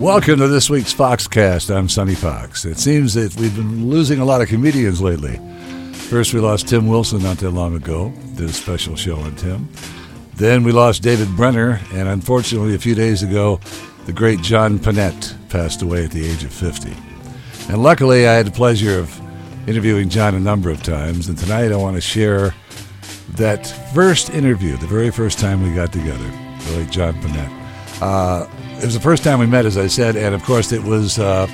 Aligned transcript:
Welcome 0.00 0.40
to 0.40 0.48
this 0.48 0.68
week's 0.68 0.92
Foxcast. 0.92 1.74
I'm 1.74 1.88
Sonny 1.88 2.14
Fox. 2.14 2.66
It 2.66 2.78
seems 2.78 3.14
that 3.14 3.34
we've 3.36 3.56
been 3.56 3.88
losing 3.88 4.18
a 4.20 4.26
lot 4.26 4.42
of 4.42 4.48
comedians 4.48 5.00
lately. 5.00 5.40
First, 5.94 6.34
we 6.34 6.40
lost 6.40 6.68
Tim 6.68 6.86
Wilson 6.86 7.22
not 7.22 7.38
that 7.38 7.52
long 7.52 7.74
ago, 7.74 8.12
did 8.34 8.50
a 8.50 8.52
special 8.52 8.94
show 8.94 9.16
on 9.16 9.34
Tim. 9.36 9.70
Then 10.34 10.64
we 10.64 10.72
lost 10.72 11.02
David 11.02 11.34
Brenner, 11.34 11.80
and 11.94 12.10
unfortunately, 12.10 12.74
a 12.74 12.78
few 12.78 12.94
days 12.94 13.22
ago, 13.22 13.58
the 14.04 14.12
great 14.12 14.42
John 14.42 14.78
Pinette 14.78 15.34
passed 15.48 15.80
away 15.80 16.04
at 16.04 16.10
the 16.10 16.26
age 16.26 16.44
of 16.44 16.52
50. 16.52 16.92
And 17.72 17.82
luckily, 17.82 18.28
I 18.28 18.34
had 18.34 18.48
the 18.48 18.52
pleasure 18.52 18.98
of 18.98 19.18
interviewing 19.66 20.10
John 20.10 20.34
a 20.34 20.40
number 20.40 20.68
of 20.68 20.82
times, 20.82 21.26
and 21.30 21.38
tonight 21.38 21.72
I 21.72 21.76
want 21.76 21.96
to 21.96 22.02
share 22.02 22.54
that 23.30 23.66
first 23.94 24.28
interview, 24.28 24.76
the 24.76 24.86
very 24.86 25.10
first 25.10 25.38
time 25.38 25.62
we 25.62 25.74
got 25.74 25.90
together, 25.90 26.30
the 26.66 26.76
late 26.76 26.90
John 26.90 27.14
Pinette. 27.14 27.62
Uh, 28.02 28.46
it 28.78 28.84
was 28.84 28.94
the 28.94 29.00
first 29.00 29.24
time 29.24 29.38
we 29.38 29.46
met, 29.46 29.64
as 29.64 29.78
I 29.78 29.86
said, 29.86 30.16
and 30.16 30.34
of 30.34 30.42
course, 30.44 30.72
it 30.72 30.82
was 30.82 31.18
uh, 31.18 31.46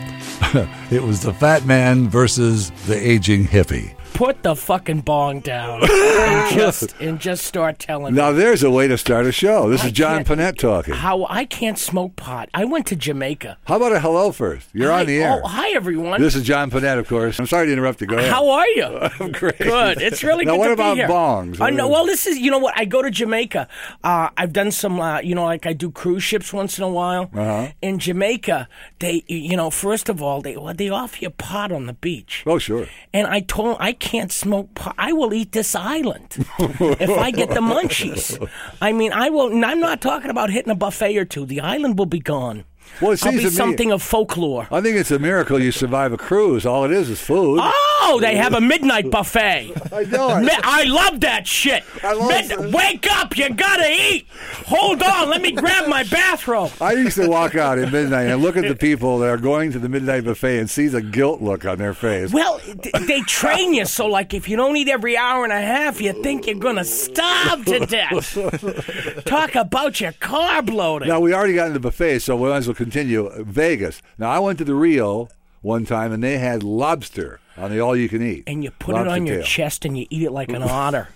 it 0.90 1.02
was 1.02 1.22
the 1.22 1.32
fat 1.32 1.64
man 1.64 2.08
versus 2.08 2.70
the 2.86 2.96
aging 2.96 3.46
hippie. 3.46 3.94
Put 4.22 4.44
the 4.44 4.54
fucking 4.54 5.00
bong 5.00 5.40
down 5.40 5.80
and 5.90 6.54
just 6.54 6.94
and 7.00 7.18
just 7.18 7.44
start 7.44 7.80
telling 7.80 8.14
me 8.14 8.20
Now, 8.20 8.30
there's 8.30 8.62
a 8.62 8.70
way 8.70 8.86
to 8.86 8.96
start 8.96 9.26
a 9.26 9.32
show. 9.32 9.68
This 9.68 9.82
I 9.82 9.86
is 9.86 9.92
John 9.92 10.22
Pinette 10.22 10.58
talking. 10.58 10.94
how 10.94 11.26
I 11.28 11.44
can't 11.44 11.76
smoke 11.76 12.14
pot. 12.14 12.48
I 12.54 12.64
went 12.64 12.86
to 12.86 12.94
Jamaica. 12.96 13.58
How 13.64 13.76
about 13.78 13.90
a 13.92 13.98
hello 13.98 14.30
first? 14.30 14.68
You're 14.72 14.92
Hi- 14.92 15.00
on 15.00 15.06
the 15.06 15.20
air. 15.20 15.40
Oh, 15.42 15.48
hi 15.48 15.70
everyone. 15.70 16.20
This 16.20 16.36
is 16.36 16.44
John 16.44 16.70
Pinette, 16.70 17.00
of 17.00 17.08
course. 17.08 17.40
I'm 17.40 17.46
sorry 17.48 17.66
to 17.66 17.72
interrupt 17.72 18.00
you. 18.00 18.06
Go 18.06 18.16
ahead. 18.16 18.30
How 18.30 18.48
are 18.48 18.68
you? 18.68 18.84
I'm 19.18 19.32
great. 19.32 19.58
Good. 19.58 20.00
It's 20.00 20.22
really 20.22 20.44
Now, 20.44 20.52
good 20.52 20.58
what 20.60 20.66
to 20.68 20.72
about 20.74 20.94
be 20.94 21.00
here. 21.00 21.08
bongs? 21.08 21.60
I 21.60 21.70
know. 21.70 21.88
Well, 21.88 22.06
this 22.06 22.28
is 22.28 22.38
you 22.38 22.52
know 22.52 22.60
what 22.60 22.74
I 22.78 22.84
go 22.84 23.02
to 23.02 23.10
Jamaica. 23.10 23.66
Uh, 24.04 24.28
I've 24.36 24.52
done 24.52 24.70
some 24.70 25.00
uh, 25.00 25.18
you 25.18 25.34
know 25.34 25.46
like 25.46 25.66
I 25.66 25.72
do 25.72 25.90
cruise 25.90 26.22
ships 26.22 26.52
once 26.52 26.78
in 26.78 26.84
a 26.84 26.88
while. 26.88 27.28
Uh-huh. 27.34 27.72
In 27.82 27.98
Jamaica, 27.98 28.68
they 29.00 29.24
you 29.26 29.56
know 29.56 29.68
first 29.68 30.08
of 30.08 30.22
all 30.22 30.40
they 30.42 30.56
well, 30.56 30.74
they 30.74 30.90
offer 30.90 31.18
you 31.20 31.30
pot 31.30 31.72
on 31.72 31.86
the 31.86 31.94
beach. 31.94 32.44
Oh, 32.46 32.58
sure. 32.58 32.86
And 33.12 33.26
I 33.26 33.40
told 33.40 33.78
I 33.80 33.92
can't 33.92 34.11
smoke 34.30 34.74
pot. 34.74 34.94
I 34.98 35.12
will 35.12 35.32
eat 35.32 35.52
this 35.52 35.74
island 35.74 36.36
if 36.58 37.10
I 37.10 37.30
get 37.30 37.48
the 37.50 37.60
munchies. 37.60 38.48
I 38.80 38.92
mean, 38.92 39.12
I 39.12 39.30
will. 39.30 39.52
I'm 39.64 39.80
not 39.80 40.00
talking 40.00 40.30
about 40.30 40.50
hitting 40.50 40.70
a 40.70 40.74
buffet 40.74 41.16
or 41.16 41.24
two. 41.24 41.46
The 41.46 41.60
island 41.60 41.98
will 41.98 42.06
be 42.06 42.20
gone. 42.20 42.64
Well, 43.00 43.10
it 43.12 43.24
I'll 43.24 43.32
seems 43.32 43.36
be 43.36 43.42
to 43.44 43.50
me- 43.50 43.56
something 43.56 43.90
of 43.92 44.02
folklore. 44.02 44.68
I 44.70 44.80
think 44.80 44.96
it's 44.96 45.10
a 45.10 45.18
miracle 45.18 45.60
you 45.60 45.72
survive 45.72 46.12
a 46.12 46.16
cruise. 46.16 46.64
All 46.66 46.84
it 46.84 46.90
is 46.92 47.08
is 47.10 47.20
food. 47.20 47.58
Oh, 47.60 48.18
they 48.20 48.36
have 48.36 48.52
a 48.54 48.60
midnight 48.60 49.10
buffet. 49.10 49.72
I 49.92 50.04
know. 50.04 50.38
Mi- 50.40 50.50
I 50.62 50.84
love 50.84 51.20
that 51.20 51.46
shit. 51.46 51.84
I 52.04 52.12
love 52.12 52.48
Mid- 52.48 52.72
wake 52.74 53.10
up, 53.10 53.36
you 53.36 53.48
gotta 53.50 53.88
eat. 53.90 54.26
Hold 54.66 55.02
on, 55.02 55.30
let 55.30 55.40
me 55.42 55.52
grab 55.52 55.88
my 55.88 56.04
bathrobe. 56.04 56.70
I 56.80 56.92
used 56.92 57.16
to 57.16 57.28
walk 57.28 57.54
out 57.56 57.78
at 57.78 57.90
midnight 57.90 58.26
and 58.28 58.40
look 58.42 58.56
at 58.56 58.68
the 58.68 58.76
people 58.76 59.18
that 59.20 59.28
are 59.30 59.36
going 59.38 59.72
to 59.72 59.78
the 59.78 59.88
midnight 59.88 60.24
buffet 60.24 60.58
and 60.58 60.70
see 60.70 60.86
the 60.88 61.02
guilt 61.02 61.40
look 61.42 61.64
on 61.64 61.78
their 61.78 61.94
face. 61.94 62.32
Well, 62.32 62.60
they 63.06 63.20
train 63.22 63.74
you 63.74 63.84
so, 63.86 64.06
like, 64.06 64.32
if 64.34 64.48
you 64.48 64.56
don't 64.56 64.76
eat 64.76 64.88
every 64.88 65.16
hour 65.16 65.44
and 65.44 65.52
a 65.52 65.60
half, 65.60 66.00
you 66.00 66.12
think 66.22 66.46
you're 66.46 66.56
gonna 66.56 66.84
starve 66.84 67.64
to 67.64 67.80
death. 67.86 68.34
Talk 69.24 69.54
about 69.54 70.00
your 70.00 70.12
carb 70.12 70.70
loading. 70.72 71.08
Now 71.08 71.20
we 71.20 71.32
already 71.34 71.54
got 71.54 71.66
into 71.68 71.74
the 71.74 71.80
buffet, 71.80 72.20
so 72.20 72.36
we 72.36 72.48
might 72.48 72.58
as 72.58 72.68
well 72.68 72.71
continue. 72.74 73.30
Vegas. 73.44 74.02
Now 74.18 74.30
I 74.30 74.38
went 74.38 74.58
to 74.58 74.64
the 74.64 74.74
Rio 74.74 75.28
one 75.60 75.84
time, 75.86 76.12
and 76.12 76.22
they 76.22 76.38
had 76.38 76.62
lobster 76.62 77.40
on 77.56 77.70
the 77.70 77.80
all-you-can-eat. 77.80 78.44
and 78.46 78.64
you 78.64 78.70
put 78.70 78.96
it 78.96 79.06
on 79.08 79.26
your 79.26 79.36
tail. 79.38 79.44
chest 79.44 79.84
and 79.84 79.98
you 79.98 80.06
eat 80.10 80.22
it 80.22 80.30
like 80.32 80.50
an 80.50 80.62
otter. 80.62 81.08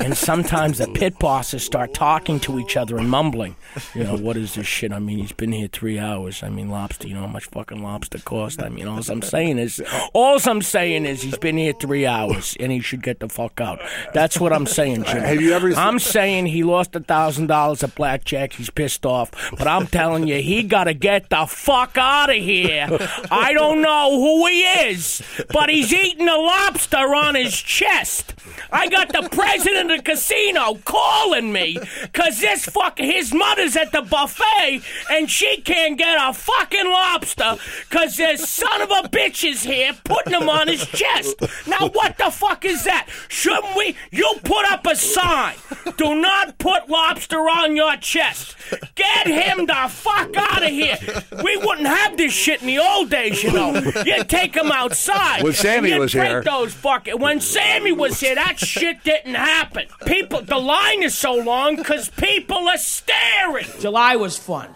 and 0.00 0.16
sometimes 0.16 0.78
the 0.78 0.88
pit 0.88 1.18
bosses 1.18 1.62
start 1.62 1.92
talking 1.94 2.40
to 2.40 2.58
each 2.58 2.76
other 2.76 2.96
and 2.98 3.10
mumbling. 3.10 3.56
You 3.94 4.04
know, 4.04 4.16
what 4.16 4.36
is 4.36 4.54
this 4.54 4.66
shit? 4.66 4.92
I 4.92 4.98
mean, 4.98 5.18
he's 5.18 5.32
been 5.32 5.52
here 5.52 5.68
three 5.68 5.98
hours. 5.98 6.42
I 6.42 6.48
mean, 6.48 6.70
lobster, 6.70 7.06
you 7.08 7.14
know 7.14 7.20
how 7.20 7.26
much 7.26 7.44
fucking 7.46 7.82
lobster 7.82 8.18
cost? 8.18 8.62
I 8.62 8.68
mean, 8.68 8.86
all 8.88 9.00
I'm 9.08 9.22
saying 9.22 9.58
is, 9.58 9.82
all 10.14 10.38
I'm 10.46 10.62
saying 10.62 11.04
is 11.06 11.22
he's 11.22 11.38
been 11.38 11.56
here 11.56 11.72
three 11.72 12.06
hours 12.06 12.56
and 12.58 12.72
he 12.72 12.80
should 12.80 13.02
get 13.02 13.20
the 13.20 13.28
fuck 13.28 13.60
out. 13.60 13.80
That's 14.14 14.40
what 14.40 14.52
I'm 14.52 14.66
saying, 14.66 15.04
Jim. 15.04 15.22
Have 15.22 15.40
you 15.40 15.52
ever 15.52 15.72
I'm 15.74 15.98
saying 15.98 16.46
he 16.46 16.62
lost 16.62 16.94
a 16.96 17.00
thousand 17.00 17.48
dollars 17.48 17.82
at 17.82 17.94
blackjack. 17.94 18.54
He's 18.54 18.70
pissed 18.70 19.04
off, 19.04 19.30
but 19.58 19.66
I'm 19.66 19.86
telling 19.86 20.26
you, 20.26 20.40
he 20.40 20.62
got 20.62 20.84
to 20.84 20.94
get 20.94 21.28
the 21.30 21.46
fuck 21.46 21.96
out 21.98 22.30
of 22.30 22.36
here. 22.36 22.86
I 23.30 23.52
don't 23.52 23.82
know 23.82 24.10
who 24.20 24.46
he 24.46 24.62
is, 24.62 25.22
but 25.52 25.65
he's 25.68 25.92
eating 25.92 26.28
a 26.28 26.36
lobster 26.36 27.14
on 27.14 27.34
his 27.34 27.54
chest. 27.54 28.34
I 28.72 28.88
got 28.88 29.12
the 29.12 29.28
president 29.30 29.90
of 29.90 29.98
the 29.98 30.02
casino 30.02 30.74
calling 30.84 31.52
me 31.52 31.78
because 32.02 32.40
this 32.40 32.64
fuck 32.64 32.98
his 32.98 33.32
mother's 33.32 33.76
at 33.76 33.92
the 33.92 34.02
buffet 34.02 34.82
and 35.10 35.30
she 35.30 35.60
can't 35.60 35.98
get 35.98 36.16
a 36.20 36.32
fucking 36.32 36.86
lobster 36.86 37.56
because 37.88 38.16
this 38.16 38.48
son 38.48 38.82
of 38.82 38.90
a 38.90 39.08
bitch 39.08 39.48
is 39.48 39.62
here 39.62 39.92
putting 40.04 40.32
him 40.32 40.48
on 40.48 40.68
his 40.68 40.86
chest. 40.86 41.36
Now 41.66 41.88
what 41.88 42.18
the 42.18 42.30
fuck 42.30 42.64
is 42.64 42.84
that? 42.84 43.08
Shouldn't 43.28 43.76
we? 43.76 43.96
You 44.10 44.34
put 44.44 44.64
up 44.66 44.86
a 44.86 44.96
sign. 44.96 45.54
Do 45.96 46.14
not 46.20 46.58
put 46.58 46.88
lobster 46.88 47.38
on 47.38 47.76
your 47.76 47.96
chest. 47.96 48.56
Get 48.94 49.26
him 49.26 49.66
the 49.66 49.86
fuck 49.88 50.36
out 50.36 50.62
of 50.62 50.70
here. 50.70 50.96
We 51.42 51.56
wouldn't 51.56 51.86
have 51.86 52.16
this 52.16 52.32
shit 52.32 52.60
in 52.62 52.68
the 52.68 52.78
old 52.78 53.10
days, 53.10 53.42
you 53.42 53.52
know. 53.52 53.74
You 54.04 54.24
take 54.24 54.54
him 54.54 54.72
outside. 54.72 55.42
When 55.42 55.52
Sammy 55.56 55.90
and 55.90 55.96
you 55.96 56.00
was 56.00 56.12
drink 56.12 56.28
here. 56.28 56.42
Those 56.42 56.72
fucking 56.74 57.18
when 57.20 57.40
Sammy 57.40 57.92
was 57.92 58.20
here, 58.20 58.34
that 58.34 58.58
shit 58.58 59.02
didn't 59.04 59.34
happen. 59.34 59.86
People, 60.06 60.42
the 60.42 60.58
line 60.58 61.02
is 61.02 61.16
so 61.16 61.34
long 61.34 61.76
because 61.76 62.08
people 62.10 62.68
are 62.68 62.78
staring. 62.78 63.66
July 63.80 64.16
was 64.16 64.38
fun. 64.38 64.74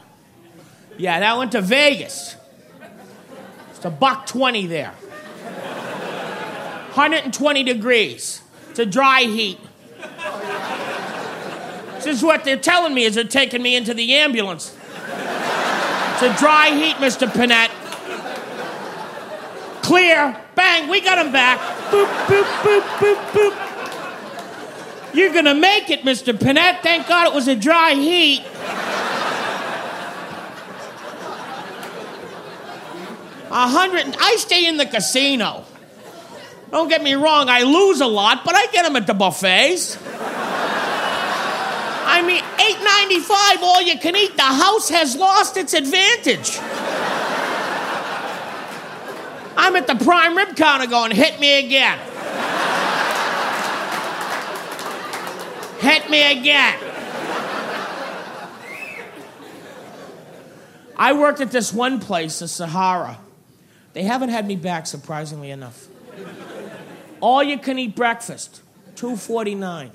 Yeah, 0.99 1.21
that 1.21 1.39
went 1.39 1.53
to 1.53 1.61
Vegas. 1.61 2.37
It's 3.71 3.85
a 3.85 3.91
buck 3.91 4.27
20 4.27 4.67
there. 4.67 4.91
120 6.95 7.63
degrees. 7.63 8.43
It's 8.71 8.79
a 8.79 8.87
dry 8.87 9.23
heat. 9.23 9.59
This 11.95 12.07
is 12.07 12.23
what 12.23 12.45
they're 12.45 12.57
telling 12.59 12.95
me 12.95 13.07
as 13.07 13.15
they're 13.15 13.25
taking 13.25 13.63
me 13.63 13.77
into 13.77 13.95
the 13.95 14.15
ambulance. 14.15 14.77
It's 14.77 16.23
a 16.23 16.37
dry 16.39 16.71
heat, 16.71 16.97
Mr. 16.97 17.27
Pinette. 17.29 17.71
Clear. 19.83 20.37
Bang, 20.61 20.91
we 20.91 21.01
got 21.01 21.17
him 21.17 21.33
back. 21.33 21.59
Boop, 21.91 22.07
boop, 22.27 22.45
boop, 22.63 22.83
boop, 23.01 23.17
boop. 23.33 23.55
You're 25.15 25.33
gonna 25.33 25.55
make 25.55 25.89
it, 25.89 26.03
Mr. 26.03 26.35
Pinette. 26.35 26.83
Thank 26.83 27.09
God 27.09 27.29
it 27.29 27.33
was 27.33 27.49
a 27.49 27.57
dry 27.57 27.95
heat. 27.95 28.43
A 33.51 33.69
hundred. 33.69 34.15
I 34.21 34.37
stay 34.37 34.67
in 34.69 34.77
the 34.77 34.85
casino. 34.85 35.65
Don't 36.71 36.91
get 36.91 37.03
me 37.03 37.15
wrong, 37.15 37.49
I 37.49 37.63
lose 37.63 38.03
a 38.03 38.07
lot, 38.07 38.45
but 38.45 38.55
I 38.55 38.67
get 38.67 38.85
them 38.85 38.97
at 38.97 39.07
the 39.07 39.15
buffets. 39.15 39.97
I 42.05 42.21
mean, 42.21 42.45
eight 42.61 42.81
ninety 42.85 43.21
five, 43.21 43.63
all 43.63 43.81
you 43.81 43.99
can 43.99 44.15
eat. 44.15 44.37
The 44.37 44.43
house 44.43 44.91
has 44.91 45.17
lost 45.17 45.57
its 45.57 45.73
advantage. 45.73 46.61
I'm 49.63 49.77
at 49.77 49.87
the 49.87 49.95
prime 49.95 50.39
rib 50.39 50.57
counter 50.57 50.87
going, 50.87 51.11
hit 51.11 51.39
me 51.39 51.59
again. 51.67 51.99
Hit 55.81 56.09
me 56.09 56.41
again. 56.41 56.79
I 60.97 61.13
worked 61.13 61.43
at 61.43 61.51
this 61.51 61.75
one 61.75 62.01
place, 62.01 62.39
the 62.39 62.49
Sahara. 62.49 63.19
They 63.93 64.03
haven't 64.05 64.31
had 64.31 64.47
me 64.47 64.57
back, 64.57 64.87
surprisingly 64.87 65.51
enough. 65.51 65.89
All 67.21 67.43
you 67.43 67.59
can 67.59 67.79
eat 67.79 67.95
breakfast, 67.95 68.63
two 68.97 69.15
forty 69.15 69.55
nine. 69.55 69.91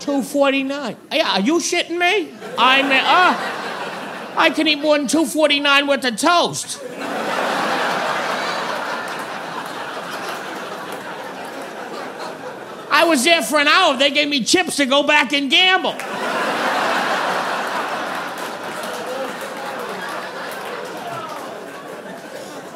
Two 0.00 0.22
forty 0.22 0.64
nine. 0.64 0.98
Yeah, 1.10 1.32
are 1.32 1.40
you 1.40 1.54
shitting 1.54 1.98
me? 1.98 2.34
I 2.58 2.82
uh, 2.82 4.38
I 4.38 4.50
can 4.50 4.68
eat 4.68 4.80
more 4.80 4.98
than 4.98 5.06
two 5.06 5.24
forty 5.24 5.60
nine 5.60 5.86
with 5.86 6.04
a 6.04 6.12
toast. 6.12 6.78
I 12.92 13.04
was 13.04 13.24
there 13.24 13.42
for 13.42 13.58
an 13.60 13.68
hour. 13.68 13.96
They 13.96 14.10
gave 14.10 14.28
me 14.28 14.42
chips 14.44 14.76
to 14.76 14.86
go 14.86 15.02
back 15.04 15.32
and 15.32 15.50
gamble. 15.50 15.94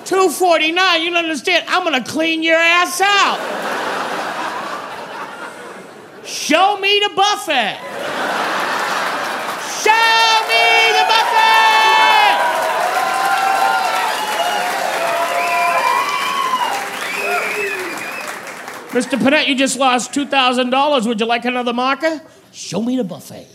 Two 0.04 0.28
forty 0.30 0.70
nine. 0.70 1.02
You 1.02 1.10
don't 1.10 1.24
understand? 1.24 1.64
I'm 1.66 1.82
gonna 1.82 2.04
clean 2.04 2.42
your 2.42 2.58
ass 2.58 3.00
out. 3.00 3.40
Show 6.24 6.78
me 6.78 7.00
the 7.00 7.10
buffet. 7.14 7.78
Show 9.82 10.46
me 10.48 10.92
the 10.92 11.04
buffet. 11.08 11.44
Mr. 18.94 19.18
Pinette, 19.18 19.48
you 19.48 19.56
just 19.56 19.76
lost 19.76 20.12
$2,000. 20.12 21.06
Would 21.08 21.18
you 21.18 21.26
like 21.26 21.44
another 21.44 21.72
marker? 21.72 22.20
Show 22.52 22.80
me 22.80 22.96
the 22.96 23.02
buffet. 23.02 23.48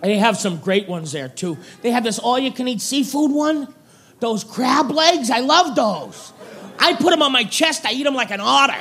They 0.00 0.16
have 0.16 0.36
some 0.36 0.58
great 0.58 0.88
ones 0.88 1.10
there 1.10 1.28
too. 1.28 1.58
They 1.82 1.90
have 1.90 2.04
this 2.04 2.20
all-you-can-eat 2.20 2.80
seafood 2.80 3.32
one. 3.32 3.74
Those 4.20 4.44
crab 4.44 4.92
legs, 4.92 5.28
I 5.28 5.40
love 5.40 5.74
those. 5.74 6.32
I 6.78 6.94
put 6.94 7.10
them 7.10 7.20
on 7.20 7.32
my 7.32 7.42
chest. 7.42 7.84
I 7.84 7.92
eat 7.92 8.04
them 8.04 8.14
like 8.14 8.30
an 8.30 8.40
otter. 8.40 8.80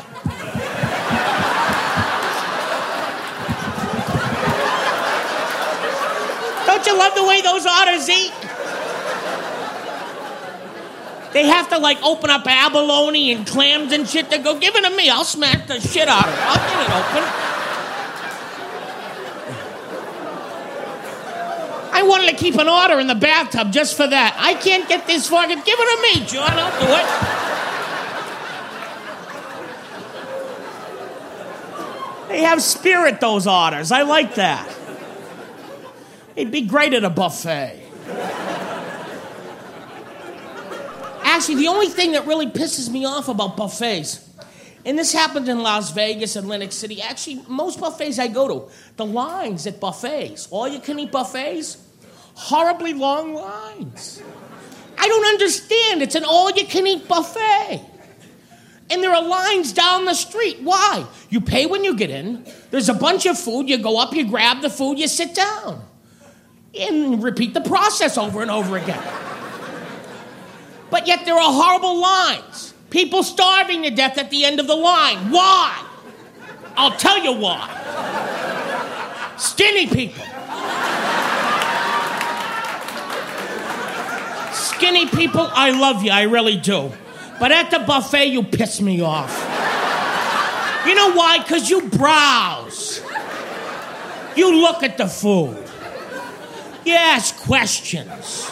Don't 6.67 6.85
you 6.85 6.97
love 6.97 7.15
the 7.15 7.25
way 7.25 7.41
those 7.41 7.65
otters 7.65 8.07
eat? 8.09 8.31
They 11.33 11.45
have 11.45 11.69
to 11.69 11.77
like 11.77 12.01
open 12.01 12.29
up 12.29 12.45
abalone 12.47 13.31
and 13.31 13.45
clams 13.45 13.93
and 13.93 14.07
shit. 14.07 14.29
They 14.29 14.39
go, 14.39 14.57
give 14.59 14.75
it 14.75 14.81
to 14.89 14.95
me. 14.95 15.09
I'll 15.09 15.23
smash 15.23 15.67
the 15.67 15.79
shit 15.79 16.07
out 16.07 16.27
of 16.27 16.33
it. 16.33 16.39
I'll 16.41 16.55
get 16.55 16.79
it 16.81 16.95
open. 16.95 17.23
I 21.91 22.03
wanted 22.03 22.29
to 22.29 22.35
keep 22.35 22.55
an 22.55 22.67
otter 22.67 22.99
in 22.99 23.07
the 23.07 23.15
bathtub 23.15 23.71
just 23.71 23.97
for 23.97 24.07
that. 24.07 24.35
I 24.39 24.53
can't 24.53 24.87
get 24.87 25.05
this 25.05 25.27
fucking. 25.27 25.57
Give 25.57 25.75
it 25.77 26.13
to 26.13 26.19
me, 26.19 26.25
John. 26.25 26.51
I'll 26.51 26.79
do 26.79 26.87
it. 26.93 27.05
They 32.29 32.43
have 32.43 32.61
spirit, 32.61 33.19
those 33.19 33.47
otters. 33.47 33.91
I 33.91 34.03
like 34.03 34.35
that. 34.35 34.73
They'd 36.35 36.51
be 36.51 36.61
great 36.61 36.93
at 36.93 37.03
a 37.03 37.09
buffet. 37.09 37.75
Actually, 41.39 41.55
the 41.55 41.69
only 41.69 41.87
thing 41.87 42.11
that 42.11 42.27
really 42.27 42.47
pisses 42.47 42.91
me 42.91 43.05
off 43.05 43.29
about 43.29 43.55
buffets, 43.55 44.29
and 44.83 44.99
this 44.99 45.13
happened 45.13 45.47
in 45.47 45.63
Las 45.63 45.93
Vegas, 45.93 46.35
and 46.35 46.43
Atlantic 46.43 46.73
City, 46.73 47.01
actually, 47.01 47.41
most 47.47 47.79
buffets 47.79 48.19
I 48.19 48.27
go 48.27 48.45
to, 48.49 48.71
the 48.97 49.05
lines 49.05 49.65
at 49.65 49.79
buffets, 49.79 50.49
all 50.51 50.67
you 50.67 50.81
can 50.81 50.99
eat 50.99 51.13
buffets, 51.13 51.77
horribly 52.33 52.91
long 52.91 53.35
lines. 53.35 54.21
I 54.97 55.07
don't 55.07 55.25
understand. 55.27 56.01
It's 56.01 56.15
an 56.15 56.25
all 56.25 56.51
you 56.51 56.65
can 56.65 56.85
eat 56.85 57.07
buffet. 57.07 57.85
And 58.89 59.01
there 59.01 59.13
are 59.13 59.23
lines 59.23 59.71
down 59.71 60.03
the 60.03 60.15
street. 60.15 60.57
Why? 60.61 61.05
You 61.29 61.39
pay 61.39 61.67
when 61.67 61.85
you 61.85 61.95
get 61.95 62.09
in, 62.09 62.45
there's 62.69 62.89
a 62.89 62.93
bunch 62.93 63.25
of 63.25 63.39
food, 63.39 63.69
you 63.69 63.77
go 63.77 63.97
up, 63.97 64.13
you 64.13 64.27
grab 64.27 64.61
the 64.61 64.69
food, 64.69 64.99
you 64.99 65.07
sit 65.07 65.35
down. 65.35 65.85
And 66.77 67.23
repeat 67.23 67.53
the 67.53 67.61
process 67.61 68.17
over 68.17 68.41
and 68.41 68.51
over 68.51 68.75
again. 68.75 69.28
But 70.89 71.07
yet 71.07 71.25
there 71.25 71.35
are 71.35 71.51
horrible 71.51 71.99
lines. 71.99 72.73
People 72.89 73.23
starving 73.23 73.83
to 73.83 73.91
death 73.91 74.17
at 74.17 74.29
the 74.31 74.45
end 74.45 74.59
of 74.59 74.67
the 74.67 74.75
line. 74.75 75.31
Why? 75.31 75.85
I'll 76.75 76.97
tell 76.97 77.23
you 77.23 77.33
why. 77.33 77.75
Skinny 79.37 79.87
people. 79.87 80.23
Skinny 84.53 85.07
people, 85.07 85.47
I 85.51 85.71
love 85.71 86.03
you, 86.03 86.11
I 86.11 86.23
really 86.23 86.57
do. 86.57 86.91
But 87.39 87.51
at 87.51 87.69
the 87.69 87.79
buffet, 87.79 88.25
you 88.25 88.43
piss 88.43 88.81
me 88.81 89.01
off. 89.01 89.31
You 90.85 90.95
know 90.95 91.13
why? 91.13 91.39
Because 91.39 91.69
you 91.69 91.89
browse. 91.89 93.01
You 94.35 94.61
look 94.61 94.83
at 94.83 94.97
the 94.97 95.07
food. 95.07 95.57
You 96.85 96.93
ask 96.93 97.35
questions. 97.37 98.49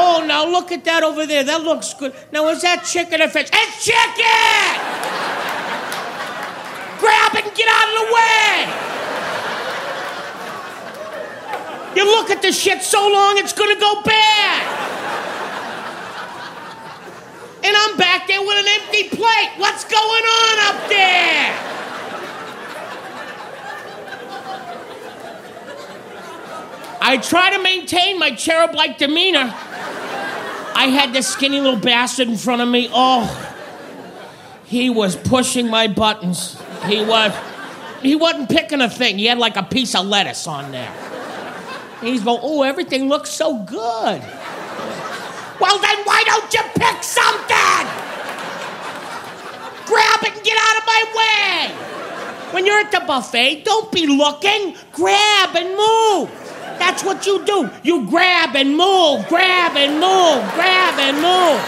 Oh, 0.00 0.24
now 0.24 0.46
look 0.46 0.70
at 0.70 0.84
that 0.84 1.02
over 1.02 1.26
there. 1.26 1.42
That 1.42 1.64
looks 1.64 1.92
good. 1.92 2.14
Now, 2.30 2.46
is 2.50 2.62
that 2.62 2.84
chicken 2.84 3.20
or 3.20 3.26
fish? 3.26 3.50
It's 3.52 3.84
chicken! 3.84 4.78
Grab 7.02 7.34
it 7.34 7.44
and 7.50 7.56
get 7.58 7.66
out 7.66 7.88
of 7.90 7.94
the 7.98 8.06
way! 8.14 8.62
You 11.96 12.06
look 12.06 12.30
at 12.30 12.42
the 12.42 12.52
shit 12.52 12.82
so 12.82 13.10
long, 13.10 13.38
it's 13.38 13.52
gonna 13.52 13.74
go 13.80 14.00
bad! 14.02 14.62
And 17.64 17.74
I'm 17.74 17.96
back 17.96 18.28
there 18.28 18.40
with 18.40 18.54
an 18.54 18.70
empty 18.78 19.08
plate. 19.08 19.50
What's 19.56 19.82
going 19.82 20.24
on 20.38 20.58
up 20.70 20.88
there? 20.88 21.77
I 27.00 27.18
try 27.18 27.56
to 27.56 27.62
maintain 27.62 28.18
my 28.18 28.34
cherub 28.34 28.74
like 28.74 28.98
demeanor. 28.98 29.54
I 30.74 30.88
had 30.92 31.12
this 31.12 31.26
skinny 31.26 31.60
little 31.60 31.78
bastard 31.80 32.28
in 32.28 32.36
front 32.36 32.62
of 32.62 32.68
me. 32.68 32.88
Oh, 32.92 33.54
he 34.66 34.90
was 34.90 35.16
pushing 35.16 35.68
my 35.68 35.88
buttons. 35.88 36.60
He 36.86 37.04
was. 37.04 37.32
He 38.02 38.14
wasn't 38.14 38.48
picking 38.48 38.80
a 38.80 38.88
thing. 38.88 39.18
He 39.18 39.26
had 39.26 39.38
like 39.38 39.56
a 39.56 39.62
piece 39.62 39.94
of 39.94 40.06
lettuce 40.06 40.46
on 40.46 40.70
there. 40.70 40.92
he's 42.00 42.22
going, 42.22 42.38
oh, 42.42 42.62
everything 42.62 43.08
looks 43.08 43.30
so 43.30 43.58
good. 43.64 44.22
Well, 45.60 45.78
then 45.80 45.98
why 46.04 46.22
don't 46.24 46.54
you 46.54 46.62
pick 46.74 47.02
something? 47.02 47.86
Grab 49.86 50.22
it 50.22 50.36
and 50.36 50.44
get 50.44 50.58
out 50.60 50.76
of 50.78 50.86
my 50.86 51.04
way. 51.16 51.74
When 52.52 52.66
you're 52.66 52.78
at 52.78 52.92
the 52.92 53.00
buffet, 53.00 53.64
don't 53.64 53.90
be 53.90 54.06
looking. 54.06 54.76
Grab 54.92 55.56
and 55.56 55.76
move. 55.76 56.37
That's 56.98 57.06
what 57.06 57.26
you 57.28 57.44
do. 57.44 57.70
You 57.84 58.08
grab 58.08 58.56
and 58.56 58.70
move, 58.70 59.28
grab 59.28 59.76
and 59.76 60.00
move, 60.00 60.42
grab 60.54 60.98
and 60.98 61.16
move. 61.18 61.62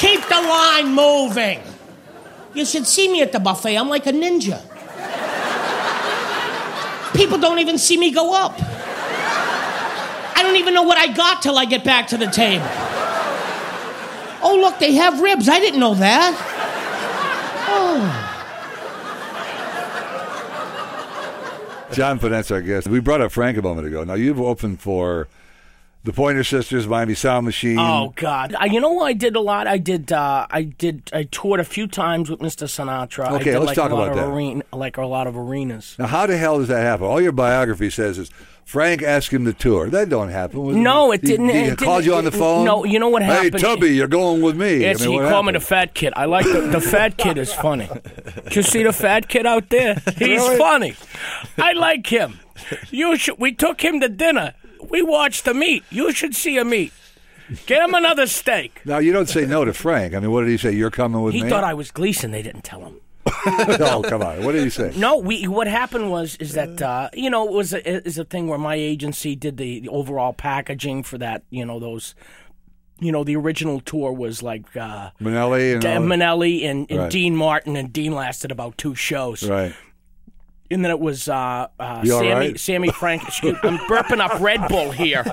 Keep 0.00 0.28
the 0.28 0.40
line 0.48 0.92
moving. 0.92 1.60
You 2.54 2.64
should 2.64 2.88
see 2.88 3.08
me 3.08 3.22
at 3.22 3.30
the 3.30 3.38
buffet. 3.38 3.76
I'm 3.76 3.88
like 3.88 4.06
a 4.08 4.12
ninja. 4.12 4.60
People 7.14 7.38
don't 7.38 7.60
even 7.60 7.78
see 7.78 7.96
me 7.96 8.10
go 8.10 8.34
up. 8.34 8.56
I 10.36 10.42
don't 10.42 10.56
even 10.56 10.74
know 10.74 10.82
what 10.82 10.98
I 10.98 11.12
got 11.14 11.40
till 11.40 11.56
I 11.56 11.66
get 11.66 11.84
back 11.84 12.08
to 12.08 12.16
the 12.16 12.26
table. 12.26 12.66
Oh, 14.40 14.58
look, 14.60 14.80
they 14.80 14.94
have 14.94 15.20
ribs. 15.20 15.48
I 15.48 15.60
didn't 15.60 15.78
know 15.78 15.94
that. 15.94 16.47
John 21.92 22.18
Pinette's 22.18 22.50
our 22.50 22.60
guest. 22.60 22.86
We 22.86 23.00
brought 23.00 23.20
up 23.20 23.32
Frank 23.32 23.56
a 23.56 23.62
moment 23.62 23.86
ago. 23.86 24.04
Now, 24.04 24.14
you've 24.14 24.40
opened 24.40 24.80
for 24.80 25.26
the 26.04 26.12
Pointer 26.12 26.44
Sisters, 26.44 26.86
Miami 26.86 27.14
Sound 27.14 27.44
Machine. 27.44 27.78
Oh 27.78 28.12
God! 28.16 28.54
I, 28.58 28.66
you 28.66 28.80
know 28.80 28.92
what 28.92 29.04
I 29.06 29.12
did 29.12 29.36
a 29.36 29.40
lot. 29.40 29.66
I 29.66 29.78
did. 29.78 30.10
Uh, 30.12 30.46
I 30.50 30.62
did. 30.62 31.10
I 31.12 31.24
toured 31.24 31.60
a 31.60 31.64
few 31.64 31.86
times 31.86 32.30
with 32.30 32.40
Mr. 32.40 32.64
Sinatra. 32.66 33.30
Okay, 33.32 33.50
I 33.50 33.54
did 33.54 33.58
let's 33.58 33.66
like 33.66 33.76
talk 33.76 33.90
a 33.90 33.94
lot 33.94 34.08
about 34.08 34.18
of 34.18 34.24
that. 34.28 34.34
Arena, 34.34 34.62
like 34.72 34.96
a 34.96 35.04
lot 35.06 35.26
of 35.26 35.36
arenas. 35.36 35.96
Now, 35.98 36.06
how 36.06 36.26
the 36.26 36.36
hell 36.36 36.58
does 36.58 36.68
that 36.68 36.80
happen? 36.80 37.06
All 37.06 37.20
your 37.20 37.32
biography 37.32 37.90
says 37.90 38.16
is 38.16 38.30
Frank 38.64 39.02
asked 39.02 39.30
him 39.32 39.44
to 39.46 39.52
tour. 39.52 39.90
That 39.90 40.08
don't 40.08 40.28
happen. 40.30 40.62
Was 40.62 40.76
No, 40.76 41.10
it 41.12 41.20
He- 41.22 41.26
didn't- 41.28 41.48
He, 41.48 41.58
it 41.58 41.78
called 41.78 42.02
didn't- 42.02 42.12
you 42.12 42.14
on 42.18 42.24
the 42.24 42.28
it- 42.30 42.38
phone. 42.38 42.64
no, 42.64 42.84
you 42.84 42.98
know 42.98 43.08
what 43.08 43.22
happened? 43.22 43.54
Hey. 43.54 43.60
Tubby, 43.60 43.94
you're 43.94 44.08
going 44.08 44.40
with 44.42 44.56
me. 44.56 44.76
Yes, 44.78 45.02
I 45.02 45.06
mean, 45.06 45.22
he 45.22 45.28
called 45.28 45.46
me 45.46 45.52
the 45.52 45.60
fat 45.60 45.94
kid. 45.94 46.12
I 46.16 46.26
like 46.26 46.44
the, 46.44 46.60
the 46.60 46.80
fat 46.80 47.16
kid 47.16 47.38
is 47.38 47.52
funny. 47.52 47.88
You 48.52 48.62
see 48.62 48.82
the 48.82 48.92
fat 48.92 49.26
kid 49.28 49.46
out 49.46 49.68
there? 49.70 49.94
He's 50.18 50.46
funny. 50.58 50.94
I 51.58 51.72
like 51.72 52.06
him. 52.06 52.40
You 52.90 53.16
should. 53.16 53.38
We 53.38 53.52
took 53.52 53.80
him 53.82 54.00
to 54.00 54.08
dinner. 54.08 54.54
We 54.90 55.02
watched 55.02 55.44
the 55.44 55.54
meat. 55.54 55.84
You 55.90 56.12
should 56.12 56.34
see 56.34 56.56
him 56.56 56.72
eat. 56.74 56.92
Get 57.66 57.82
him 57.82 57.94
another 57.94 58.26
steak. 58.26 58.80
Now 58.84 58.98
you 58.98 59.12
don't 59.12 59.28
say 59.28 59.46
no 59.46 59.64
to 59.64 59.72
Frank. 59.72 60.14
I 60.14 60.20
mean, 60.20 60.30
what 60.30 60.42
did 60.42 60.50
he 60.50 60.58
say? 60.58 60.72
You're 60.72 60.90
coming 60.90 61.22
with 61.22 61.32
He 61.34 61.40
me. 61.40 61.46
He 61.46 61.50
thought 61.50 61.64
I 61.64 61.74
was 61.74 61.90
Gleason. 61.90 62.30
They 62.30 62.42
didn't 62.42 62.62
tell 62.62 62.80
him. 62.84 63.00
no, 63.78 64.02
come 64.02 64.22
on. 64.22 64.44
What 64.44 64.52
did 64.52 64.64
he 64.64 64.70
say? 64.70 64.92
No, 64.96 65.16
we. 65.18 65.46
What 65.46 65.66
happened 65.66 66.10
was 66.10 66.36
is 66.36 66.52
that 66.54 66.80
uh, 66.80 67.08
you 67.12 67.28
know 67.30 67.46
it 67.46 67.52
was 67.52 67.72
a, 67.74 68.06
is 68.06 68.18
a 68.18 68.24
thing 68.24 68.48
where 68.48 68.58
my 68.58 68.74
agency 68.74 69.36
did 69.36 69.56
the, 69.58 69.80
the 69.80 69.88
overall 69.88 70.32
packaging 70.32 71.02
for 71.02 71.18
that. 71.18 71.42
You 71.50 71.64
know 71.66 71.78
those. 71.78 72.14
You 73.00 73.12
know 73.12 73.24
the 73.24 73.36
original 73.36 73.80
tour 73.80 74.12
was 74.12 74.42
like 74.42 74.74
uh, 74.76 75.10
Minnelli 75.20 75.74
and 75.74 75.82
Minnelli 76.10 76.64
and, 76.64 76.90
and 76.90 76.98
Right. 77.00 77.10
Dean 77.10 77.36
Martin, 77.36 77.76
and 77.76 77.92
Dean 77.92 78.12
lasted 78.12 78.50
about 78.50 78.76
two 78.76 78.94
shows. 78.94 79.48
right. 79.48 79.74
And 80.70 80.84
then 80.84 80.90
it 80.90 81.00
was 81.00 81.28
uh, 81.28 81.68
uh, 81.80 82.04
Sammy 82.04 82.30
right? 82.30 82.60
Sammy 82.60 82.90
Frank. 82.90 83.26
Excuse, 83.26 83.56
I'm 83.62 83.78
burping 83.78 84.20
up 84.20 84.38
Red 84.40 84.68
Bull 84.68 84.90
here. 84.90 85.24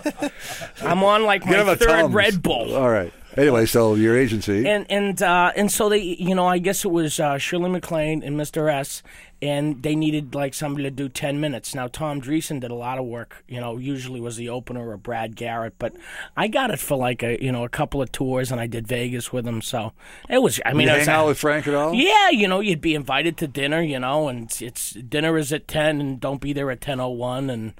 I'm 0.81 1.03
on 1.03 1.23
like 1.25 1.45
my 1.45 1.75
third 1.75 1.79
Tums. 1.79 2.13
Red 2.13 2.41
Bull. 2.41 2.75
All 2.75 2.89
right. 2.89 3.11
Anyway, 3.37 3.65
so 3.65 3.95
your 3.95 4.17
agency. 4.17 4.65
And 4.67 4.85
and 4.89 5.21
uh, 5.21 5.51
and 5.55 5.69
so 5.69 5.89
they, 5.89 5.99
you 5.99 6.35
know, 6.35 6.47
I 6.47 6.57
guess 6.57 6.85
it 6.85 6.91
was 6.91 7.19
uh, 7.19 7.37
Shirley 7.37 7.69
MacLaine 7.69 8.23
and 8.23 8.39
Mr. 8.39 8.71
S. 8.71 9.03
and 9.45 9.81
they 9.83 9.95
needed 9.95 10.35
like 10.35 10.53
somebody 10.53 10.83
to 10.85 10.91
do 10.91 11.09
10 11.09 11.39
minutes. 11.39 11.75
Now, 11.75 11.87
Tom 11.87 12.21
Dreesen 12.21 12.59
did 12.59 12.71
a 12.71 12.75
lot 12.75 12.97
of 12.97 13.05
work, 13.05 13.43
you 13.47 13.59
know, 13.59 13.77
usually 13.77 14.19
was 14.19 14.37
the 14.37 14.49
opener 14.49 14.89
or 14.89 14.97
Brad 14.97 15.35
Garrett, 15.35 15.75
but 15.77 15.95
I 16.35 16.47
got 16.47 16.71
it 16.71 16.79
for 16.79 16.97
like 16.97 17.23
a, 17.23 17.41
you 17.43 17.51
know, 17.51 17.63
a 17.63 17.69
couple 17.69 18.01
of 18.01 18.11
tours 18.11 18.51
and 18.51 18.59
I 18.59 18.67
did 18.67 18.87
Vegas 18.87 19.31
with 19.31 19.47
him. 19.47 19.61
So 19.61 19.93
it 20.29 20.41
was, 20.41 20.59
I 20.65 20.73
mean, 20.73 20.87
you 20.87 20.93
was 20.93 21.05
hang 21.05 21.15
out 21.15 21.27
with 21.27 21.37
Frank 21.37 21.67
at 21.67 21.73
all? 21.73 21.93
yeah, 21.93 22.29
you 22.29 22.47
know, 22.47 22.59
you'd 22.59 22.81
be 22.81 22.95
invited 22.95 23.37
to 23.37 23.47
dinner, 23.47 23.81
you 23.81 23.99
know, 23.99 24.27
and 24.27 24.45
it's, 24.45 24.61
it's 24.61 24.91
dinner 24.91 25.37
is 25.37 25.53
at 25.53 25.67
10 25.67 26.01
and 26.01 26.19
don't 26.19 26.41
be 26.41 26.53
there 26.53 26.71
at 26.71 26.81
10:01 26.81 27.51
and 27.51 27.73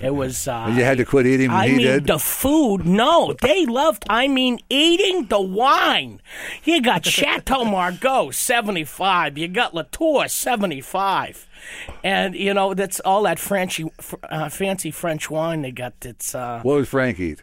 it 0.00 0.14
was 0.14 0.48
uh 0.48 0.72
you 0.76 0.84
had 0.84 0.98
to 0.98 1.04
quit 1.04 1.26
eating 1.26 1.50
when 1.50 1.58
I 1.58 1.66
mean, 1.68 1.78
did? 1.78 2.06
the 2.06 2.18
food. 2.18 2.86
No, 2.86 3.34
they 3.40 3.66
loved. 3.66 4.04
I 4.08 4.28
mean, 4.28 4.58
eating 4.68 5.26
the 5.26 5.40
wine. 5.40 6.20
You 6.64 6.80
got 6.82 7.04
Chateau 7.04 7.64
Margaux, 7.64 8.30
seventy-five. 8.30 9.38
You 9.38 9.48
got 9.48 9.74
Latour, 9.74 10.28
seventy-five. 11.12 11.48
And 12.04 12.34
you 12.34 12.54
know 12.54 12.74
that's 12.74 13.00
all 13.00 13.22
that 13.22 13.38
Frenchy, 13.38 13.90
uh, 14.30 14.48
fancy 14.48 14.90
French 14.90 15.30
wine 15.30 15.62
they 15.62 15.72
got. 15.72 16.00
That's 16.00 16.34
uh, 16.34 16.60
what 16.62 16.74
would 16.76 16.88
Frank 16.88 17.20
eat? 17.20 17.42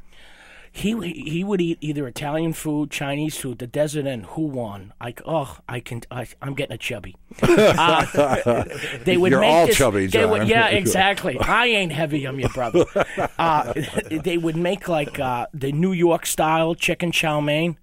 he 0.71 0.93
he 1.13 1.43
would 1.43 1.61
eat 1.61 1.77
either 1.81 2.07
Italian 2.07 2.53
food, 2.53 2.91
Chinese 2.91 3.37
food, 3.37 3.57
the 3.59 3.67
desert 3.67 4.05
and 4.05 4.25
Who 4.27 4.43
won? 4.43 4.93
I 5.01 5.13
oh 5.25 5.57
I 5.67 5.79
can 5.79 6.01
I, 6.11 6.27
I'm 6.41 6.53
getting 6.53 6.75
a 6.75 6.77
chubby. 6.77 7.15
Uh, 7.41 8.65
they 9.03 9.17
would 9.17 9.31
You're 9.31 9.41
make 9.41 9.49
all 9.49 9.67
this, 9.67 9.77
chubby, 9.77 10.07
they 10.07 10.25
would- 10.25 10.47
yeah, 10.47 10.67
exactly. 10.81 11.39
I 11.39 11.67
ain't 11.67 11.91
heavy. 11.91 12.25
I'm 12.25 12.39
your 12.39 12.49
brother. 12.49 12.85
Uh, 13.39 13.73
they 14.09 14.37
would 14.37 14.57
make 14.57 14.89
like 14.89 15.17
uh, 15.19 15.47
the 15.53 15.71
New 15.71 15.93
York 15.93 16.25
style 16.25 16.75
chicken 16.75 17.11
chow 17.11 17.39
mein. 17.39 17.77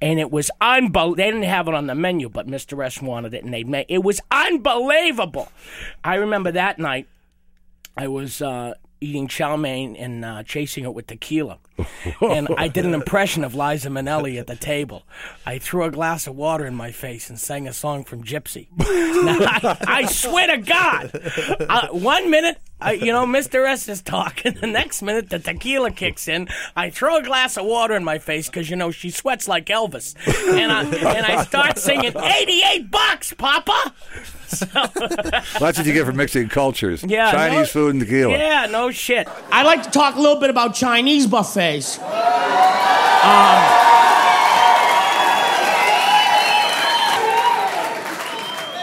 And 0.00 0.18
it 0.18 0.30
was 0.30 0.50
unbelievable. 0.60 1.16
They 1.16 1.24
didn't 1.24 1.42
have 1.44 1.68
it 1.68 1.74
on 1.74 1.86
the 1.86 1.94
menu, 1.94 2.28
but 2.28 2.46
Mr. 2.46 2.84
S 2.84 3.00
wanted 3.00 3.34
it, 3.34 3.44
and 3.44 3.52
they 3.52 3.64
made 3.64 3.86
it 3.88 4.02
was 4.02 4.20
unbelievable. 4.30 5.48
I 6.04 6.16
remember 6.16 6.52
that 6.52 6.78
night. 6.78 7.08
I 7.96 8.08
was 8.08 8.40
uh, 8.40 8.74
eating 9.02 9.26
chow 9.26 9.56
mein 9.56 9.96
and 9.96 10.24
uh, 10.24 10.42
chasing 10.42 10.84
it 10.84 10.94
with 10.94 11.06
tequila. 11.06 11.58
and 12.20 12.48
I 12.56 12.68
did 12.68 12.86
an 12.86 12.94
impression 12.94 13.44
of 13.44 13.54
Liza 13.54 13.88
Minnelli 13.88 14.38
at 14.38 14.46
the 14.46 14.56
table. 14.56 15.04
I 15.44 15.58
threw 15.58 15.84
a 15.84 15.90
glass 15.90 16.26
of 16.26 16.36
water 16.36 16.64
in 16.66 16.74
my 16.74 16.92
face 16.92 17.28
and 17.28 17.38
sang 17.38 17.66
a 17.66 17.72
song 17.72 18.04
from 18.04 18.22
Gypsy. 18.22 18.68
now, 18.78 19.38
I, 19.40 19.76
I 19.86 20.06
swear 20.06 20.46
to 20.48 20.58
God, 20.58 21.10
uh, 21.68 21.88
one 21.88 22.30
minute, 22.30 22.58
I, 22.80 22.92
you 22.92 23.12
know, 23.12 23.26
Mr. 23.26 23.66
S 23.66 23.88
is 23.88 24.02
talking. 24.02 24.52
The 24.62 24.68
next 24.68 25.02
minute, 25.02 25.28
the 25.28 25.40
tequila 25.40 25.90
kicks 25.90 26.28
in. 26.28 26.48
I 26.76 26.90
throw 26.90 27.16
a 27.16 27.22
glass 27.22 27.56
of 27.56 27.66
water 27.66 27.94
in 27.94 28.04
my 28.04 28.18
face 28.18 28.46
because, 28.46 28.70
you 28.70 28.76
know, 28.76 28.92
she 28.92 29.10
sweats 29.10 29.48
like 29.48 29.66
Elvis. 29.66 30.14
And 30.48 30.70
I, 30.70 30.82
and 30.84 31.26
I 31.26 31.42
start 31.44 31.78
singing, 31.78 32.12
88 32.16 32.90
bucks, 32.90 33.32
Papa! 33.32 33.92
That's 34.60 35.78
what 35.78 35.86
you 35.86 35.92
get 35.92 36.06
for 36.06 36.12
mixing 36.12 36.48
cultures. 36.48 37.04
Yeah, 37.06 37.30
Chinese 37.32 37.58
no- 37.58 37.64
food 37.66 37.94
and 37.94 38.00
tequila. 38.00 38.36
Yeah, 38.38 38.66
no 38.66 38.90
shit. 38.90 39.28
I'd 39.50 39.66
like 39.66 39.82
to 39.84 39.90
talk 39.90 40.16
a 40.16 40.20
little 40.20 40.40
bit 40.40 40.50
about 40.50 40.74
Chinese 40.74 41.26
buffets. 41.26 41.98
Um, 41.98 42.04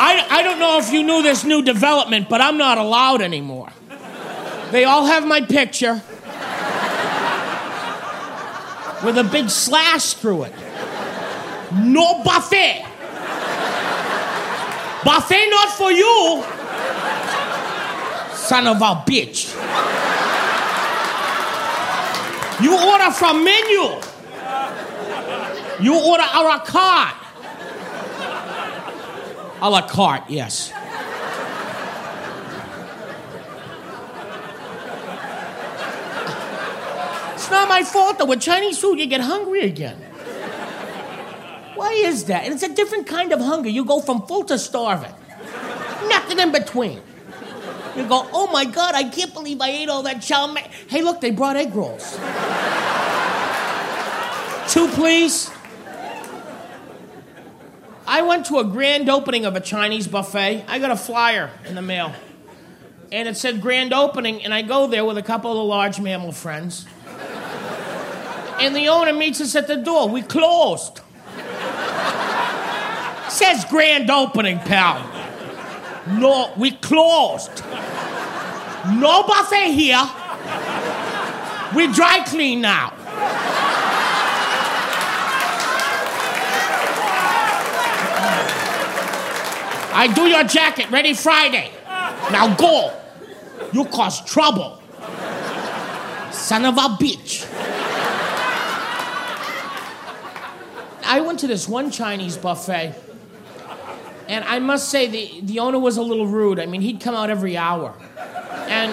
I, 0.01 0.25
I 0.29 0.41
don't 0.43 0.59
know 0.59 0.77
if 0.79 0.91
you 0.91 1.03
knew 1.03 1.21
this 1.21 1.43
new 1.43 1.61
development, 1.61 2.29
but 2.29 2.39
I'm 2.41 2.57
not 2.57 2.77
allowed 2.77 3.21
anymore. 3.21 3.69
They 4.71 4.85
all 4.85 5.05
have 5.05 5.25
my 5.27 5.41
picture 5.41 6.01
with 9.03 9.17
a 9.17 9.23
big 9.29 9.49
slash 9.49 10.13
through 10.13 10.43
it. 10.43 10.53
No 11.73 12.23
buffet. 12.23 12.85
Buffet 15.03 15.49
not 15.49 15.69
for 15.69 15.91
you. 15.91 16.43
Son 18.33 18.67
of 18.67 18.81
a 18.81 19.03
bitch. 19.05 19.55
You 22.61 22.77
order 22.77 23.11
from 23.11 23.43
menu. 23.43 24.01
You 25.81 25.97
order 25.97 26.23
a 26.33 26.43
la 26.43 26.59
carte. 26.65 27.15
A 29.61 29.69
la 29.69 29.87
carte, 29.87 30.29
yes. 30.29 30.73
It's 37.35 37.49
not 37.49 37.69
my 37.69 37.83
fault 37.83 38.17
though. 38.17 38.25
With 38.25 38.41
Chinese 38.41 38.77
food, 38.77 38.99
you 38.99 39.05
get 39.05 39.21
hungry 39.21 39.61
again. 39.61 40.08
Why 41.79 41.93
is 41.93 42.25
that? 42.25 42.43
And 42.43 42.53
it's 42.53 42.63
a 42.63 42.75
different 42.75 43.07
kind 43.07 43.31
of 43.31 43.39
hunger. 43.39 43.69
You 43.69 43.85
go 43.85 44.01
from 44.01 44.27
full 44.27 44.43
to 44.43 44.59
starving. 44.59 45.13
Nothing 46.09 46.39
in 46.39 46.51
between. 46.51 47.01
You 47.95 48.05
go, 48.05 48.27
oh 48.33 48.51
my 48.51 48.65
God, 48.65 48.95
I 48.95 49.05
can't 49.05 49.33
believe 49.33 49.61
I 49.61 49.69
ate 49.69 49.87
all 49.87 50.03
that 50.03 50.21
chow 50.21 50.47
mein. 50.47 50.65
Hey, 50.89 51.01
look, 51.01 51.21
they 51.21 51.31
brought 51.31 51.55
egg 51.55 51.73
rolls. 51.73 52.17
Two, 54.73 54.89
please. 54.89 55.49
I 58.05 58.23
went 58.23 58.47
to 58.47 58.57
a 58.57 58.65
grand 58.65 59.09
opening 59.09 59.45
of 59.45 59.55
a 59.55 59.61
Chinese 59.61 60.05
buffet. 60.05 60.65
I 60.67 60.79
got 60.79 60.91
a 60.91 60.97
flyer 60.97 61.49
in 61.65 61.75
the 61.75 61.81
mail. 61.81 62.13
And 63.09 63.29
it 63.29 63.37
said 63.37 63.61
grand 63.61 63.93
opening, 63.93 64.43
and 64.43 64.53
I 64.53 64.63
go 64.63 64.87
there 64.87 65.05
with 65.05 65.17
a 65.17 65.23
couple 65.23 65.51
of 65.51 65.55
the 65.55 65.63
large 65.63 65.97
mammal 66.01 66.33
friends. 66.33 66.85
And 68.59 68.75
the 68.75 68.89
owner 68.89 69.13
meets 69.13 69.39
us 69.39 69.55
at 69.55 69.67
the 69.67 69.77
door. 69.77 70.09
We 70.09 70.23
closed. 70.23 70.99
Says 73.39 73.63
grand 73.69 74.11
opening, 74.11 74.59
pal. 74.59 74.99
No, 76.19 76.51
we 76.57 76.71
closed. 76.71 77.63
No 78.85 79.23
buffet 79.23 79.71
here. 79.71 80.03
We 81.73 81.87
dry 81.93 82.25
clean 82.27 82.59
now. 82.59 82.91
I 89.93 90.11
do 90.13 90.23
your 90.23 90.43
jacket 90.43 90.91
ready 90.91 91.13
Friday. 91.13 91.71
Now 92.33 92.53
go. 92.57 92.93
You 93.71 93.85
cause 93.85 94.21
trouble. 94.25 94.81
Son 96.33 96.65
of 96.65 96.75
a 96.75 96.89
bitch. 97.01 97.47
I 101.05 101.21
went 101.21 101.39
to 101.39 101.47
this 101.47 101.69
one 101.69 101.89
Chinese 101.89 102.35
buffet, 102.35 102.95
and 104.29 104.45
I 104.45 104.59
must 104.59 104.89
say 104.89 105.07
the, 105.07 105.41
the 105.41 105.57
owner 105.57 105.79
was 105.79 105.97
a 105.97 106.03
little 106.03 106.27
rude. 106.27 106.59
I 106.59 106.67
mean, 106.67 106.81
he'd 106.81 107.01
come 107.01 107.15
out 107.15 107.31
every 107.31 107.57
hour. 107.57 107.95
And 108.67 108.91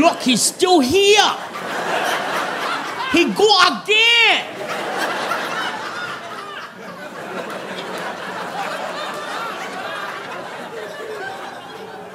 look, 0.00 0.18
he's 0.18 0.42
still 0.42 0.80
here. 0.80 1.30
He 3.12 3.32
go 3.32 3.82
again. 3.84 4.46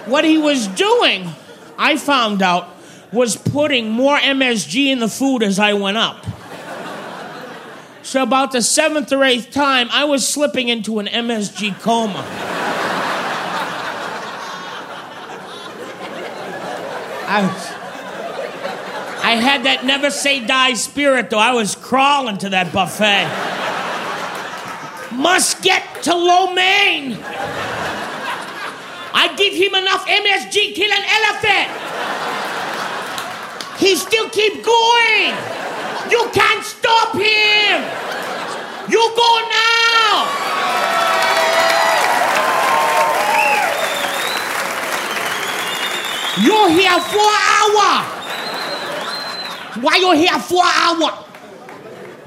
What 0.06 0.26
he 0.26 0.38
was 0.38 0.68
doing, 0.68 1.30
I 1.78 1.96
found 1.96 2.42
out, 2.42 2.68
was 3.14 3.38
putting 3.38 3.90
more 3.90 4.18
MSG 4.18 4.88
in 4.88 5.00
the 5.00 5.08
food 5.08 5.44
as 5.44 5.60
I 5.60 5.72
went 5.72 5.96
up. 5.96 6.26
So 8.08 8.24
about 8.24 8.54
the 8.54 8.62
seventh 8.62 9.12
or 9.12 9.22
eighth 9.26 9.52
time, 9.52 9.90
I 9.92 10.06
was 10.06 10.26
slipping 10.26 10.70
into 10.70 11.00
an 11.00 11.08
MSG 11.08 11.78
coma. 11.82 12.24
I, 17.28 17.42
I 19.22 19.32
had 19.36 19.66
that 19.66 19.84
never 19.84 20.10
say 20.10 20.40
die 20.40 20.76
spirit, 20.76 21.30
though. 21.30 21.38
I 21.38 21.52
was 21.52 21.76
crawling 21.76 22.38
to 22.38 22.48
that 22.52 22.72
buffet. 22.72 23.28
Must 25.14 25.62
get 25.62 25.84
to 26.04 26.16
lo. 26.16 26.56
I 29.14 29.34
give 29.36 29.54
him 29.54 29.76
enough 29.76 30.08
MSG, 30.08 30.54
to 30.54 30.72
kill 30.72 30.94
an 30.94 31.04
elephant. 31.20 31.68
He 33.82 33.98
still 33.98 34.30
keep 34.30 34.64
going. 34.64 35.67
You 36.10 36.30
can't 36.34 36.64
stop 36.64 37.14
him. 37.14 37.84
You 38.90 39.14
go 39.16 39.40
now. 39.50 40.28
You're 46.42 46.70
here 46.70 47.00
for 47.00 47.30
hour. 47.50 48.06
Why 49.82 49.98
you 49.98 50.12
here 50.14 50.40
for 50.40 50.64
hour? 50.64 51.26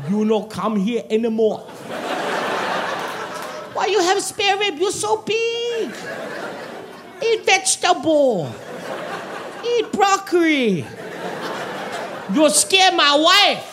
You 0.08 0.24
no 0.24 0.42
come 0.44 0.76
here 0.76 1.04
anymore. 1.08 1.60
Why 3.72 3.86
you 3.86 4.00
have 4.00 4.20
spare 4.22 4.58
rib? 4.58 4.78
You're 4.78 4.90
so 4.90 5.22
big. 5.22 5.90
Eat 7.22 7.46
vegetable. 7.46 8.52
Eat 9.64 9.92
broccoli. 9.92 10.84
You'll 12.32 12.50
scare 12.50 12.92
my 12.92 13.16
wife. 13.16 13.66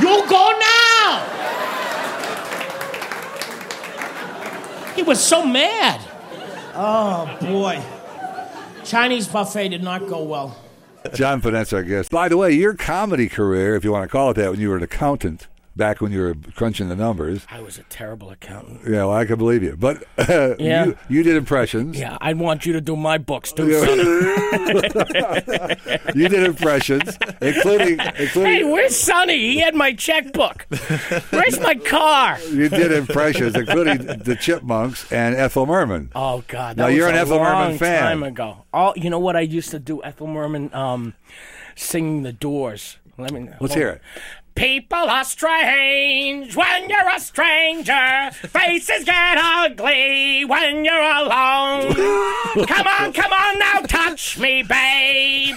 You 0.00 0.28
go 0.28 0.52
now. 0.58 1.32
He 4.94 5.02
was 5.02 5.22
so 5.22 5.44
mad. 5.44 6.00
Oh, 6.74 7.36
boy. 7.40 7.82
Chinese 8.84 9.26
buffet 9.26 9.70
did 9.70 9.82
not 9.82 10.06
go 10.08 10.22
well. 10.22 10.56
John 11.14 11.40
Pinette, 11.40 11.72
our 11.72 11.82
guest. 11.82 12.10
By 12.10 12.28
the 12.28 12.36
way, 12.36 12.52
your 12.52 12.74
comedy 12.74 13.28
career, 13.28 13.74
if 13.74 13.84
you 13.84 13.92
want 13.92 14.04
to 14.04 14.08
call 14.08 14.30
it 14.30 14.34
that, 14.34 14.50
when 14.50 14.60
you 14.60 14.68
were 14.70 14.76
an 14.76 14.82
accountant, 14.82 15.46
back 15.76 16.00
when 16.00 16.10
you 16.10 16.20
were 16.20 16.34
crunching 16.54 16.88
the 16.88 16.96
numbers. 16.96 17.46
I 17.50 17.60
was 17.60 17.78
a 17.78 17.82
terrible 17.84 18.30
accountant. 18.30 18.80
Yeah, 18.84 19.04
well, 19.04 19.12
I 19.12 19.24
can 19.26 19.36
believe 19.38 19.62
you. 19.62 19.76
But 19.76 20.04
uh, 20.18 20.56
Yeah. 20.58 20.86
you, 20.86 20.98
you 21.08 21.22
did 21.22 21.36
impressions. 21.36 21.98
Yeah, 21.98 22.16
I 22.20 22.32
want 22.32 22.66
you 22.66 22.72
to 22.72 22.80
do 22.80 22.96
my 22.96 23.18
books 23.18 23.52
too. 23.52 23.72
Sonny. 23.72 24.02
You 26.14 26.28
did 26.28 26.44
impressions, 26.44 27.16
including 27.40 27.98
Hey, 27.98 28.64
where's 28.64 28.96
Sonny? 28.96 29.38
He 29.38 29.60
had 29.60 29.74
my 29.74 29.92
checkbook. 29.92 30.66
Where's 31.30 31.60
my 31.60 31.74
car? 31.74 32.38
you 32.50 32.68
did 32.68 32.92
impressions, 32.92 33.54
including 33.54 33.98
the 34.06 34.36
Chipmunks 34.40 35.10
and 35.12 35.34
Ethel 35.34 35.66
Merman. 35.66 36.10
Oh 36.14 36.42
God! 36.48 36.76
Now, 36.76 36.86
you're 36.86 37.06
a 37.06 37.10
an 37.10 37.16
Ethel 37.16 37.38
Merman 37.38 37.68
long 37.70 37.78
fan. 37.78 38.02
Time 38.02 38.22
ago. 38.22 38.64
Oh, 38.72 38.92
you 38.96 39.10
know 39.10 39.18
what 39.18 39.36
I 39.36 39.40
used 39.40 39.70
to 39.70 39.78
do? 39.78 40.02
Ethel 40.02 40.26
Merman 40.26 40.72
um, 40.74 41.14
singing 41.74 42.22
the 42.22 42.32
Doors. 42.32 42.98
Let 43.18 43.32
me. 43.32 43.40
Know. 43.40 43.56
Let's 43.60 43.74
hear 43.74 43.88
it. 43.88 44.02
People 44.54 44.98
are 44.98 45.24
strange 45.24 46.56
when 46.56 46.88
you're 46.88 47.14
a 47.14 47.20
stranger. 47.20 48.30
Faces 48.32 49.04
get 49.04 49.36
ugly 49.38 50.44
when 50.46 50.84
you're 50.84 50.94
alone. 50.94 51.94
come 52.66 52.86
on, 52.86 53.12
come 53.12 53.32
on 53.32 53.58
now, 53.58 53.80
touch 53.80 54.38
me, 54.38 54.62
babe. 54.62 55.56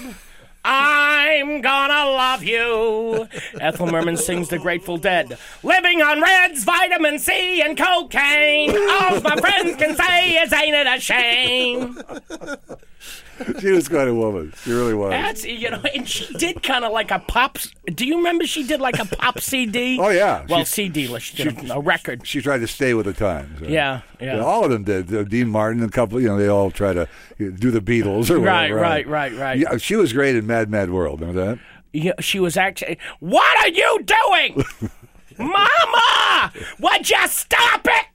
I'm 0.65 1.61
gonna 1.61 2.11
love 2.11 2.43
you. 2.43 3.27
Ethel 3.61 3.87
Merman 3.87 4.17
sings 4.17 4.49
The 4.49 4.59
Grateful 4.59 4.97
Dead. 4.97 5.37
Living 5.63 6.01
on 6.01 6.21
Reds, 6.21 6.65
vitamin 6.65 7.19
C, 7.19 7.61
and 7.61 7.77
cocaine. 7.77 8.71
All 8.71 9.21
my 9.21 9.37
friends 9.37 9.77
can 9.77 9.95
say 9.95 10.43
is, 10.43 10.51
ain't 10.51 10.75
it 10.75 10.87
a 10.87 10.99
shame? 10.99 11.97
She 13.59 13.71
was 13.71 13.87
quite 13.87 14.07
a 14.07 14.13
woman. 14.13 14.53
She 14.63 14.71
really 14.71 14.93
was. 14.93 15.11
That's 15.11 15.45
you 15.45 15.69
know, 15.69 15.81
and 15.95 16.07
she 16.07 16.31
did 16.33 16.61
kind 16.63 16.83
of 16.85 16.91
like 16.91 17.11
a 17.11 17.19
pop. 17.19 17.57
Do 17.85 18.05
you 18.05 18.17
remember 18.17 18.45
she 18.45 18.65
did 18.65 18.79
like 18.81 18.99
a 18.99 19.05
pop 19.05 19.39
CD? 19.41 19.97
Oh, 19.99 20.09
yeah. 20.09 20.45
Well, 20.49 20.59
She- 20.59 20.65
CD. 20.65 21.07
like 21.07 21.21
She 21.21 21.43
did 21.43 21.69
a, 21.71 21.79
record. 21.79 22.25
She 22.27 22.41
tried 22.41 22.59
to 22.59 22.67
stay 22.67 22.93
with 22.93 23.05
the 23.05 23.13
times. 23.13 23.61
Yeah, 23.61 24.01
yeah. 24.19 24.39
all 24.39 24.63
of 24.65 24.71
them 24.71 24.83
did. 24.83 25.13
Uh, 25.13 25.23
Dean 25.23 25.49
Martin, 25.49 25.81
and 25.81 25.89
a 25.89 25.93
couple, 25.93 26.19
you 26.21 26.27
know, 26.27 26.37
they 26.37 26.47
all 26.47 26.71
try 26.71 26.93
to 26.93 27.07
do 27.37 27.71
the 27.71 27.81
Beatles 27.81 28.29
or 28.29 28.39
Right, 28.39 28.69
whatever. 28.71 28.75
right, 28.81 29.07
right, 29.07 29.33
right. 29.33 29.57
Yeah, 29.59 29.77
she 29.77 29.95
was 29.95 30.13
great 30.13 30.35
in 30.35 30.45
Mad 30.47 30.69
Mad 30.69 30.89
World. 30.91 31.19
Remember 31.21 31.45
that? 31.45 31.59
Yeah, 31.93 32.13
she 32.19 32.39
was 32.39 32.55
actually. 32.57 32.97
What 33.19 33.57
are 33.59 33.69
you 33.69 34.03
doing, 34.05 34.63
Mama? 35.37 36.51
Would 36.79 37.09
you 37.09 37.27
stop 37.27 37.85
it? 37.85 38.05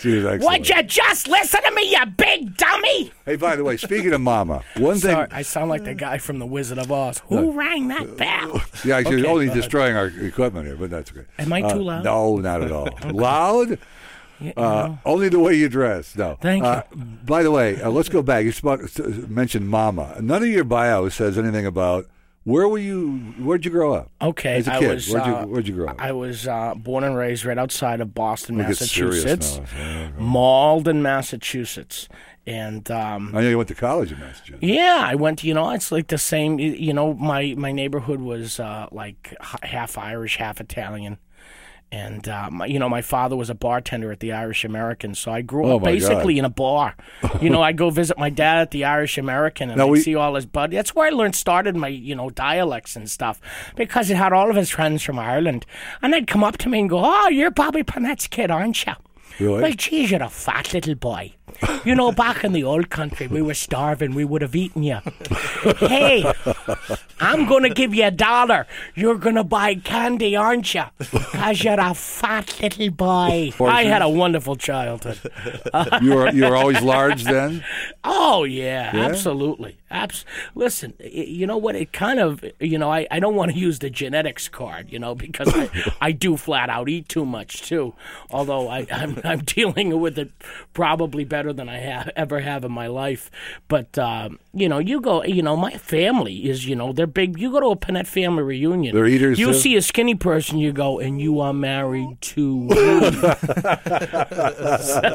She 0.00 0.14
was 0.16 0.24
excellent. 0.26 0.44
Would 0.44 0.68
you 0.68 0.82
just 0.82 1.26
listen 1.26 1.62
to 1.62 1.70
me, 1.74 1.90
you 1.90 2.04
big 2.06 2.56
dummy? 2.56 3.12
Hey, 3.24 3.36
by 3.36 3.56
the 3.56 3.64
way, 3.64 3.76
speaking 3.78 4.12
of 4.12 4.20
Mama, 4.20 4.62
one 4.76 4.94
thing. 4.98 5.12
Sorry, 5.12 5.28
I 5.30 5.42
sound 5.42 5.70
like 5.70 5.84
the 5.84 5.94
guy 5.94 6.18
from 6.18 6.38
The 6.38 6.46
Wizard 6.46 6.78
of 6.78 6.92
Oz. 6.92 7.22
Who 7.28 7.52
rang 7.52 7.88
that 7.88 8.16
bell? 8.16 8.60
Yeah, 8.84 8.98
she's 8.98 9.06
Okay, 9.20 9.24
only 9.26 9.46
ahead. 9.46 9.56
destroying 9.56 9.96
our 9.96 10.06
equipment 10.08 10.66
here, 10.66 10.76
but 10.76 10.90
that's 10.90 11.10
okay. 11.10 11.24
Am 11.38 11.52
I 11.52 11.62
Uh, 11.62 11.72
too 11.74 11.80
loud? 11.82 12.04
No, 12.04 12.36
not 12.36 12.62
at 12.62 12.70
all. 12.70 12.88
Loud? 13.12 13.78
Uh, 14.54 14.96
only 15.06 15.30
the 15.30 15.38
way 15.40 15.54
you 15.54 15.66
dress. 15.70 16.14
No. 16.14 16.36
Thank 16.42 16.62
you. 16.62 16.68
uh, 16.68 16.82
By 17.24 17.42
the 17.42 17.50
way, 17.50 17.80
uh, 17.80 17.88
let's 17.88 18.10
go 18.10 18.20
back. 18.20 18.44
You 18.44 18.52
spoke, 18.52 18.82
mentioned 19.28 19.70
Mama. 19.70 20.18
None 20.20 20.42
of 20.42 20.48
your 20.48 20.64
bio 20.64 21.08
says 21.08 21.38
anything 21.38 21.64
about 21.64 22.06
where 22.46 22.68
were 22.68 22.78
you? 22.78 23.18
Where'd 23.40 23.64
you 23.64 23.70
grow 23.72 23.92
up? 23.92 24.10
Okay, 24.22 24.56
As 24.58 24.68
a 24.68 24.74
I 24.74 24.78
kid, 24.78 24.94
was. 24.94 25.10
where'd 25.10 25.26
you- 25.26 25.34
uh, 25.34 25.44
where'd 25.46 25.66
you 25.68 25.74
grow 25.74 25.88
up? 25.88 25.96
I 26.00 26.12
was 26.12 26.46
uh, 26.46 26.74
born 26.76 27.02
and 27.04 27.16
raised 27.16 27.44
right 27.44 27.58
outside 27.58 28.00
of 28.00 28.14
Boston, 28.14 28.56
Massachusetts. 28.56 29.60
Malden, 30.16 31.02
Massachusetts, 31.02 32.08
and 32.46 32.88
um, 32.90 33.32
I 33.34 33.40
know 33.42 33.48
you 33.48 33.56
went 33.56 33.68
to 33.68 33.74
college 33.74 34.12
in 34.12 34.20
Massachusetts. 34.20 34.62
Yeah, 34.62 35.00
I 35.04 35.14
went. 35.16 35.42
You 35.44 35.54
know, 35.54 35.70
it's 35.70 35.90
like 35.90 36.06
the 36.08 36.18
same. 36.18 36.58
You 36.58 36.92
know, 36.92 37.14
my 37.14 37.54
my 37.58 37.72
neighborhood 37.72 38.20
was 38.20 38.60
uh, 38.60 38.86
like 38.92 39.34
half 39.40 39.98
Irish, 39.98 40.36
half 40.36 40.60
Italian, 40.60 41.18
and 41.92 42.28
uh, 42.28 42.50
my, 42.50 42.66
you 42.66 42.78
know, 42.78 42.88
my 42.88 43.00
father 43.02 43.36
was 43.36 43.48
a 43.48 43.54
bartender 43.54 44.10
at 44.12 44.20
the 44.20 44.32
Irish 44.32 44.64
American, 44.64 45.14
so 45.14 45.30
I 45.30 45.42
grew 45.42 45.66
Oh, 45.66 45.76
up 45.76 45.84
basically 45.84 46.34
God. 46.34 46.38
in 46.40 46.44
a 46.44 46.50
bar. 46.50 46.96
you 47.40 47.48
know, 47.48 47.62
I'd 47.62 47.76
go 47.76 47.90
visit 47.90 48.18
my 48.18 48.28
dad 48.30 48.58
at 48.58 48.70
the 48.72 48.84
Irish 48.84 49.18
American, 49.18 49.70
and 49.70 49.80
I 49.80 49.84
we- 49.84 50.00
see 50.00 50.14
all 50.14 50.34
his 50.34 50.46
buddies. 50.46 50.76
That's 50.76 50.94
where 50.94 51.06
I 51.06 51.10
learned 51.10 51.36
started 51.36 51.76
my 51.76 51.88
you 51.88 52.14
know 52.14 52.30
dialects 52.30 52.96
and 52.96 53.08
stuff 53.08 53.40
because 53.76 54.10
it 54.10 54.16
had 54.16 54.32
all 54.32 54.50
of 54.50 54.56
his 54.56 54.70
friends 54.70 55.02
from 55.02 55.18
Ireland, 55.18 55.64
and 56.02 56.12
they'd 56.12 56.26
come 56.26 56.42
up 56.44 56.58
to 56.58 56.68
me 56.68 56.80
and 56.80 56.90
go, 56.90 57.00
"Oh, 57.04 57.28
you're 57.28 57.50
Bobby 57.50 57.82
Pinette's 57.82 58.26
kid, 58.26 58.50
aren't 58.50 58.84
you?" 58.86 58.92
Really? 59.38 59.62
Well, 59.62 59.72
geez, 59.72 60.10
you're 60.10 60.22
a 60.22 60.28
fat 60.30 60.72
little 60.72 60.94
boy. 60.94 61.34
You 61.84 61.94
know, 61.94 62.12
back 62.12 62.44
in 62.44 62.52
the 62.52 62.64
old 62.64 62.90
country, 62.90 63.26
we 63.26 63.42
were 63.42 63.54
starving. 63.54 64.14
We 64.14 64.24
would 64.24 64.42
have 64.42 64.54
eaten 64.56 64.82
you. 64.82 64.98
hey, 65.78 66.30
I'm 67.20 67.46
going 67.46 67.62
to 67.62 67.70
give 67.70 67.94
you 67.94 68.04
a 68.06 68.10
dollar. 68.10 68.66
You're 68.94 69.18
going 69.18 69.36
to 69.36 69.44
buy 69.44 69.76
candy, 69.76 70.36
aren't 70.36 70.74
you? 70.74 70.84
Because 70.98 71.62
you're 71.62 71.80
a 71.80 71.94
fat 71.94 72.60
little 72.60 72.90
boy. 72.90 73.52
I 73.60 73.84
had 73.84 74.02
a 74.02 74.08
wonderful 74.08 74.56
childhood. 74.56 75.18
you 76.02 76.14
were 76.14 76.30
you 76.30 76.44
were 76.44 76.56
always 76.56 76.80
large 76.82 77.24
then. 77.24 77.64
Oh, 78.04 78.44
yeah, 78.44 78.90
absolutely. 78.94 79.76
Abs- 79.90 80.24
Listen, 80.54 80.94
you 81.00 81.46
know 81.46 81.56
what? 81.56 81.76
It 81.76 81.92
kind 81.92 82.18
of, 82.18 82.44
you 82.60 82.76
know, 82.78 82.90
I, 82.90 83.06
I 83.10 83.20
don't 83.20 83.34
want 83.36 83.52
to 83.52 83.58
use 83.58 83.78
the 83.78 83.88
genetics 83.90 84.48
card, 84.48 84.90
you 84.90 84.98
know, 84.98 85.14
because 85.14 85.48
I, 85.54 85.70
I 86.00 86.12
do 86.12 86.36
flat 86.36 86.68
out 86.68 86.88
eat 86.88 87.08
too 87.08 87.24
much, 87.24 87.62
too. 87.62 87.94
Although 88.30 88.68
I, 88.68 88.86
I'm, 88.90 89.20
I'm 89.24 89.38
dealing 89.44 89.98
with 90.00 90.18
it 90.18 90.30
probably 90.74 91.24
better 91.24 91.45
than 91.52 91.68
I 91.68 91.78
have 91.78 92.10
ever 92.16 92.40
have 92.40 92.64
in 92.64 92.72
my 92.72 92.86
life. 92.86 93.30
But, 93.68 93.98
um, 93.98 94.38
you 94.52 94.68
know, 94.68 94.78
you 94.78 95.00
go, 95.00 95.22
you 95.24 95.42
know, 95.42 95.56
my 95.56 95.72
family 95.72 96.48
is, 96.48 96.66
you 96.66 96.76
know, 96.76 96.92
they're 96.92 97.06
big. 97.06 97.38
You 97.38 97.50
go 97.52 97.60
to 97.60 97.66
a 97.68 97.76
Pinette 97.76 98.06
family 98.06 98.42
reunion. 98.42 98.94
They're 98.94 99.06
eaters, 99.06 99.38
You 99.38 99.48
too? 99.48 99.54
see 99.54 99.76
a 99.76 99.82
skinny 99.82 100.14
person, 100.14 100.58
you 100.58 100.72
go, 100.72 100.98
and 100.98 101.20
you 101.20 101.40
are 101.40 101.52
married 101.52 102.18
to. 102.20 102.68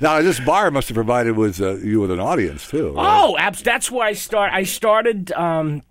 Now 0.00 0.20
this 0.22 0.40
bar 0.40 0.70
must 0.70 0.88
have 0.88 0.94
provided 0.94 1.36
with 1.36 1.60
uh, 1.60 1.76
you 1.76 2.00
with 2.00 2.10
an 2.10 2.20
audience 2.20 2.68
too. 2.68 2.92
right? 2.92 3.22
Oh, 3.24 3.36
abs- 3.38 3.62
that's 3.62 3.90
where 3.90 4.06
I 4.06 4.12
start. 4.12 4.52
I 4.52 4.64
started 4.64 5.32
um, 5.32 5.82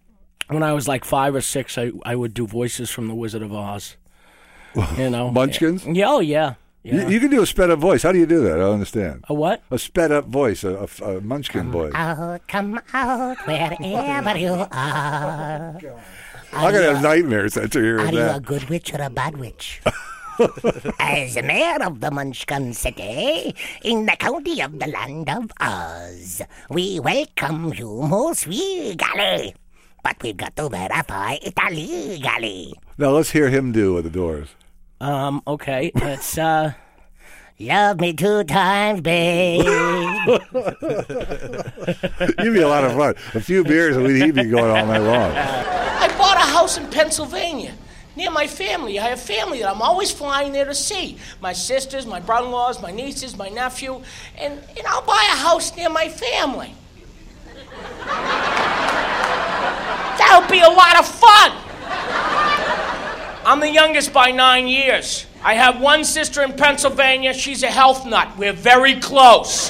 when 0.48 0.64
I 0.64 0.74
was 0.74 0.88
like 0.88 1.06
five 1.06 1.36
or 1.36 1.42
six. 1.42 1.78
I, 1.78 1.92
I 2.04 2.16
would 2.16 2.34
do 2.34 2.48
voices 2.48 2.90
from 2.90 3.08
The 3.08 3.16
Wizard 3.16 3.42
of 3.42 3.54
Oz. 3.54 3.98
You 4.98 5.10
know, 5.10 5.32
Munchkins? 5.32 5.86
Yeah, 5.88 6.10
oh 6.10 6.20
yeah, 6.20 6.56
yeah. 6.86 7.08
you 7.08 7.20
can 7.20 7.32
do 7.32 7.42
a 7.42 7.46
sped 7.46 7.70
up 7.70 7.80
voice. 7.80 8.04
How 8.04 8.12
do 8.12 8.20
you 8.20 8.26
do 8.26 8.42
that? 8.44 8.54
I 8.54 8.58
don't 8.58 8.74
understand. 8.74 9.26
a 9.28 9.34
what? 9.34 9.64
A 9.72 9.80
sped 9.80 10.12
up 10.12 10.26
voice, 10.26 10.64
a, 10.64 10.88
a, 11.02 11.18
a 11.18 11.22
munchkin 11.22 11.72
voice. 11.72 11.94
out, 11.96 12.48
come 12.48 12.80
out, 12.94 13.38
wherever 13.48 14.38
you 14.38 14.50
oh, 14.52 14.68
are. 14.72 15.82
I'm 16.54 16.74
gonna 16.74 16.94
have 16.94 17.02
nightmares 17.02 17.58
after 17.58 17.82
hearing 17.82 18.08
Are 18.08 18.14
you 18.14 18.38
a 18.38 18.40
good 18.40 18.70
witch 18.70 18.94
or 18.94 19.02
a 19.02 19.10
bad 19.10 19.38
witch? 19.38 19.82
As 21.00 21.36
mayor 21.38 21.82
of 21.82 22.02
the 22.02 22.12
Munchkin 22.12 22.74
City, 22.74 23.56
in 23.84 24.06
the 24.06 24.16
county 24.20 24.62
of 24.62 24.78
the 24.80 24.88
land 24.88 25.30
of 25.30 25.52
Oz, 25.60 26.42
we 26.70 27.00
welcome 27.00 27.74
you 27.74 28.02
most 28.04 28.46
regally. 28.46 29.56
But 30.04 30.22
we've 30.22 30.38
got 30.38 30.56
to 30.58 30.70
verify 30.70 31.38
it 31.42 31.58
legally. 31.72 32.74
Now 32.98 33.12
let's 33.12 33.32
hear 33.32 33.50
him 33.50 33.72
do 33.72 33.96
with 33.96 34.04
the 34.04 34.12
Doors. 34.12 34.50
Um, 35.06 35.44
okay, 35.46 35.92
it's 35.94 36.36
uh, 36.36 36.74
Love 37.60 38.00
me 38.00 38.12
two 38.12 38.44
times, 38.44 39.02
babe. 39.02 39.64
You'd 39.64 39.74
be 42.54 42.62
a 42.62 42.68
lot 42.68 42.84
of 42.84 42.94
fun. 42.94 43.14
A 43.36 43.40
few 43.40 43.64
beers 43.64 43.96
and 43.96 44.08
he'd 44.08 44.34
be 44.34 44.46
going 44.46 44.76
all 44.76 44.88
night 44.88 44.98
long. 44.98 45.32
I 45.32 46.08
bought 46.18 46.38
a 46.38 46.52
house 46.52 46.80
in 46.80 46.90
Pennsylvania 46.90 47.76
near 48.16 48.32
my 48.32 48.48
family. 48.48 48.98
I 48.98 49.10
have 49.10 49.22
family 49.22 49.60
that 49.60 49.70
I'm 49.70 49.84
always 49.84 50.12
flying 50.12 50.54
there 50.54 50.66
to 50.66 50.74
see. 50.74 51.20
My 51.40 51.54
sisters, 51.54 52.08
my 52.08 52.20
brother 52.20 52.48
in 52.48 52.52
laws, 52.52 52.82
my 52.82 52.90
nieces, 52.90 53.38
my 53.38 53.50
nephew. 53.50 54.02
And, 54.40 54.60
and 54.76 54.88
I'll 54.88 55.06
buy 55.06 55.24
a 55.34 55.36
house 55.36 55.78
near 55.78 55.92
my 55.92 56.10
family. 56.10 56.74
That'll 60.18 60.50
be 60.50 60.62
a 60.62 60.70
lot 60.70 60.98
of 60.98 61.06
fun. 61.08 62.55
I'm 63.46 63.60
the 63.60 63.70
youngest 63.70 64.12
by 64.12 64.32
nine 64.32 64.68
years. 64.68 65.28
I 65.44 65.54
have 65.54 65.80
one 65.80 66.04
sister 66.04 66.42
in 66.42 66.54
Pennsylvania. 66.54 67.32
She's 67.32 67.62
a 67.62 67.68
health 67.68 68.04
nut. 68.04 68.36
We're 68.40 68.54
very 68.54 69.00
close. 69.00 69.70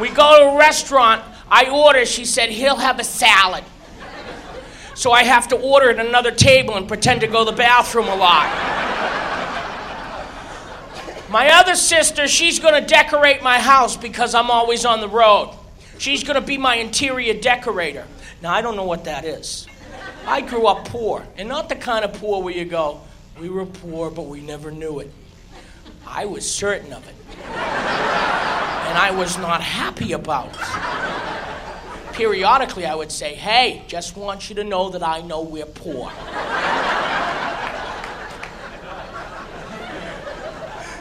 We 0.00 0.08
go 0.08 0.38
to 0.38 0.54
a 0.54 0.58
restaurant. 0.58 1.22
I 1.50 1.68
order. 1.68 2.06
She 2.06 2.24
said, 2.24 2.48
he'll 2.48 2.76
have 2.76 2.98
a 2.98 3.04
salad. 3.04 3.62
So 4.94 5.12
I 5.12 5.24
have 5.24 5.48
to 5.48 5.56
order 5.56 5.90
at 5.90 5.98
another 5.98 6.30
table 6.30 6.76
and 6.76 6.88
pretend 6.88 7.20
to 7.20 7.26
go 7.26 7.44
to 7.44 7.50
the 7.50 7.56
bathroom 7.56 8.06
a 8.06 8.16
lot. 8.16 8.46
My 11.28 11.50
other 11.58 11.74
sister, 11.74 12.26
she's 12.26 12.58
going 12.58 12.80
to 12.80 12.88
decorate 12.88 13.42
my 13.42 13.58
house 13.58 13.98
because 13.98 14.34
I'm 14.34 14.50
always 14.50 14.86
on 14.86 15.02
the 15.02 15.08
road. 15.08 15.54
She's 15.98 16.24
going 16.24 16.40
to 16.40 16.46
be 16.46 16.56
my 16.56 16.76
interior 16.76 17.34
decorator. 17.34 18.06
Now, 18.40 18.54
I 18.54 18.62
don't 18.62 18.76
know 18.76 18.84
what 18.84 19.04
that 19.04 19.26
is. 19.26 19.66
I 20.26 20.40
grew 20.40 20.66
up 20.66 20.88
poor, 20.88 21.24
and 21.36 21.48
not 21.48 21.68
the 21.68 21.76
kind 21.76 22.04
of 22.04 22.12
poor 22.14 22.42
where 22.42 22.52
you 22.52 22.64
go, 22.64 23.00
we 23.40 23.48
were 23.48 23.64
poor, 23.64 24.10
but 24.10 24.22
we 24.22 24.40
never 24.40 24.72
knew 24.72 24.98
it. 24.98 25.12
I 26.06 26.26
was 26.26 26.50
certain 26.50 26.92
of 26.92 27.06
it. 27.08 27.14
And 27.44 28.98
I 28.98 29.12
was 29.16 29.38
not 29.38 29.60
happy 29.60 30.12
about 30.12 30.48
it. 30.48 32.14
Periodically, 32.14 32.86
I 32.86 32.94
would 32.94 33.12
say, 33.12 33.34
Hey, 33.34 33.82
just 33.88 34.16
want 34.16 34.48
you 34.48 34.56
to 34.56 34.64
know 34.64 34.90
that 34.90 35.02
I 35.02 35.20
know 35.20 35.42
we're 35.42 35.66
poor. 35.66 36.10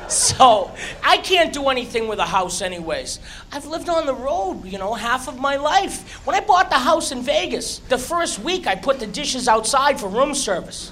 So 0.07 0.71
I 1.03 1.17
can't 1.17 1.51
do 1.53 1.69
anything 1.69 2.07
with 2.07 2.19
a 2.19 2.25
house, 2.25 2.61
anyways. 2.61 3.19
I've 3.51 3.65
lived 3.65 3.89
on 3.89 4.05
the 4.05 4.13
road, 4.13 4.65
you 4.65 4.77
know, 4.77 4.93
half 4.93 5.27
of 5.27 5.39
my 5.39 5.55
life. 5.55 6.25
When 6.25 6.35
I 6.35 6.41
bought 6.41 6.69
the 6.69 6.77
house 6.79 7.11
in 7.11 7.21
Vegas, 7.21 7.79
the 7.79 7.97
first 7.97 8.39
week 8.39 8.67
I 8.67 8.75
put 8.75 8.99
the 8.99 9.07
dishes 9.07 9.47
outside 9.47 9.99
for 9.99 10.07
room 10.07 10.35
service. 10.35 10.91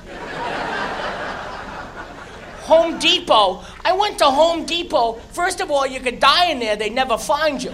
Home 2.64 2.98
Depot. 2.98 3.62
I 3.84 3.92
went 3.92 4.18
to 4.20 4.26
Home 4.26 4.66
Depot. 4.66 5.14
First 5.32 5.60
of 5.60 5.70
all, 5.70 5.86
you 5.86 6.00
could 6.00 6.20
die 6.20 6.46
in 6.46 6.60
there, 6.60 6.76
they 6.76 6.90
never 6.90 7.18
find 7.18 7.62
you. 7.62 7.74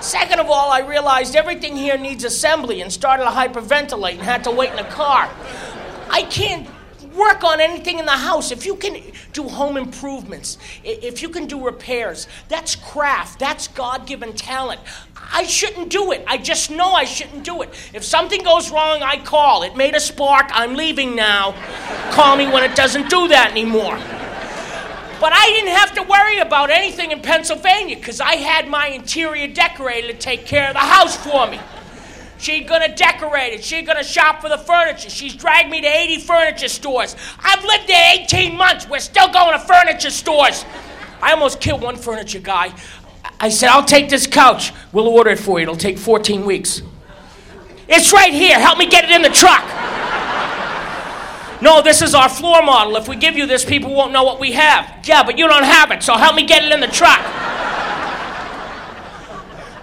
Second 0.00 0.40
of 0.40 0.50
all, 0.50 0.70
I 0.70 0.80
realized 0.80 1.34
everything 1.36 1.76
here 1.76 1.96
needs 1.96 2.24
assembly 2.24 2.80
and 2.80 2.92
started 2.92 3.24
to 3.24 3.30
hyperventilate 3.30 4.14
and 4.14 4.22
had 4.22 4.44
to 4.44 4.50
wait 4.50 4.72
in 4.72 4.78
a 4.78 4.90
car. 4.90 5.30
I 6.10 6.22
can't 6.22 6.68
work 7.16 7.42
on 7.44 7.60
anything 7.60 7.98
in 7.98 8.06
the 8.06 8.12
house. 8.12 8.52
If 8.52 8.66
you 8.66 8.76
can 8.76 9.00
do 9.32 9.44
home 9.44 9.76
improvements, 9.76 10.58
if 10.84 11.22
you 11.22 11.28
can 11.28 11.46
do 11.46 11.64
repairs, 11.64 12.28
that's 12.48 12.76
craft, 12.76 13.38
that's 13.38 13.68
God 13.68 14.06
given 14.06 14.32
talent. 14.32 14.80
I 15.32 15.44
shouldn't 15.44 15.90
do 15.90 16.12
it. 16.12 16.22
I 16.26 16.38
just 16.38 16.70
know 16.70 16.92
I 16.92 17.04
shouldn't 17.04 17.44
do 17.44 17.62
it. 17.62 17.70
If 17.92 18.04
something 18.04 18.42
goes 18.42 18.70
wrong, 18.70 19.02
I 19.02 19.16
call. 19.16 19.62
It 19.62 19.76
made 19.76 19.94
a 19.94 20.00
spark. 20.00 20.46
I'm 20.50 20.74
leaving 20.74 21.16
now. 21.16 21.52
Call 22.12 22.36
me 22.36 22.46
when 22.46 22.62
it 22.62 22.76
doesn't 22.76 23.08
do 23.10 23.28
that 23.28 23.50
anymore. 23.50 23.98
But 25.18 25.32
I 25.32 25.46
didn't 25.46 25.74
have 25.74 25.94
to 25.94 26.02
worry 26.02 26.38
about 26.38 26.70
anything 26.70 27.10
in 27.10 27.22
Pennsylvania 27.22 27.96
because 27.96 28.20
I 28.20 28.36
had 28.36 28.68
my 28.68 28.88
interior 28.88 29.48
decorator 29.48 30.08
to 30.08 30.14
take 30.14 30.44
care 30.44 30.68
of 30.68 30.74
the 30.74 30.80
house 30.80 31.16
for 31.16 31.46
me. 31.46 31.58
She's 32.38 32.68
gonna 32.68 32.94
decorate 32.94 33.54
it. 33.54 33.64
She's 33.64 33.86
gonna 33.86 34.04
shop 34.04 34.40
for 34.40 34.48
the 34.48 34.58
furniture. 34.58 35.10
She's 35.10 35.34
dragged 35.34 35.70
me 35.70 35.80
to 35.80 35.86
80 35.86 36.18
furniture 36.18 36.68
stores. 36.68 37.16
I've 37.38 37.64
lived 37.64 37.88
there 37.88 38.14
18 38.20 38.56
months. 38.56 38.88
We're 38.88 38.98
still 38.98 39.28
going 39.32 39.58
to 39.58 39.58
furniture 39.58 40.10
stores. 40.10 40.64
I 41.22 41.32
almost 41.32 41.60
killed 41.60 41.82
one 41.82 41.96
furniture 41.96 42.40
guy. 42.40 42.74
I 43.40 43.48
said, 43.48 43.68
I'll 43.68 43.84
take 43.84 44.08
this 44.08 44.26
couch. 44.26 44.72
We'll 44.92 45.08
order 45.08 45.30
it 45.30 45.38
for 45.38 45.58
you. 45.58 45.64
It'll 45.64 45.76
take 45.76 45.98
14 45.98 46.44
weeks. 46.44 46.82
It's 47.88 48.12
right 48.12 48.32
here. 48.32 48.58
Help 48.58 48.78
me 48.78 48.86
get 48.86 49.04
it 49.04 49.10
in 49.10 49.22
the 49.22 49.30
truck. 49.30 49.64
No, 51.62 51.80
this 51.80 52.02
is 52.02 52.14
our 52.14 52.28
floor 52.28 52.62
model. 52.62 52.96
If 52.96 53.08
we 53.08 53.16
give 53.16 53.36
you 53.36 53.46
this, 53.46 53.64
people 53.64 53.94
won't 53.94 54.12
know 54.12 54.24
what 54.24 54.38
we 54.38 54.52
have. 54.52 55.06
Yeah, 55.06 55.22
but 55.22 55.38
you 55.38 55.48
don't 55.48 55.64
have 55.64 55.90
it, 55.90 56.02
so 56.02 56.14
help 56.14 56.36
me 56.36 56.46
get 56.46 56.64
it 56.64 56.72
in 56.72 56.80
the 56.80 56.86
truck. 56.86 57.20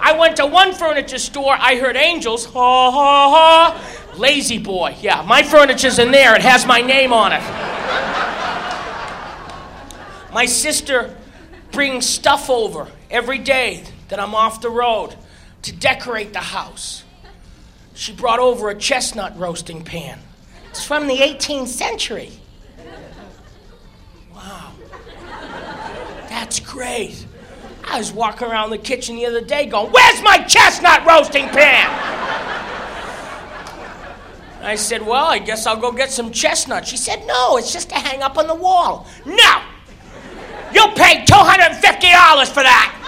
I 0.05 0.11
went 0.17 0.35
to 0.37 0.45
one 0.45 0.73
furniture 0.73 1.17
store. 1.17 1.55
I 1.57 1.77
heard 1.77 1.95
angels. 1.95 2.43
Ha 2.45 2.91
ha 2.91 3.29
ha. 3.29 4.15
La-Z-Boy. 4.17 4.97
Yeah, 4.99 5.21
my 5.21 5.43
furniture's 5.43 5.97
in 5.97 6.11
there. 6.11 6.35
It 6.35 6.41
has 6.41 6.65
my 6.65 6.81
name 6.81 7.13
on 7.13 7.31
it. 7.31 7.41
My 10.33 10.45
sister 10.45 11.15
brings 11.71 12.05
stuff 12.05 12.49
over 12.49 12.87
every 13.09 13.37
day 13.37 13.85
that 14.09 14.19
I'm 14.19 14.35
off 14.35 14.59
the 14.59 14.69
road 14.69 15.15
to 15.61 15.71
decorate 15.71 16.33
the 16.33 16.39
house. 16.39 17.05
She 17.93 18.11
brought 18.11 18.39
over 18.39 18.69
a 18.69 18.75
chestnut 18.75 19.39
roasting 19.39 19.85
pan. 19.85 20.19
It's 20.69 20.83
from 20.83 21.07
the 21.07 21.15
18th 21.15 21.67
century. 21.67 22.31
Wow. 24.35 24.73
That's 26.27 26.59
great. 26.59 27.25
I 27.85 27.97
was 27.97 28.11
walking 28.11 28.47
around 28.47 28.69
the 28.69 28.77
kitchen 28.77 29.15
the 29.15 29.25
other 29.25 29.41
day 29.41 29.65
going, 29.65 29.91
Where's 29.91 30.21
my 30.21 30.37
chestnut 30.39 31.05
roasting 31.05 31.47
pan? 31.49 31.89
I 34.61 34.75
said, 34.75 35.05
Well, 35.05 35.25
I 35.25 35.39
guess 35.39 35.67
I'll 35.67 35.79
go 35.79 35.91
get 35.91 36.11
some 36.11 36.31
chestnuts. 36.31 36.89
She 36.89 36.97
said, 36.97 37.25
No, 37.27 37.57
it's 37.57 37.73
just 37.73 37.89
to 37.89 37.95
hang 37.95 38.21
up 38.21 38.37
on 38.37 38.47
the 38.47 38.55
wall. 38.55 39.07
No! 39.25 39.61
You 40.73 40.87
paid 40.95 41.27
$250 41.27 42.47
for 42.47 42.63
that 42.63 42.99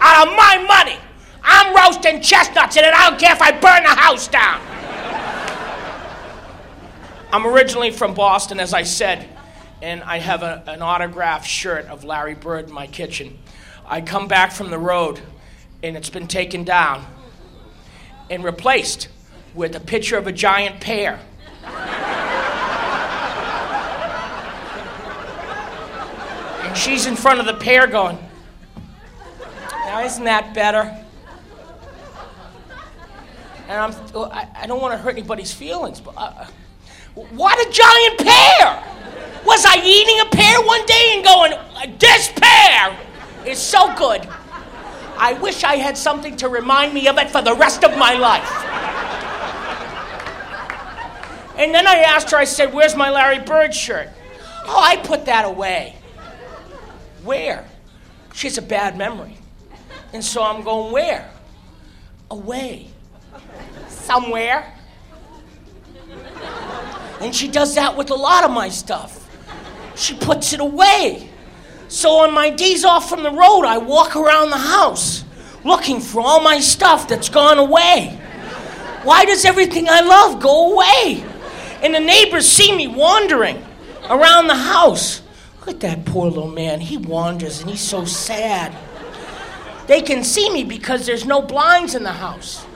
out 0.00 0.28
of 0.28 0.36
my 0.36 0.64
money. 0.66 0.98
I'm 1.42 1.74
roasting 1.74 2.20
chestnuts 2.20 2.76
in 2.76 2.84
it. 2.84 2.92
I 2.92 3.08
don't 3.08 3.18
care 3.18 3.32
if 3.32 3.42
I 3.42 3.50
burn 3.52 3.82
the 3.82 3.88
house 3.88 4.28
down. 4.28 4.60
I'm 7.32 7.46
originally 7.46 7.90
from 7.90 8.14
Boston, 8.14 8.60
as 8.60 8.72
I 8.72 8.84
said, 8.84 9.28
and 9.82 10.02
I 10.02 10.18
have 10.18 10.42
a, 10.42 10.62
an 10.66 10.82
autographed 10.82 11.46
shirt 11.46 11.86
of 11.86 12.04
Larry 12.04 12.34
Bird 12.34 12.68
in 12.68 12.74
my 12.74 12.86
kitchen. 12.86 13.38
I 13.90 14.02
come 14.02 14.28
back 14.28 14.52
from 14.52 14.68
the 14.68 14.78
road, 14.78 15.18
and 15.82 15.96
it's 15.96 16.10
been 16.10 16.26
taken 16.28 16.62
down 16.62 17.06
and 18.28 18.44
replaced 18.44 19.08
with 19.54 19.74
a 19.74 19.80
picture 19.80 20.18
of 20.18 20.26
a 20.26 20.32
giant 20.32 20.78
pear. 20.78 21.18
and 26.62 26.76
she's 26.76 27.06
in 27.06 27.16
front 27.16 27.40
of 27.40 27.46
the 27.46 27.54
pear 27.54 27.86
going, 27.86 28.18
Now, 29.86 30.04
isn't 30.04 30.24
that 30.24 30.52
better? 30.52 30.94
And 33.68 33.80
I'm, 33.80 33.94
I, 34.54 34.66
don't 34.66 34.82
want 34.82 34.92
to 34.92 34.98
hurt 34.98 35.12
anybody's 35.12 35.52
feelings, 35.52 35.98
but 35.98 36.12
uh, 36.14 36.46
what 37.14 37.58
a 37.58 37.70
giant 37.70 38.18
pear! 38.18 38.84
Was 39.46 39.64
I 39.64 39.80
eating 39.82 40.20
a 40.20 40.26
pear 40.26 40.60
one 40.60 40.84
day 40.84 41.12
and 41.14 41.24
going, 41.24 41.98
this 41.98 42.30
pear 42.36 43.07
is 43.48 43.58
so 43.58 43.94
good? 43.96 44.28
I 45.16 45.32
wish 45.34 45.64
I 45.64 45.76
had 45.76 45.98
something 45.98 46.36
to 46.36 46.48
remind 46.48 46.94
me 46.94 47.08
of 47.08 47.18
it 47.18 47.30
for 47.30 47.42
the 47.42 47.54
rest 47.54 47.84
of 47.84 47.98
my 47.98 48.14
life. 48.14 48.48
And 51.58 51.74
then 51.74 51.88
I 51.88 51.96
asked 51.96 52.30
her, 52.30 52.36
I 52.36 52.44
said, 52.44 52.72
Where's 52.72 52.94
my 52.94 53.10
Larry 53.10 53.40
Bird 53.40 53.74
shirt? 53.74 54.08
Oh, 54.64 54.80
I 54.80 54.96
put 54.96 55.26
that 55.26 55.44
away. 55.44 55.96
Where? 57.24 57.68
She 58.32 58.46
has 58.46 58.58
a 58.58 58.62
bad 58.62 58.96
memory. 58.96 59.36
And 60.12 60.24
so 60.24 60.42
I'm 60.42 60.62
going, 60.62 60.92
Where? 60.92 61.28
Away. 62.30 62.86
Somewhere. 63.88 64.72
And 67.20 67.34
she 67.34 67.48
does 67.48 67.74
that 67.74 67.96
with 67.96 68.10
a 68.10 68.14
lot 68.14 68.44
of 68.44 68.52
my 68.52 68.68
stuff. 68.68 69.28
She 69.96 70.14
puts 70.14 70.52
it 70.52 70.60
away. 70.60 71.28
So 71.88 72.18
on 72.18 72.34
my 72.34 72.50
days 72.50 72.84
off 72.84 73.08
from 73.08 73.22
the 73.22 73.30
road, 73.30 73.64
I 73.64 73.78
walk 73.78 74.14
around 74.14 74.50
the 74.50 74.58
house 74.58 75.24
looking 75.64 76.00
for 76.00 76.20
all 76.20 76.40
my 76.40 76.60
stuff 76.60 77.08
that's 77.08 77.28
gone 77.28 77.58
away. 77.58 78.20
Why 79.02 79.24
does 79.24 79.44
everything 79.44 79.88
I 79.88 80.00
love 80.00 80.40
go 80.40 80.72
away? 80.72 81.24
And 81.82 81.94
the 81.94 82.00
neighbors 82.00 82.46
see 82.46 82.74
me 82.76 82.88
wandering 82.88 83.64
around 84.08 84.48
the 84.48 84.54
house. 84.54 85.22
Look 85.60 85.68
at 85.68 85.80
that 85.80 86.04
poor 86.04 86.28
little 86.28 86.50
man. 86.50 86.80
He 86.80 86.96
wanders 86.96 87.60
and 87.60 87.70
he's 87.70 87.80
so 87.80 88.04
sad. 88.04 88.76
They 89.86 90.02
can 90.02 90.24
see 90.24 90.50
me 90.50 90.64
because 90.64 91.06
there's 91.06 91.24
no 91.24 91.40
blinds 91.40 91.94
in 91.94 92.02
the 92.02 92.12
house. 92.12 92.66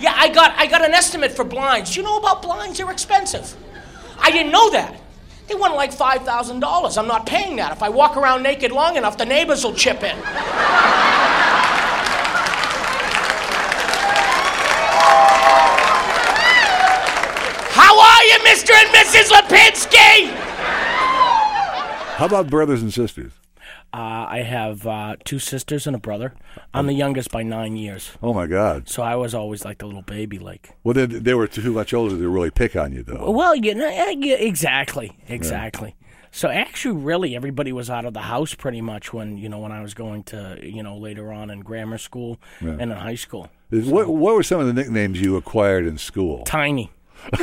Yeah, 0.00 0.14
I 0.16 0.28
got 0.28 0.52
I 0.56 0.66
got 0.66 0.84
an 0.84 0.92
estimate 0.92 1.32
for 1.32 1.44
blinds. 1.44 1.96
You 1.96 2.02
know 2.02 2.18
about 2.18 2.42
blinds? 2.42 2.78
They're 2.78 2.90
expensive. 2.90 3.54
I 4.18 4.30
didn't 4.30 4.52
know 4.52 4.70
that. 4.70 5.00
They 5.48 5.54
want 5.54 5.74
like 5.74 5.92
five 5.92 6.22
thousand 6.24 6.60
dollars. 6.60 6.98
I'm 6.98 7.06
not 7.08 7.24
paying 7.24 7.56
that. 7.56 7.72
If 7.72 7.82
I 7.82 7.88
walk 7.88 8.18
around 8.18 8.42
naked 8.42 8.70
long 8.70 8.96
enough, 8.96 9.16
the 9.16 9.24
neighbors 9.24 9.64
will 9.64 9.72
chip 9.72 10.02
in. 10.02 10.16
How 17.70 17.98
are 17.98 18.24
you, 18.24 18.38
Mr. 18.40 18.72
and 18.72 18.88
Mrs. 18.94 19.30
Lipinski? 19.30 20.34
How 22.16 22.26
about 22.26 22.50
brothers 22.50 22.82
and 22.82 22.92
sisters? 22.92 23.37
Uh, 23.92 24.26
I 24.28 24.42
have 24.42 24.86
uh, 24.86 25.16
two 25.24 25.38
sisters 25.38 25.86
and 25.86 25.96
a 25.96 25.98
brother. 25.98 26.34
I'm 26.74 26.86
the 26.86 26.92
youngest 26.92 27.30
by 27.30 27.42
nine 27.42 27.76
years. 27.76 28.12
Oh 28.22 28.34
my 28.34 28.46
God! 28.46 28.88
So 28.88 29.02
I 29.02 29.16
was 29.16 29.34
always 29.34 29.64
like 29.64 29.78
the 29.78 29.86
little 29.86 30.02
baby, 30.02 30.38
like. 30.38 30.76
Well, 30.84 30.92
they, 30.92 31.06
they 31.06 31.34
were 31.34 31.46
too 31.46 31.72
much 31.72 31.94
older 31.94 32.16
to 32.16 32.28
really 32.28 32.50
pick 32.50 32.76
on 32.76 32.92
you, 32.92 33.02
though. 33.02 33.30
Well, 33.30 33.54
you 33.54 33.74
know, 33.74 33.86
eh, 33.88 34.14
yeah, 34.18 34.34
exactly, 34.34 35.16
exactly. 35.26 35.96
So 36.30 36.48
actually, 36.48 36.96
really, 37.02 37.34
everybody 37.34 37.72
was 37.72 37.88
out 37.88 38.04
of 38.04 38.12
the 38.12 38.20
house 38.20 38.54
pretty 38.54 38.82
much 38.82 39.12
when 39.14 39.38
you 39.38 39.48
know 39.48 39.58
when 39.58 39.72
I 39.72 39.80
was 39.80 39.94
going 39.94 40.22
to 40.24 40.58
you 40.62 40.82
know 40.82 40.96
later 40.98 41.32
on 41.32 41.48
in 41.50 41.60
grammar 41.60 41.98
school 41.98 42.38
and 42.60 42.80
in 42.80 42.90
high 42.90 43.14
school. 43.14 43.48
What 43.70 44.08
What 44.08 44.34
were 44.34 44.42
some 44.42 44.60
of 44.60 44.66
the 44.66 44.74
nicknames 44.74 45.20
you 45.20 45.36
acquired 45.36 45.86
in 45.86 45.96
school? 45.98 46.44
Tiny, 46.44 46.90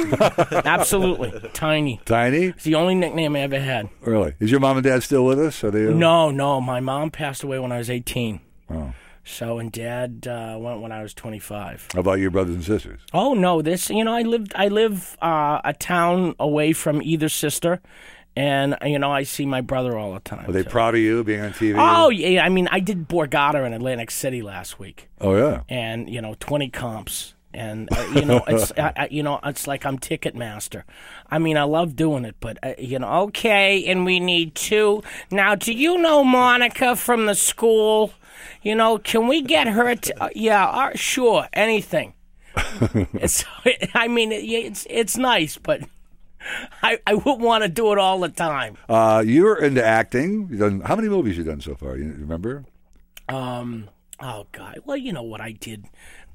absolutely 0.65 1.49
tiny. 1.53 1.99
Tiny, 2.05 2.45
It's 2.45 2.63
the 2.63 2.75
only 2.75 2.95
nickname 2.95 3.35
I 3.35 3.41
ever 3.41 3.59
had. 3.59 3.89
really? 4.01 4.33
Is 4.39 4.51
your 4.51 4.59
mom 4.59 4.77
and 4.77 4.83
dad 4.83 5.03
still 5.03 5.25
with 5.25 5.39
us? 5.39 5.63
Are 5.63 5.71
they? 5.71 5.93
No, 5.93 6.31
no, 6.31 6.61
my 6.61 6.79
mom 6.79 7.11
passed 7.11 7.43
away 7.43 7.59
when 7.59 7.71
I 7.71 7.77
was 7.77 7.89
18. 7.89 8.39
Oh. 8.69 8.93
So 9.23 9.57
and 9.57 9.71
dad 9.71 10.27
uh, 10.27 10.55
went 10.59 10.81
when 10.81 10.91
I 10.91 11.01
was 11.01 11.13
25. 11.15 11.88
How 11.93 11.99
about 11.99 12.19
your 12.19 12.29
brothers 12.31 12.55
and 12.55 12.63
sisters? 12.63 13.01
Oh 13.13 13.33
no, 13.33 13.61
this 13.63 13.89
you 13.89 14.03
know 14.03 14.13
I 14.13 14.21
lived 14.21 14.53
I 14.55 14.67
live 14.67 15.17
uh, 15.21 15.61
a 15.63 15.73
town 15.73 16.35
away 16.39 16.73
from 16.73 17.01
either 17.01 17.27
sister, 17.27 17.81
and 18.35 18.75
you 18.85 18.99
know 18.99 19.11
I 19.11 19.23
see 19.23 19.47
my 19.47 19.61
brother 19.61 19.97
all 19.97 20.13
the 20.13 20.19
time. 20.19 20.47
Are 20.47 20.51
they 20.51 20.61
too. 20.61 20.69
proud 20.69 20.93
of 20.93 21.01
you 21.01 21.23
being 21.23 21.41
on 21.41 21.53
TV? 21.53 21.75
Oh 21.75 22.09
yeah, 22.09 22.45
I 22.45 22.49
mean 22.49 22.67
I 22.71 22.79
did 22.79 23.07
Borgata 23.09 23.65
in 23.65 23.73
Atlantic 23.73 24.11
City 24.11 24.43
last 24.43 24.77
week, 24.77 25.09
Oh 25.19 25.35
yeah. 25.35 25.61
and 25.69 26.07
you 26.07 26.21
know 26.21 26.35
twenty 26.39 26.69
comps, 26.69 27.33
and 27.55 27.89
uh, 27.91 28.11
you 28.13 28.25
know 28.25 28.43
it's 28.47 28.71
I, 28.77 28.93
I, 28.95 29.07
you 29.09 29.23
know 29.23 29.39
it's 29.43 29.67
like 29.67 29.85
I'm 29.85 29.97
Ticketmaster. 29.97 30.83
I 31.29 31.39
mean 31.39 31.57
I 31.57 31.63
love 31.63 31.95
doing 31.95 32.25
it, 32.25 32.35
but 32.39 32.57
uh, 32.61 32.73
you 32.77 32.99
know 32.99 33.11
okay, 33.23 33.85
and 33.85 34.05
we 34.05 34.19
need 34.19 34.55
two. 34.55 35.03
Now, 35.31 35.55
do 35.55 35.73
you 35.73 35.97
know 35.97 36.23
Monica 36.23 36.95
from 36.95 37.25
the 37.25 37.35
school? 37.35 38.11
You 38.61 38.75
know, 38.75 38.97
can 38.97 39.27
we 39.27 39.41
get 39.41 39.67
her? 39.67 39.95
To, 39.95 40.23
uh, 40.23 40.29
yeah, 40.35 40.65
uh, 40.65 40.91
sure, 40.95 41.47
anything. 41.53 42.13
it's 43.13 43.43
I 43.93 44.07
mean 44.07 44.31
it, 44.31 44.43
it's 44.43 44.85
it's 44.89 45.17
nice, 45.17 45.57
but. 45.57 45.81
I, 46.83 46.99
I 47.07 47.15
wouldn't 47.15 47.39
want 47.39 47.63
to 47.63 47.69
do 47.69 47.91
it 47.91 47.97
all 47.97 48.19
the 48.19 48.29
time. 48.29 48.77
Uh, 48.87 49.23
you're 49.25 49.57
into 49.57 49.83
acting. 49.83 50.47
You've 50.51 50.59
done 50.59 50.81
how 50.81 50.95
many 50.95 51.09
movies 51.09 51.39
you 51.39 51.43
done 51.43 51.59
so 51.59 51.73
far? 51.73 51.97
You 51.97 52.15
remember? 52.19 52.65
Um. 53.27 53.89
Oh 54.19 54.45
God. 54.51 54.79
Well, 54.85 54.97
you 54.97 55.11
know 55.11 55.23
what 55.23 55.41
I 55.41 55.53
did. 55.53 55.85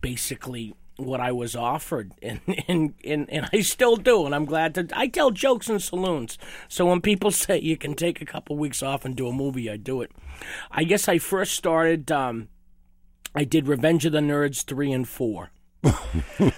Basically, 0.01 0.75
what 1.05 1.21
I 1.21 1.33
was 1.33 1.55
offered, 1.57 2.13
and 2.23 2.41
and 2.69 2.95
and, 3.05 3.29
and 3.31 3.49
I 3.53 3.61
still 3.61 3.97
do, 3.97 4.27
and 4.27 4.35
I'm 4.35 4.45
glad 4.45 4.75
to. 4.77 4.89
I 4.95 5.09
tell 5.09 5.31
jokes 5.31 5.69
in 5.69 5.79
saloons, 5.81 6.39
so 6.69 6.87
when 6.87 7.01
people 7.01 7.31
say 7.43 7.59
you 7.61 7.77
can 7.77 7.95
take 7.95 8.21
a 8.21 8.27
couple 8.27 8.57
weeks 8.57 8.83
off 8.83 9.05
and 9.05 9.17
do 9.17 9.29
a 9.29 9.33
movie, 9.33 9.71
I 9.71 9.77
do 9.77 10.03
it. 10.03 10.11
I 10.71 10.85
guess 10.85 11.09
I 11.09 11.19
first 11.19 11.55
started. 11.55 12.11
Um, 12.13 12.49
I 13.35 13.45
did 13.45 13.69
Revenge 13.69 14.05
of 14.07 14.13
the 14.13 14.19
Nerds 14.21 14.65
three 14.65 14.91
and 14.93 15.09
four. 15.09 15.51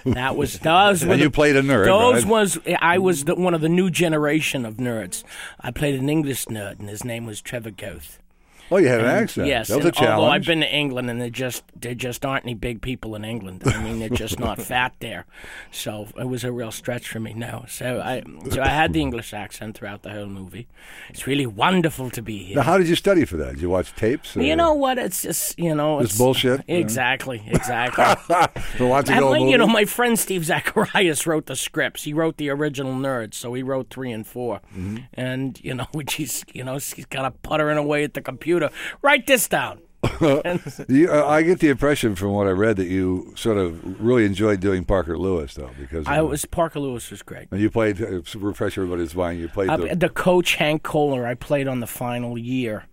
that 0.05 0.35
was 0.35 0.59
those 0.59 1.05
were 1.05 1.11
And 1.13 1.21
you 1.21 1.27
the- 1.27 1.31
played 1.31 1.55
a 1.55 1.61
nerd, 1.61 1.85
Those 1.85 2.23
right? 2.25 2.31
was 2.31 2.59
I 2.81 2.97
was 2.97 3.23
the, 3.23 3.35
one 3.35 3.53
of 3.53 3.61
the 3.61 3.69
new 3.69 3.89
generation 3.89 4.65
of 4.65 4.75
nerds. 4.77 5.23
I 5.61 5.71
played 5.71 5.95
an 5.95 6.09
English 6.09 6.45
nerd, 6.47 6.79
and 6.79 6.89
his 6.89 7.05
name 7.05 7.25
was 7.25 7.41
Trevor 7.41 7.71
Goth. 7.71 8.19
Oh, 8.71 8.77
you 8.77 8.87
had 8.87 9.01
an 9.01 9.05
accent. 9.05 9.47
Yes, 9.47 9.67
that 9.67 9.77
was 9.77 9.85
a 9.85 9.99
and 9.99 10.07
although 10.07 10.27
I've 10.27 10.45
been 10.45 10.61
to 10.61 10.73
England 10.73 11.09
and 11.09 11.21
there 11.21 11.29
just 11.29 11.63
there 11.79 11.93
just 11.93 12.25
aren't 12.25 12.45
any 12.45 12.53
big 12.53 12.81
people 12.81 13.15
in 13.15 13.25
England. 13.25 13.63
I 13.65 13.83
mean, 13.83 13.99
they're 13.99 14.09
just 14.09 14.39
not 14.39 14.61
fat 14.71 14.93
there, 14.99 15.25
so 15.71 16.07
it 16.17 16.27
was 16.27 16.43
a 16.43 16.51
real 16.51 16.71
stretch 16.71 17.07
for 17.07 17.19
me. 17.19 17.33
No, 17.33 17.65
so 17.67 17.99
I 17.99 18.23
so 18.49 18.61
I 18.61 18.69
had 18.69 18.93
the 18.93 19.01
English 19.01 19.33
accent 19.33 19.77
throughout 19.77 20.03
the 20.03 20.11
whole 20.11 20.27
movie. 20.27 20.67
It's 21.09 21.27
really 21.27 21.45
wonderful 21.45 22.09
to 22.11 22.21
be 22.21 22.39
here. 22.39 22.55
Now, 22.57 22.63
how 22.63 22.77
did 22.77 22.87
you 22.87 22.95
study 22.95 23.25
for 23.25 23.37
that? 23.37 23.53
Did 23.53 23.61
you 23.61 23.69
watch 23.69 23.93
tapes? 23.95 24.35
you 24.35 24.55
know 24.55 24.73
what? 24.73 24.97
It's 24.97 25.21
just 25.21 25.59
you 25.59 25.75
know 25.75 25.99
it's 25.99 26.17
bullshit. 26.17 26.61
Exactly, 26.67 27.43
exactly. 27.47 28.03
so 28.77 28.93
of 28.93 29.09
And, 29.09 29.25
like, 29.25 29.41
you 29.43 29.57
know, 29.57 29.67
my 29.67 29.85
friend 29.85 30.17
Steve 30.17 30.45
Zacharias 30.45 31.27
wrote 31.27 31.45
the 31.45 31.55
scripts. 31.55 32.03
He 32.03 32.13
wrote 32.13 32.37
the 32.37 32.49
original 32.49 32.93
Nerds, 32.93 33.35
so 33.35 33.53
he 33.53 33.63
wrote 33.63 33.89
three 33.89 34.11
and 34.11 34.25
4 34.25 34.43
Mm-hmm. 34.53 34.97
And 35.13 35.59
you 35.63 35.73
know, 35.73 35.87
which 35.93 36.15
he's 36.15 36.43
you 36.53 36.63
know 36.63 36.73
he's 36.73 37.05
kind 37.09 37.25
of 37.25 37.41
puttering 37.43 37.77
away 37.77 38.03
at 38.03 38.13
the 38.13 38.21
computer. 38.21 38.52
Write 39.01 39.27
this 39.27 39.47
down. 39.47 39.79
You, 40.89 41.09
uh, 41.11 41.25
I 41.25 41.43
get 41.43 41.59
the 41.59 41.69
impression 41.69 42.15
from 42.15 42.31
what 42.33 42.45
I 42.47 42.51
read 42.51 42.75
that 42.77 42.87
you 42.87 43.31
sort 43.35 43.57
of 43.57 44.01
really 44.03 44.25
enjoyed 44.25 44.59
doing 44.59 44.83
Parker 44.83 45.17
Lewis, 45.17 45.53
though, 45.53 45.71
because 45.79 46.05
I 46.07 46.21
was 46.21 46.43
Parker 46.45 46.79
Lewis 46.79 47.09
was 47.09 47.21
great. 47.21 47.47
and 47.51 47.59
you 47.61 47.69
played. 47.69 48.01
Uh, 48.01 48.21
refresh 48.35 48.77
everybody's 48.77 49.15
mind. 49.15 49.39
You 49.39 49.47
played 49.47 49.69
Uh, 49.69 49.77
the, 49.77 49.95
the 49.95 50.09
coach 50.09 50.55
Hank 50.55 50.83
Kohler, 50.83 51.25
I 51.25 51.35
played 51.35 51.67
on 51.67 51.79
the 51.79 51.87
final 51.87 52.37
year, 52.37 52.85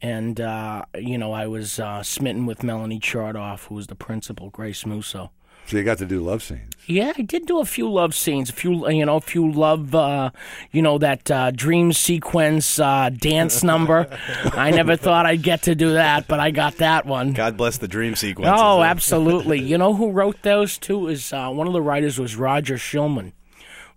and 0.00 0.40
uh, 0.40 0.84
you 0.98 1.18
know 1.18 1.32
I 1.32 1.46
was 1.46 1.78
uh, 1.78 2.02
smitten 2.02 2.46
with 2.46 2.62
Melanie 2.62 3.00
Chartoff, 3.00 3.66
who 3.66 3.74
was 3.74 3.86
the 3.88 3.94
principal, 3.96 4.48
Grace 4.50 4.86
Musso. 4.86 5.30
So 5.66 5.76
you 5.78 5.82
got 5.84 5.98
to 5.98 6.06
do 6.06 6.20
love 6.20 6.42
scenes. 6.42 6.74
Yeah, 6.86 7.14
I 7.16 7.22
did 7.22 7.46
do 7.46 7.60
a 7.60 7.64
few 7.64 7.90
love 7.90 8.14
scenes, 8.14 8.50
a 8.50 8.52
few 8.52 8.86
you 8.90 9.06
know, 9.06 9.16
a 9.16 9.20
few 9.20 9.50
love, 9.50 9.94
uh, 9.94 10.30
you 10.70 10.82
know, 10.82 10.98
that 10.98 11.30
uh, 11.30 11.50
dream 11.50 11.94
sequence 11.94 12.78
uh, 12.78 13.08
dance 13.08 13.62
number. 13.72 14.06
I 14.52 14.70
never 14.70 14.94
thought 14.96 15.24
I'd 15.24 15.42
get 15.42 15.62
to 15.62 15.74
do 15.74 15.94
that, 15.94 16.28
but 16.28 16.40
I 16.40 16.50
got 16.50 16.76
that 16.78 17.06
one. 17.06 17.32
God 17.32 17.56
bless 17.56 17.78
the 17.78 17.88
dream 17.88 18.14
sequence. 18.14 18.50
Oh, 18.54 18.82
absolutely. 18.82 19.60
You 19.74 19.78
know 19.78 19.94
who 19.94 20.10
wrote 20.10 20.42
those 20.42 20.76
two? 20.76 21.08
Is 21.08 21.32
uh, 21.32 21.48
one 21.50 21.66
of 21.66 21.72
the 21.72 21.80
writers 21.80 22.18
was 22.18 22.36
Roger 22.36 22.74
Schulman, 22.74 23.32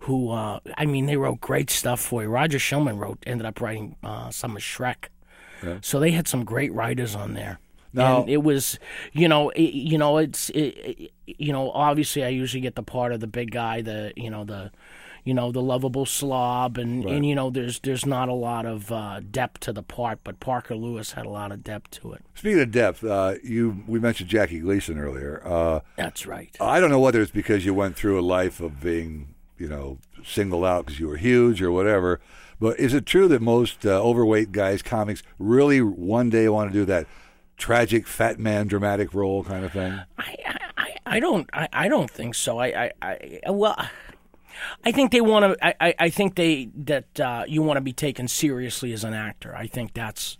who 0.00 0.30
uh, 0.30 0.60
I 0.76 0.86
mean 0.86 1.04
they 1.06 1.16
wrote 1.16 1.40
great 1.40 1.68
stuff 1.68 2.00
for 2.00 2.22
you. 2.22 2.28
Roger 2.28 2.58
Schulman 2.58 2.98
wrote 2.98 3.18
ended 3.26 3.46
up 3.46 3.60
writing 3.60 3.96
uh, 4.02 4.30
some 4.30 4.56
of 4.56 4.62
Shrek, 4.62 5.08
so 5.82 6.00
they 6.00 6.12
had 6.12 6.26
some 6.26 6.44
great 6.44 6.72
writers 6.72 7.14
on 7.14 7.34
there. 7.34 7.58
Now- 7.98 8.22
and 8.22 8.30
it 8.30 8.42
was, 8.42 8.78
you 9.12 9.28
know, 9.28 9.50
it, 9.50 9.74
you 9.74 9.98
know, 9.98 10.18
it's, 10.18 10.50
it, 10.50 11.12
you 11.26 11.52
know, 11.52 11.70
obviously 11.72 12.24
I 12.24 12.28
usually 12.28 12.60
get 12.62 12.74
the 12.74 12.82
part 12.82 13.12
of 13.12 13.20
the 13.20 13.26
big 13.26 13.50
guy, 13.50 13.82
the, 13.82 14.12
you 14.16 14.30
know, 14.30 14.44
the, 14.44 14.70
you 15.24 15.34
know, 15.34 15.52
the 15.52 15.60
lovable 15.60 16.06
slob, 16.06 16.78
and, 16.78 17.04
and 17.04 17.26
you 17.26 17.34
know, 17.34 17.50
there's 17.50 17.80
there's 17.80 18.06
not 18.06 18.30
a 18.30 18.32
lot 18.32 18.64
of 18.64 18.90
uh, 18.90 19.20
depth 19.30 19.60
to 19.60 19.74
the 19.74 19.82
part, 19.82 20.20
but 20.24 20.40
Parker 20.40 20.74
Lewis 20.74 21.12
had 21.12 21.26
a 21.26 21.28
lot 21.28 21.52
of 21.52 21.62
depth 21.62 21.90
to 22.00 22.14
it. 22.14 22.22
Speaking 22.34 22.60
of 22.60 22.70
depth, 22.70 23.04
uh, 23.04 23.34
you 23.44 23.84
we 23.86 23.98
mentioned 23.98 24.30
Jackie 24.30 24.60
Gleason 24.60 24.98
earlier. 24.98 25.42
Uh, 25.44 25.80
That's 25.96 26.24
right. 26.24 26.56
I 26.60 26.80
don't 26.80 26.88
know 26.88 27.00
whether 27.00 27.20
it's 27.20 27.32
because 27.32 27.66
you 27.66 27.74
went 27.74 27.94
through 27.94 28.18
a 28.18 28.22
life 28.22 28.60
of 28.60 28.80
being, 28.80 29.34
you 29.58 29.68
know, 29.68 29.98
singled 30.24 30.64
out 30.64 30.86
because 30.86 30.98
you 30.98 31.08
were 31.08 31.18
huge 31.18 31.60
or 31.60 31.70
whatever. 31.72 32.20
But 32.58 32.80
is 32.80 32.94
it 32.94 33.04
true 33.04 33.28
that 33.28 33.42
most 33.42 33.84
uh, 33.84 34.02
overweight 34.02 34.50
guys, 34.50 34.80
comics, 34.80 35.22
really 35.38 35.82
one 35.82 36.30
day 36.30 36.48
want 36.48 36.72
to 36.72 36.78
do 36.78 36.86
that 36.86 37.06
tragic 37.58 38.06
fat 38.06 38.38
man 38.38 38.66
dramatic 38.66 39.12
role 39.12 39.44
kind 39.44 39.64
of 39.64 39.72
thing? 39.72 40.00
I, 40.18 40.36
I, 40.76 40.96
I 41.04 41.20
don't 41.20 41.48
I, 41.52 41.68
I 41.72 41.88
don't 41.88 42.10
think 42.10 42.34
so. 42.34 42.58
I, 42.58 42.92
I, 43.02 43.40
I 43.46 43.50
well 43.50 43.76
I 44.84 44.92
think 44.92 45.12
they 45.12 45.20
want 45.20 45.44
to 45.58 45.66
I, 45.84 45.94
I, 45.98 46.10
think 46.10 46.34
they 46.34 46.70
that 46.74 47.20
uh, 47.20 47.44
you 47.46 47.62
want 47.62 47.76
to 47.76 47.80
be 47.80 47.92
taken 47.92 48.28
seriously 48.28 48.92
as 48.92 49.04
an 49.04 49.14
actor. 49.14 49.54
I 49.54 49.66
think 49.66 49.94
that's 49.94 50.38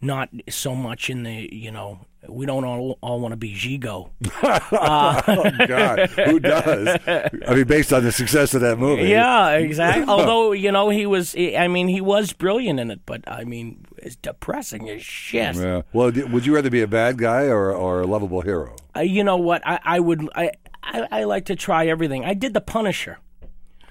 not 0.00 0.28
so 0.48 0.74
much 0.74 1.08
in 1.08 1.22
the 1.22 1.48
you 1.52 1.70
know 1.70 2.00
we 2.28 2.46
don't 2.46 2.64
all, 2.64 2.98
all 3.00 3.20
want 3.20 3.32
to 3.32 3.36
be 3.36 3.54
Gigot. 3.54 4.10
Oh 4.46 5.66
God, 5.66 6.10
who 6.10 6.40
does? 6.40 6.98
I 7.06 7.54
mean, 7.54 7.64
based 7.64 7.92
on 7.92 8.04
the 8.04 8.12
success 8.12 8.54
of 8.54 8.60
that 8.62 8.78
movie. 8.78 9.04
Yeah, 9.04 9.50
exactly. 9.50 10.04
Although 10.08 10.52
you 10.52 10.72
know 10.72 10.90
he 10.90 11.06
was 11.06 11.34
I 11.36 11.68
mean 11.68 11.88
he 11.88 12.00
was 12.00 12.32
brilliant 12.32 12.80
in 12.80 12.90
it, 12.90 13.00
but 13.06 13.22
I 13.26 13.44
mean 13.44 13.84
it's 13.98 14.16
depressing 14.16 14.88
as 14.88 15.02
shit. 15.02 15.56
Yeah. 15.56 15.82
Well, 15.92 16.10
d- 16.10 16.24
would 16.24 16.46
you 16.46 16.54
rather 16.54 16.70
be 16.70 16.82
a 16.82 16.86
bad 16.88 17.18
guy 17.18 17.44
or 17.44 17.72
or 17.72 18.02
a 18.02 18.06
lovable 18.06 18.40
hero? 18.40 18.76
Uh, 18.96 19.00
you 19.00 19.24
know 19.24 19.36
what? 19.36 19.62
I, 19.66 19.80
I 19.84 20.00
would 20.00 20.28
I, 20.34 20.52
I 20.82 21.08
I 21.10 21.24
like 21.24 21.46
to 21.46 21.56
try 21.56 21.86
everything. 21.86 22.24
I 22.24 22.34
did 22.34 22.54
the 22.54 22.60
Punisher. 22.60 23.18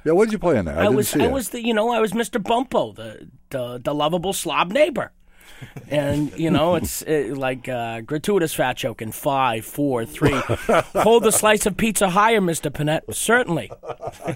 Yeah. 0.04 0.14
What 0.14 0.26
did 0.26 0.34
you 0.34 0.40
play 0.40 0.58
in 0.58 0.66
that? 0.66 0.80
I, 0.80 0.86
I, 0.86 0.90
was 0.90 1.16
I 1.16 1.26
it. 1.26 1.32
was 1.32 1.50
the 1.50 1.66
you 1.66 1.74
know 1.74 1.92
I 1.92 2.00
was 2.00 2.12
Mr. 2.12 2.42
Bumpo, 2.42 2.96
the 2.96 3.30
the, 3.50 3.80
the 3.80 3.94
lovable 3.94 4.34
slob 4.34 4.72
neighbor, 4.72 5.12
and 5.90 6.38
you 6.38 6.50
know 6.52 6.76
it's 6.76 7.02
uh, 7.04 7.34
like 7.36 7.68
uh, 7.70 8.02
gratuitous 8.02 8.54
fat 8.54 8.78
joke 8.78 9.02
in 9.02 9.12
five, 9.12 9.66
four, 9.66 10.06
three. 10.06 10.40
Hold 10.96 11.24
the 11.24 11.32
slice 11.32 11.66
of 11.66 11.78
pizza 11.78 12.10
higher, 12.10 12.42
Mr. 12.42 12.70
Pinette. 12.72 13.14
Certainly. 13.14 13.72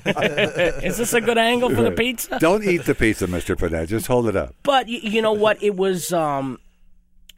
Is 0.86 0.98
this 0.98 1.14
a 1.14 1.22
good 1.22 1.38
angle 1.38 1.70
for 1.70 1.82
the 1.82 1.92
pizza? 1.92 2.38
Don't 2.40 2.64
eat 2.64 2.86
the 2.86 2.96
pizza, 2.96 3.28
Mister 3.28 3.56
Pinette. 3.56 3.88
Just 3.88 4.08
hold 4.08 4.28
it 4.28 4.36
up. 4.36 4.56
But 4.64 4.88
y- 4.88 5.00
you 5.04 5.22
know 5.22 5.34
what? 5.34 5.62
It 5.62 5.76
was. 5.76 6.12
Um, 6.14 6.60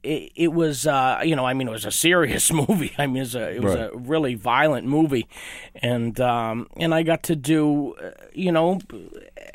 it, 0.02 0.32
it 0.36 0.54
was, 0.54 0.88
uh, 0.88 1.20
you 1.26 1.36
know, 1.36 1.46
I 1.46 1.54
mean, 1.54 1.68
it 1.68 1.72
was 1.72 1.84
a 1.84 1.92
serious 1.92 2.54
movie. 2.54 2.94
I 2.98 3.06
mean, 3.06 3.18
it 3.18 3.20
was 3.20 3.36
a, 3.36 3.56
it 3.56 3.62
was 3.62 3.76
Right. 3.76 3.90
a 3.94 3.98
really 3.98 4.34
violent 4.36 4.88
movie, 4.88 5.28
and 5.76 6.18
um, 6.22 6.68
and 6.78 6.94
I 6.96 7.04
got 7.04 7.24
to 7.24 7.36
do, 7.36 7.96
uh, 7.96 8.12
you 8.34 8.52
know, 8.54 8.80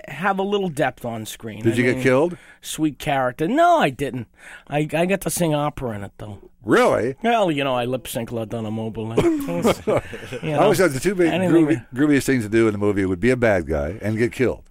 have 0.09 0.39
a 0.39 0.43
little 0.43 0.69
depth 0.69 1.05
on 1.05 1.27
screen. 1.27 1.63
Did 1.63 1.75
I 1.75 1.77
you 1.77 1.83
get 1.95 2.03
killed? 2.03 2.37
Sweet 2.61 2.99
character. 2.99 3.47
No, 3.49 3.79
I 3.79 3.91
didn't. 3.91 4.29
I 4.69 4.89
I 4.93 5.07
got 5.07 5.21
to 5.23 5.31
sing 5.31 5.55
opera 5.55 5.97
in 5.97 6.05
it 6.05 6.13
though. 6.19 6.39
Really? 6.63 7.15
Well, 7.23 7.51
you 7.51 7.63
know, 7.63 7.75
I 7.75 7.85
lip 7.85 8.09
sync 8.09 8.33
La 8.33 8.45
Donna 8.47 8.71
Mobile. 8.71 9.15
you 9.23 9.79
I 10.43 10.47
know. 10.47 10.61
always 10.61 10.79
thought 10.79 10.93
the 10.93 11.01
two 11.01 11.15
big 11.15 11.31
groovy, 11.31 11.87
grooviest 11.95 12.25
things 12.25 12.43
to 12.45 12.49
do 12.49 12.67
in 12.67 12.73
the 12.73 12.79
movie 12.79 13.05
would 13.05 13.21
be 13.21 13.31
a 13.31 13.37
bad 13.37 13.67
guy 13.67 13.99
and 14.01 14.17
get 14.17 14.33
killed. 14.33 14.65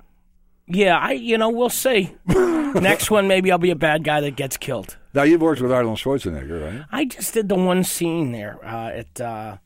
Yeah, 0.68 0.98
I 0.98 1.12
you 1.12 1.38
know 1.38 1.50
we'll 1.50 1.70
see. 1.70 2.16
Next 2.26 3.12
one, 3.12 3.28
maybe 3.28 3.52
I'll 3.52 3.58
be 3.60 3.70
a 3.70 3.76
bad 3.76 4.04
guy 4.04 4.22
that 4.22 4.36
gets 4.36 4.58
killed. 4.58 4.98
Now 5.14 5.22
you've 5.24 5.42
worked 5.42 5.62
with 5.62 5.72
Arnold 5.72 6.00
Schwarzenegger, 6.00 6.66
right? 6.80 6.86
I 6.92 7.06
just 7.06 7.34
did 7.34 7.48
the 7.50 7.56
one 7.56 7.84
scene 7.84 8.32
there 8.32 8.58
uh, 8.66 8.90
at. 8.90 9.22
Uh, 9.22 9.58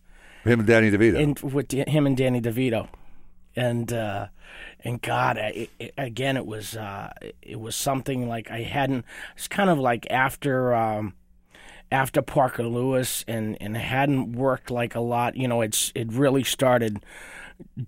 Him 0.43 0.60
and 0.60 0.67
Danny 0.67 0.91
DeVito. 0.91 1.15
in, 1.15 1.36
with 1.53 1.71
him 1.71 2.06
and 2.08 2.17
Danny 2.17 2.41
DeVito, 2.41 2.89
and 3.56 3.93
uh, 3.93 4.27
and 4.83 5.01
God, 5.01 5.37
I, 5.37 5.69
it, 5.79 5.93
again, 5.97 6.37
it 6.37 6.45
was 6.45 6.75
uh, 6.75 7.11
it 7.41 7.59
was 7.59 7.75
something 7.75 8.27
like 8.27 8.51
I 8.51 8.61
hadn't. 8.61 9.05
It's 9.35 9.47
kind 9.47 9.69
of 9.69 9.79
like 9.79 10.05
after 10.09 10.73
um, 10.73 11.13
after 11.91 12.21
Parker 12.21 12.63
Lewis, 12.63 13.25
and 13.27 13.57
and 13.59 13.75
hadn't 13.75 14.33
worked 14.33 14.69
like 14.69 14.95
a 14.95 14.99
lot. 14.99 15.35
You 15.35 15.47
know, 15.47 15.61
it's 15.61 15.91
it 15.95 16.11
really 16.11 16.43
started 16.43 17.03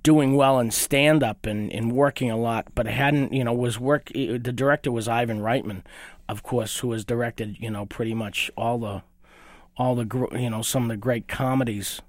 doing 0.01 0.35
well 0.35 0.59
in 0.59 0.71
stand 0.71 1.21
up 1.21 1.45
and, 1.45 1.71
and 1.71 1.91
working 1.91 2.31
a 2.31 2.37
lot, 2.37 2.67
but 2.73 2.87
hadn't. 2.87 3.33
You 3.33 3.43
know, 3.43 3.53
was 3.53 3.79
work. 3.79 4.09
The 4.13 4.37
director 4.37 4.91
was 4.91 5.07
Ivan 5.07 5.41
Reitman, 5.41 5.83
of 6.27 6.41
course, 6.43 6.79
who 6.79 6.91
has 6.91 7.05
directed 7.05 7.57
you 7.59 7.69
know 7.69 7.85
pretty 7.85 8.15
much 8.15 8.49
all 8.57 8.79
the 8.79 9.03
all 9.77 9.95
the 9.95 10.27
you 10.31 10.49
know 10.49 10.63
some 10.63 10.83
of 10.83 10.89
the 10.89 10.97
great 10.97 11.27
comedies. 11.27 12.01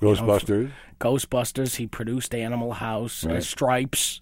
Ghostbusters. 0.00 0.70
Ghostbusters. 1.00 1.76
He 1.76 1.86
produced 1.86 2.34
Animal 2.34 2.72
House, 2.72 3.24
uh, 3.24 3.30
Right. 3.34 3.42
Stripes. 3.42 4.20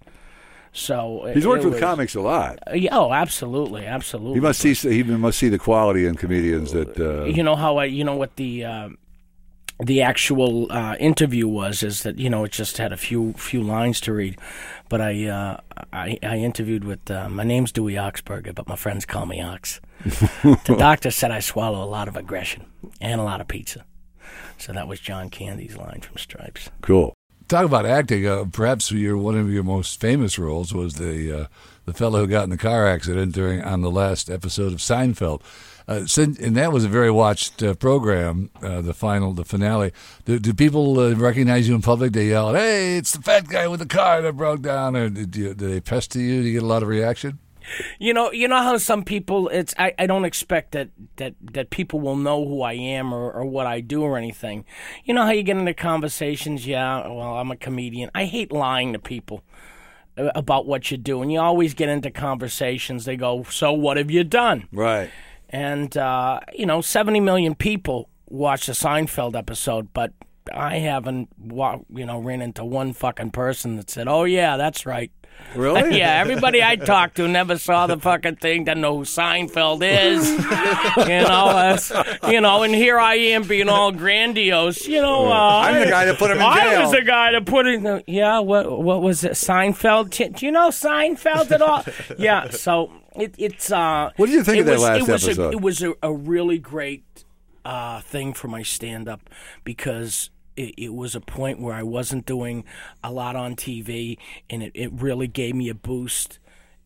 So 0.72 1.30
He's 1.34 1.46
worked 1.46 1.64
with 1.64 1.74
was- 1.74 1.80
comics 1.82 2.14
a 2.14 2.20
lot. 2.20 2.58
Uh, 2.70 2.74
yeah, 2.74 2.96
oh, 2.96 3.12
absolutely, 3.12 3.86
absolutely. 3.86 4.34
He 4.34 4.40
must 4.40 4.60
see. 4.60 4.74
He 4.74 5.02
must 5.02 5.38
see 5.38 5.48
the 5.48 5.58
quality 5.58 6.06
in 6.06 6.14
comedians 6.14 6.72
that. 6.72 6.98
Uh, 7.00 7.24
you 7.24 7.42
know 7.42 7.56
how 7.56 7.78
I, 7.78 7.86
you 7.86 8.04
know 8.04 8.16
what 8.16 8.36
the 8.36 8.64
uh, 8.64 8.88
the 9.82 10.02
actual 10.02 10.70
uh, 10.70 10.94
interview 11.00 11.48
was 11.48 11.82
is 11.82 12.02
that 12.02 12.18
you 12.18 12.28
know 12.28 12.44
it 12.44 12.52
just 12.52 12.76
had 12.78 12.92
a 12.92 12.96
few 12.96 13.32
few 13.34 13.62
lines 13.62 14.00
to 14.02 14.12
read, 14.12 14.38
but 14.88 15.00
I 15.00 15.24
uh, 15.26 15.60
I, 15.92 16.18
I 16.22 16.36
interviewed 16.36 16.84
with 16.84 17.10
uh, 17.10 17.28
my 17.28 17.44
name's 17.44 17.72
Dewey 17.72 17.94
Oxberger, 17.94 18.54
but 18.54 18.68
my 18.68 18.76
friends 18.76 19.06
call 19.06 19.24
me 19.26 19.40
Ox. 19.40 19.80
the 20.04 20.76
doctor 20.78 21.10
said 21.10 21.30
I 21.30 21.40
swallow 21.40 21.82
a 21.82 21.88
lot 21.88 22.08
of 22.08 22.16
aggression 22.16 22.66
and 23.00 23.20
a 23.20 23.24
lot 23.24 23.40
of 23.40 23.48
pizza, 23.48 23.84
so 24.58 24.72
that 24.72 24.88
was 24.88 25.00
John 25.00 25.30
Candy's 25.30 25.76
line 25.76 26.00
from 26.00 26.16
Stripes. 26.18 26.70
cool. 26.82 27.14
Talk 27.48 27.64
about 27.64 27.86
acting. 27.86 28.26
Uh, 28.26 28.44
perhaps 28.52 28.92
your 28.92 29.16
one 29.16 29.34
of 29.38 29.50
your 29.50 29.62
most 29.64 29.98
famous 29.98 30.38
roles 30.38 30.74
was 30.74 30.96
the 30.96 31.32
uh, 31.32 31.46
the 31.86 31.94
fellow 31.94 32.20
who 32.20 32.26
got 32.26 32.44
in 32.44 32.50
the 32.50 32.58
car 32.58 32.86
accident 32.86 33.34
during 33.34 33.62
on 33.62 33.80
the 33.80 33.90
last 33.90 34.28
episode 34.28 34.74
of 34.74 34.80
Seinfeld. 34.80 35.40
Uh, 35.88 36.04
sin- 36.04 36.36
and 36.42 36.54
that 36.58 36.72
was 36.72 36.84
a 36.84 36.88
very 36.90 37.10
watched 37.10 37.62
uh, 37.62 37.72
program. 37.72 38.50
Uh, 38.62 38.82
the 38.82 38.92
final, 38.92 39.32
the 39.32 39.46
finale. 39.46 39.92
Do, 40.26 40.38
do 40.38 40.52
people 40.52 41.00
uh, 41.00 41.14
recognize 41.14 41.66
you 41.66 41.74
in 41.74 41.80
public? 41.80 42.12
They 42.12 42.26
yell, 42.28 42.52
"Hey, 42.52 42.98
it's 42.98 43.12
the 43.12 43.22
fat 43.22 43.48
guy 43.48 43.66
with 43.66 43.80
the 43.80 43.86
car 43.86 44.20
that 44.20 44.34
broke 44.36 44.60
down!" 44.60 44.94
Or 44.94 45.08
do, 45.08 45.20
you, 45.20 45.54
do 45.54 45.68
they 45.68 45.80
pester 45.80 46.18
you? 46.20 46.42
Do 46.42 46.48
you 46.48 46.52
get 46.52 46.62
a 46.62 46.66
lot 46.66 46.82
of 46.82 46.88
reaction? 46.90 47.38
You 47.98 48.14
know, 48.14 48.32
you 48.32 48.48
know 48.48 48.62
how 48.62 48.76
some 48.78 49.02
people 49.02 49.48
it's 49.48 49.74
I, 49.78 49.94
I 49.98 50.06
don't 50.06 50.24
expect 50.24 50.72
that, 50.72 50.90
that 51.16 51.34
that 51.52 51.70
people 51.70 52.00
will 52.00 52.16
know 52.16 52.46
who 52.46 52.62
I 52.62 52.74
am 52.74 53.12
or, 53.12 53.30
or 53.30 53.44
what 53.44 53.66
I 53.66 53.80
do 53.80 54.02
or 54.02 54.16
anything. 54.16 54.64
You 55.04 55.14
know 55.14 55.24
how 55.24 55.32
you 55.32 55.42
get 55.42 55.56
into 55.56 55.74
conversations, 55.74 56.66
yeah, 56.66 57.06
well, 57.08 57.36
I'm 57.36 57.50
a 57.50 57.56
comedian. 57.56 58.10
I 58.14 58.24
hate 58.24 58.52
lying 58.52 58.92
to 58.92 58.98
people 58.98 59.42
uh, 60.16 60.30
about 60.34 60.66
what 60.66 60.90
you 60.90 60.96
do. 60.96 61.22
And 61.22 61.32
you 61.32 61.40
always 61.40 61.74
get 61.74 61.88
into 61.88 62.10
conversations. 62.10 63.04
They 63.04 63.16
go, 63.16 63.44
"So 63.44 63.72
what 63.72 63.96
have 63.96 64.10
you 64.10 64.24
done?" 64.24 64.68
Right. 64.72 65.10
And 65.50 65.96
uh, 65.96 66.40
you 66.52 66.66
know, 66.66 66.80
70 66.80 67.20
million 67.20 67.54
people 67.54 68.08
watch 68.26 68.66
the 68.66 68.72
Seinfeld 68.72 69.34
episode, 69.34 69.92
but 69.94 70.12
I 70.52 70.78
haven't 70.78 71.28
you 71.40 72.06
know, 72.06 72.18
ran 72.18 72.42
into 72.42 72.64
one 72.64 72.92
fucking 72.92 73.30
person 73.30 73.76
that 73.76 73.90
said, 73.90 74.08
"Oh 74.08 74.24
yeah, 74.24 74.56
that's 74.56 74.86
right." 74.86 75.10
Really? 75.54 75.98
yeah, 75.98 76.20
everybody 76.20 76.62
I 76.62 76.76
talked 76.76 77.16
to 77.16 77.26
never 77.26 77.58
saw 77.58 77.86
the 77.86 77.98
fucking 77.98 78.36
thing, 78.36 78.64
doesn't 78.64 78.80
know 78.80 78.98
who 78.98 79.04
Seinfeld 79.04 79.82
is. 79.82 80.28
you 81.08 81.22
know, 81.22 82.32
you 82.32 82.40
know, 82.40 82.62
and 82.62 82.74
here 82.74 82.98
I 82.98 83.14
am 83.14 83.44
being 83.44 83.68
all 83.68 83.92
grandiose. 83.92 84.86
You 84.86 85.00
know, 85.00 85.26
uh, 85.26 85.62
I'm 85.64 85.80
the 85.80 85.90
guy 85.90 86.04
that 86.04 86.18
put 86.18 86.30
him 86.30 86.38
in 86.38 86.42
I 86.42 86.82
was 86.82 86.92
the 86.92 87.02
guy 87.02 87.32
that 87.32 87.46
put. 87.46 87.66
In, 87.66 88.02
yeah, 88.06 88.40
what 88.40 88.82
what 88.82 89.02
was 89.02 89.24
it? 89.24 89.32
Seinfeld. 89.32 90.10
Do 90.10 90.28
do 90.28 90.46
you 90.46 90.52
know 90.52 90.68
Seinfeld 90.68 91.50
at 91.50 91.62
all? 91.62 91.84
yeah. 92.18 92.50
So 92.50 92.92
it, 93.16 93.34
it's. 93.38 93.72
Uh, 93.72 94.10
What 94.16 94.26
did 94.26 94.34
you 94.34 94.44
think 94.44 94.60
of 94.60 94.66
that 94.66 94.72
was, 94.72 94.82
last 94.82 95.00
it 95.00 95.12
was 95.12 95.24
episode? 95.24 95.48
A, 95.48 95.50
it 95.52 95.60
was 95.60 95.82
a, 95.82 95.94
a 96.02 96.12
really 96.12 96.58
great 96.58 97.24
uh, 97.64 98.00
thing 98.00 98.34
for 98.34 98.48
my 98.48 98.62
stand 98.62 99.08
up 99.08 99.28
because 99.64 100.30
it, 100.58 100.74
it 100.76 100.94
was 100.94 101.14
a 101.14 101.20
point 101.20 101.60
where 101.60 101.74
I 101.74 101.82
wasn't 101.82 102.26
doing 102.26 102.64
a 103.02 103.12
lot 103.12 103.36
on 103.36 103.54
TV 103.54 104.18
and 104.50 104.62
it, 104.62 104.72
it 104.74 104.92
really 104.92 105.28
gave 105.28 105.54
me 105.54 105.68
a 105.68 105.74
boost. 105.74 106.38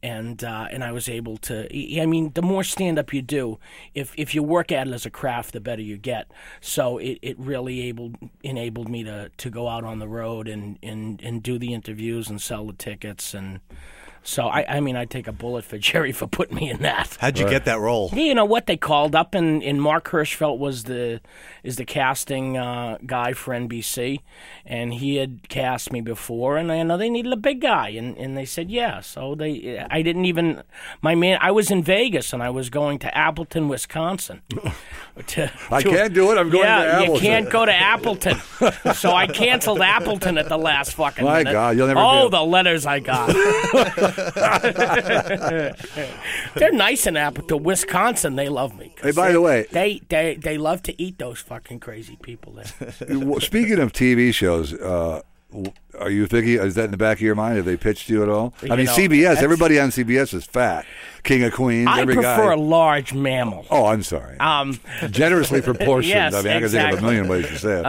And 0.04 0.42
uh, 0.42 0.66
and 0.72 0.82
I 0.82 0.90
was 0.90 1.08
able 1.08 1.36
to. 1.36 1.68
I 1.72 2.06
mean, 2.06 2.32
the 2.34 2.42
more 2.42 2.64
stand 2.64 2.98
up 2.98 3.14
you 3.14 3.22
do, 3.22 3.60
if 3.94 4.12
if 4.16 4.34
you 4.34 4.42
work 4.42 4.72
at 4.72 4.88
it 4.88 4.92
as 4.92 5.06
a 5.06 5.10
craft, 5.10 5.52
the 5.52 5.60
better 5.60 5.80
you 5.80 5.96
get. 5.96 6.28
So 6.60 6.98
it, 6.98 7.20
it 7.22 7.38
really 7.38 7.82
able 7.82 8.14
enabled 8.42 8.88
me 8.88 9.04
to, 9.04 9.30
to 9.36 9.48
go 9.48 9.68
out 9.68 9.84
on 9.84 10.00
the 10.00 10.08
road 10.08 10.48
and, 10.48 10.76
and, 10.82 11.22
and 11.22 11.40
do 11.40 11.56
the 11.56 11.72
interviews 11.72 12.28
and 12.28 12.42
sell 12.42 12.66
the 12.66 12.72
tickets 12.72 13.32
and 13.32 13.60
so 14.22 14.46
I, 14.48 14.76
I 14.76 14.80
mean 14.80 14.96
I'd 14.96 15.10
take 15.10 15.26
a 15.26 15.32
bullet 15.32 15.64
for 15.64 15.78
Jerry 15.88 16.12
for 16.12 16.26
putting 16.26 16.56
me 16.56 16.70
in 16.70 16.78
that. 16.82 17.16
How'd 17.20 17.38
you 17.38 17.48
get 17.48 17.64
that 17.64 17.78
role? 17.80 18.10
Yeah, 18.12 18.22
You 18.24 18.34
know 18.34 18.44
what 18.44 18.66
they 18.66 18.76
called 18.76 19.14
up, 19.14 19.34
and, 19.34 19.62
and 19.62 19.80
Marc 19.80 20.08
Hirschfeld 20.10 20.58
was 20.58 20.84
the 20.84 21.20
is 21.62 21.76
the 21.76 21.84
casting 21.84 22.56
uh, 22.56 22.98
guy 23.06 23.32
for 23.32 23.54
NBC, 23.54 24.20
and 24.66 24.94
he 24.94 25.16
had 25.16 25.48
cast 25.48 25.92
me 25.92 26.00
before, 26.00 26.56
and 26.56 26.70
I 26.72 26.82
know 26.82 26.96
they 26.96 27.10
needed 27.10 27.32
a 27.32 27.36
big 27.36 27.60
guy, 27.60 27.88
and, 27.90 28.16
and 28.16 28.36
they 28.36 28.44
said 28.44 28.70
yeah. 28.70 29.00
So 29.00 29.34
they 29.34 29.84
I 29.90 30.02
didn't 30.02 30.24
even 30.24 30.62
my 31.00 31.14
man 31.14 31.38
I 31.40 31.50
was 31.50 31.70
in 31.70 31.82
Vegas 31.82 32.32
and 32.32 32.42
I 32.42 32.50
was 32.50 32.70
going 32.70 32.98
to 33.00 33.16
Appleton, 33.16 33.68
Wisconsin. 33.68 34.42
to, 35.26 35.50
I 35.70 35.82
to- 35.82 35.88
can't 35.90 36.14
do 36.14 36.30
it. 36.32 36.38
I'm 36.38 36.50
going 36.50 36.64
yeah, 36.64 36.84
to 36.84 36.92
Appleton. 36.92 37.14
you 37.14 37.20
can't 37.20 37.50
go 37.50 37.64
to 37.66 37.72
Appleton. 37.74 38.38
so 38.94 39.12
I 39.12 39.26
canceled 39.26 39.80
Appleton 39.80 40.38
at 40.38 40.48
the 40.48 40.56
last 40.58 40.94
fucking 40.94 41.24
My 41.24 41.38
minute. 41.38 41.52
God, 41.52 41.76
you'll 41.76 41.86
never 41.88 42.00
Oh, 42.00 42.28
the 42.28 42.40
letters 42.42 42.86
I 42.86 43.00
got. 43.00 43.28
They're 46.54 46.72
nice 46.72 47.06
in 47.06 47.16
Appleton, 47.16 47.62
Wisconsin. 47.62 48.36
They 48.36 48.48
love 48.48 48.76
me. 48.78 48.94
Hey, 49.02 49.12
by 49.12 49.28
they- 49.28 49.32
the 49.34 49.40
way- 49.40 49.66
they 49.70 50.00
they 50.08 50.34
they 50.36 50.58
love 50.58 50.82
to 50.84 51.02
eat 51.02 51.18
those 51.18 51.38
fucking 51.40 51.80
crazy 51.80 52.16
people 52.22 52.52
there. 52.52 52.92
Speaking 53.40 53.78
of 53.78 53.92
TV 53.92 54.32
shows, 54.34 54.72
uh, 54.74 55.22
are 55.98 56.10
you 56.10 56.26
thinking? 56.26 56.54
Is 56.54 56.74
that 56.76 56.86
in 56.86 56.90
the 56.92 56.96
back 56.96 57.18
of 57.18 57.22
your 57.22 57.34
mind? 57.34 57.56
Have 57.56 57.66
they 57.66 57.76
pitched 57.76 58.08
you 58.08 58.22
at 58.22 58.28
all? 58.28 58.54
I 58.62 58.66
You 58.66 58.76
mean, 58.76 58.86
know, 58.86 58.92
CBS. 58.94 59.36
Everybody 59.42 59.78
on 59.78 59.90
CBS 59.90 60.32
is 60.34 60.44
fat. 60.46 60.86
King 61.24 61.44
of 61.44 61.52
Queens. 61.52 61.86
I 61.88 62.00
every 62.00 62.14
prefer 62.14 62.48
guy. 62.48 62.54
a 62.54 62.56
large 62.56 63.12
mammal. 63.14 63.64
Oh, 63.70 63.86
I'm 63.86 64.02
sorry. 64.02 64.38
Um, 64.40 64.80
Generously 65.10 65.60
proportioned. 65.62 66.08
Yes, 66.08 66.34
I 66.34 66.42
mean, 66.42 66.52
I 66.52 66.60
can 66.60 66.68
think 66.70 66.88
of 66.92 66.94
a. 66.94 66.98
Uh, 66.98 67.00
million 67.02 67.28
ways 67.28 67.46
to 67.48 67.58
say 67.58 67.82
it. 67.84 67.86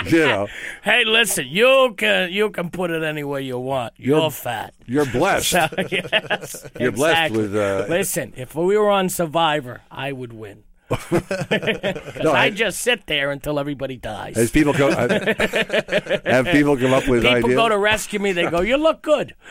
you 0.06 0.18
know, 0.18 0.48
hey, 0.82 1.04
listen, 1.04 1.46
you 1.48 1.94
can 1.96 2.30
you 2.32 2.50
can 2.50 2.70
put 2.70 2.90
it 2.90 3.02
any 3.02 3.24
way 3.24 3.42
you 3.42 3.58
want. 3.58 3.92
You're, 3.96 4.18
You're- 4.18 4.30
fat. 4.30 4.74
you're 4.86 5.06
blessed. 5.06 5.52
yes, 5.90 6.66
You're 6.78 6.92
blessed 6.92 7.34
with, 7.34 7.54
uh, 7.56 7.86
Listen, 7.88 8.32
if 8.36 8.54
we 8.54 8.76
were 8.76 8.90
on 8.90 9.08
Survivor, 9.08 9.82
I 9.90 10.12
would 10.12 10.32
win. 10.32 10.64
No, 12.22 12.32
I 12.32 12.44
I- 12.46 12.50
just 12.50 12.80
sit 12.80 13.06
there 13.06 13.30
until 13.30 13.58
everybody 13.58 13.96
dies. 13.96 14.36
As 14.36 14.50
people 14.50 14.72
come, 14.74 14.90
uh, 14.92 15.08
have 16.24 16.46
people 16.46 16.76
come 16.76 16.92
up 16.92 17.06
with 17.08 17.22
People 17.22 17.36
ideas. 17.36 17.54
go 17.54 17.68
to 17.68 17.78
rescue 17.78 18.18
me. 18.20 18.32
They 18.32 18.48
go, 18.50 18.60
"You 18.60 18.76
look 18.76 19.02
good." 19.02 19.34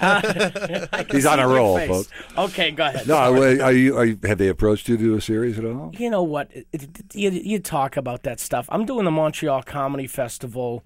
Uh, 0.00 1.04
He's 1.10 1.26
on 1.26 1.38
a 1.40 1.48
roll, 1.48 1.76
face. 1.78 1.88
folks. 1.88 2.08
Okay, 2.36 2.70
go 2.70 2.86
ahead. 2.86 3.06
no, 3.06 3.16
are 3.16 3.72
you, 3.72 3.94
are 3.96 4.04
you? 4.04 4.18
Have 4.24 4.38
they 4.38 4.48
approached 4.48 4.88
you 4.88 4.96
to 4.96 5.02
do 5.02 5.14
a 5.16 5.20
series 5.20 5.58
at 5.58 5.64
all? 5.64 5.92
you 5.98 6.10
know 6.10 6.22
what? 6.22 6.50
It- 6.52 6.66
it- 6.72 7.14
You, 7.14 7.30
you 7.30 7.58
talk 7.58 7.96
about 7.96 8.22
that 8.24 8.40
stuff. 8.40 8.66
I'm 8.70 8.84
doing 8.86 9.04
the 9.04 9.10
Montreal 9.10 9.62
Comedy 9.62 10.06
Festival 10.06 10.84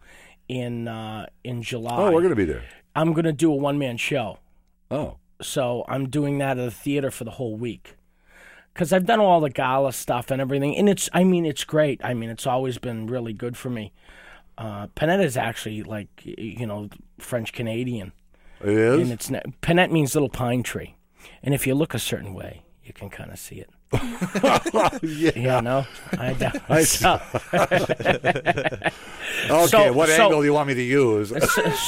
in 0.49 0.89
uh, 0.89 1.27
in 1.45 1.63
July. 1.63 1.97
Oh, 1.97 2.05
we're 2.13 2.21
going 2.23 2.31
to 2.31 2.37
be 2.37 2.45
there. 2.45 2.63
I'm 2.95 3.13
going 3.13 3.25
to 3.27 3.33
do 3.33 3.53
a 3.53 3.57
one 3.57 3.79
man 3.79 3.97
show. 3.97 4.39
Oh, 4.91 5.17
So 5.43 5.85
I'm 5.89 6.09
doing 6.09 6.39
that 6.39 6.59
at 6.59 6.65
the 6.65 6.71
theater 6.71 7.11
for 7.11 7.25
the 7.25 7.33
whole 7.33 7.57
week. 7.57 7.95
Because 8.79 8.93
I've 8.93 9.07
done 9.07 9.19
all 9.19 9.41
the 9.41 9.51
gala 9.51 9.93
stuff 9.93 10.31
and 10.31 10.41
everything, 10.41 10.77
and 10.77 10.89
it's 10.89 11.11
I 11.13 11.25
mean 11.25 11.45
it's 11.45 11.65
great. 11.65 12.01
I 12.05 12.15
mean 12.15 12.31
it's 12.31 12.47
always 12.47 12.79
been 12.79 13.09
really 13.09 13.33
good 13.33 13.57
for 13.57 13.71
me. 13.71 13.93
Uh, 14.57 14.87
Pinette 14.95 15.21
is 15.21 15.37
actually 15.37 15.83
like 15.83 16.07
you 16.25 16.65
know 16.65 16.89
French 17.19 17.53
Canadian, 17.53 18.13
it 18.61 19.01
and 19.01 19.11
it's 19.11 19.31
ne- 19.31 19.43
Pinette 19.63 19.91
means 19.91 20.15
little 20.15 20.29
pine 20.29 20.63
tree, 20.63 20.95
and 21.43 21.55
if 21.55 21.67
you 21.67 21.75
look 21.75 21.93
a 21.93 21.99
certain 21.99 22.35
way, 22.35 22.63
you 22.85 22.93
can 22.93 23.11
kind 23.11 23.33
of 23.33 23.39
see 23.41 23.57
it. 23.57 23.71
yeah. 25.03 25.57
You 25.57 25.61
know, 25.61 25.85
I, 26.13 26.61
I- 26.69 26.85
so, 26.85 27.21
Okay. 29.51 29.67
So- 29.67 29.93
what 29.93 30.09
so- 30.09 30.23
angle 30.23 30.39
do 30.39 30.45
you 30.47 30.53
want 30.53 30.69
me 30.69 30.75
to 30.75 30.83
use? 30.83 31.33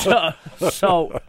so 0.03 0.33
so 0.69 1.21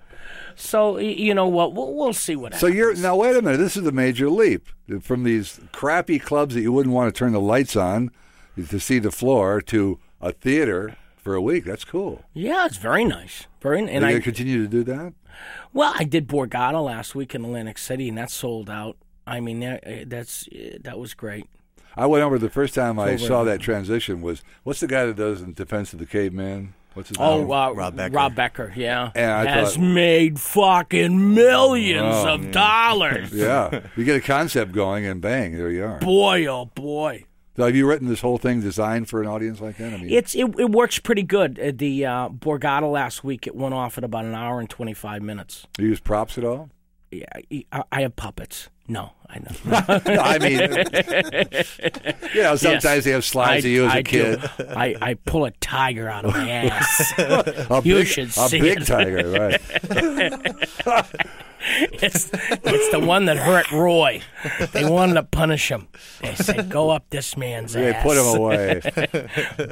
so 0.56 0.98
you 0.98 1.34
know 1.34 1.48
what? 1.48 1.74
We'll, 1.74 1.94
we'll 1.94 2.14
see 2.14 2.36
what 2.36 2.54
happens. 2.54 2.62
So 2.62 2.68
you're 2.76 2.96
now. 2.96 3.16
Wait 3.16 3.36
a 3.36 3.42
minute. 3.42 3.58
This 3.58 3.78
is 3.78 3.86
a 3.86 3.92
major 3.92 4.30
leap 4.30 4.68
from 5.02 5.24
these 5.24 5.60
crappy 5.72 6.20
clubs 6.20 6.56
that 6.56 6.62
you 6.62 6.72
wouldn't 6.72 6.94
want 6.94 7.14
to 7.14 7.18
turn 7.18 7.34
the 7.34 7.40
lights 7.40 7.76
on 7.76 8.12
to 8.70 8.80
see 8.80 9.00
the 9.00 9.12
floor 9.12 9.62
to 9.62 10.00
a 10.20 10.32
theater 10.32 10.96
for 11.18 11.36
a 11.36 11.42
week. 11.42 11.66
That's 11.66 11.86
cool. 11.86 12.24
yeah, 12.34 12.66
it's 12.66 12.78
very 12.78 13.06
nice, 13.06 13.48
very. 13.62 13.82
Are 13.84 13.88
And 13.88 14.10
you 14.10 14.18
I 14.18 14.20
continue 14.20 14.62
to 14.64 14.68
do 14.68 14.84
that? 14.84 15.14
Well, 15.74 15.94
I 15.98 16.04
did 16.04 16.28
Borgata 16.28 16.84
last 16.84 17.16
week 17.16 17.34
in 17.34 17.46
Atlantic 17.46 17.78
City, 17.78 18.10
and 18.10 18.18
that 18.18 18.30
sold 18.30 18.70
out. 18.70 18.98
I 19.26 19.40
mean, 19.40 19.62
that, 19.62 19.88
uh, 19.88 20.04
that's 20.08 20.48
uh, 20.50 20.78
that 20.82 21.00
was 21.00 21.14
great. 21.14 21.48
I 21.96 22.06
went 22.06 22.24
over 22.24 22.40
the 22.40 22.50
first 22.50 22.74
time 22.74 23.00
I 23.00 23.16
saw 23.18 23.44
that 23.44 23.60
transition 23.60 24.22
was 24.22 24.44
what's 24.64 24.80
the 24.80 24.88
guy 24.88 25.06
that 25.06 25.16
does 25.16 25.42
in 25.42 25.54
Defense 25.54 25.94
of 25.94 26.00
the 26.00 26.06
Caveman? 26.06 26.74
What's 26.94 27.10
his 27.10 27.18
Oh, 27.20 27.38
name? 27.40 27.52
uh, 27.52 27.72
Rob 27.72 27.96
Becker. 27.96 28.14
Rob 28.16 28.36
Becker, 28.36 28.74
yeah, 28.76 29.12
And 29.16 29.32
I 29.32 29.46
has 29.50 29.76
thought- 29.76 29.82
made 29.84 30.40
fucking 30.40 31.34
millions 31.34 32.26
of 32.26 32.52
dollars. 32.52 33.32
yeah, 33.34 33.82
you 33.96 34.04
get 34.04 34.18
a 34.18 34.22
concept 34.22 34.72
going 34.74 35.06
and 35.06 35.22
bang, 35.22 35.56
there 35.58 35.70
you 35.70 35.86
are. 35.86 36.00
Boy, 36.00 36.46
oh 36.48 36.66
boy, 36.66 37.24
So 37.56 37.66
have 37.66 37.76
you 37.76 37.88
written 37.88 38.08
this 38.10 38.22
whole 38.22 38.38
thing 38.38 38.60
designed 38.62 39.08
for 39.10 39.22
an 39.22 39.28
audience 39.28 39.62
like 39.62 39.78
that? 39.78 39.94
I 39.94 39.98
mean, 39.98 40.10
it's 40.12 40.36
it, 40.36 40.46
it 40.60 40.70
works 40.72 41.00
pretty 41.00 41.24
good. 41.24 41.60
Uh, 41.60 41.72
The 41.76 42.06
uh, 42.06 42.30
Borgata 42.30 42.92
last 42.92 43.24
week 43.24 43.48
it 43.48 43.56
went 43.56 43.74
off 43.74 43.98
at 43.98 44.04
about 44.04 44.26
an 44.26 44.36
hour 44.36 44.60
and 44.60 44.70
twenty 44.70 44.94
five 44.94 45.22
minutes. 45.22 45.66
you 45.78 45.88
use 45.88 46.00
props 46.02 46.38
at 46.38 46.44
all? 46.44 46.70
Yeah, 47.12 47.26
I, 47.72 47.84
I 47.92 48.02
have 48.02 48.16
puppets. 48.16 48.70
No, 48.92 49.12
I 49.30 49.40
know. 49.40 49.52
No, 50.16 50.22
I 50.22 50.38
mean, 50.40 50.60
you 52.36 52.42
know, 52.44 52.56
sometimes 52.58 52.84
Yes. 52.84 53.04
they 53.06 53.12
have 53.12 53.24
slides 53.24 53.64
I, 53.66 53.70
of 53.70 53.74
you 53.74 53.86
as 53.86 53.92
I 53.94 53.98
a 54.00 54.04
kid. 54.04 54.42
Do. 54.58 54.66
I, 54.70 54.96
I 55.02 55.14
pull 55.14 55.46
a 55.46 55.52
tiger 55.52 56.10
out 56.10 56.26
of 56.26 56.34
my 56.34 56.50
ass. 56.66 57.14
A 57.18 57.82
You 57.86 57.96
big, 58.00 58.08
should 58.08 58.34
see 58.34 58.58
a 58.58 58.62
big 58.62 58.82
it. 58.82 58.86
tiger, 58.86 59.30
right? 59.30 59.62
it's, 62.02 62.30
it's 62.34 62.90
the 62.92 63.00
one 63.00 63.26
that 63.26 63.38
hurt 63.38 63.72
Roy. 63.72 64.22
They 64.74 64.84
wanted 64.84 65.14
to 65.14 65.24
punish 65.24 65.70
him. 65.70 65.88
They 66.22 66.36
said, 66.36 66.70
"Go 66.70 66.90
up 66.90 67.10
this 67.12 67.38
man's 67.38 67.74
They 67.74 67.94
ass." 67.94 68.04
put 68.04 68.18
him 68.18 68.26
away. 68.42 68.82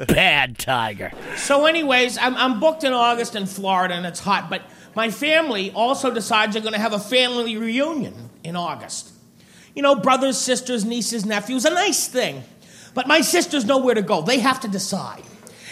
Bad 0.08 0.58
tiger. 0.58 1.12
So, 1.36 1.66
anyways, 1.66 2.16
I'm, 2.18 2.36
I'm 2.36 2.60
booked 2.60 2.84
in 2.84 2.92
August 2.92 3.34
in 3.36 3.46
Florida 3.46 3.94
and 3.94 4.06
it's 4.06 4.20
hot, 4.20 4.48
but 4.48 4.62
my 4.94 5.10
family 5.10 5.70
also 5.72 6.12
decides 6.12 6.54
they're 6.54 6.62
going 6.62 6.74
to 6.74 6.80
have 6.80 6.92
a 6.92 6.98
family 6.98 7.56
reunion 7.56 8.30
in 8.42 8.56
August. 8.56 9.12
You 9.74 9.82
know, 9.82 9.94
brothers, 9.94 10.36
sisters, 10.36 10.84
nieces, 10.84 11.24
nephews, 11.24 11.64
a 11.64 11.70
nice 11.70 12.08
thing. 12.08 12.42
But 12.92 13.06
my 13.06 13.20
sisters 13.20 13.64
know 13.64 13.78
where 13.78 13.94
to 13.94 14.02
go. 14.02 14.22
They 14.22 14.40
have 14.40 14.60
to 14.60 14.68
decide. 14.68 15.22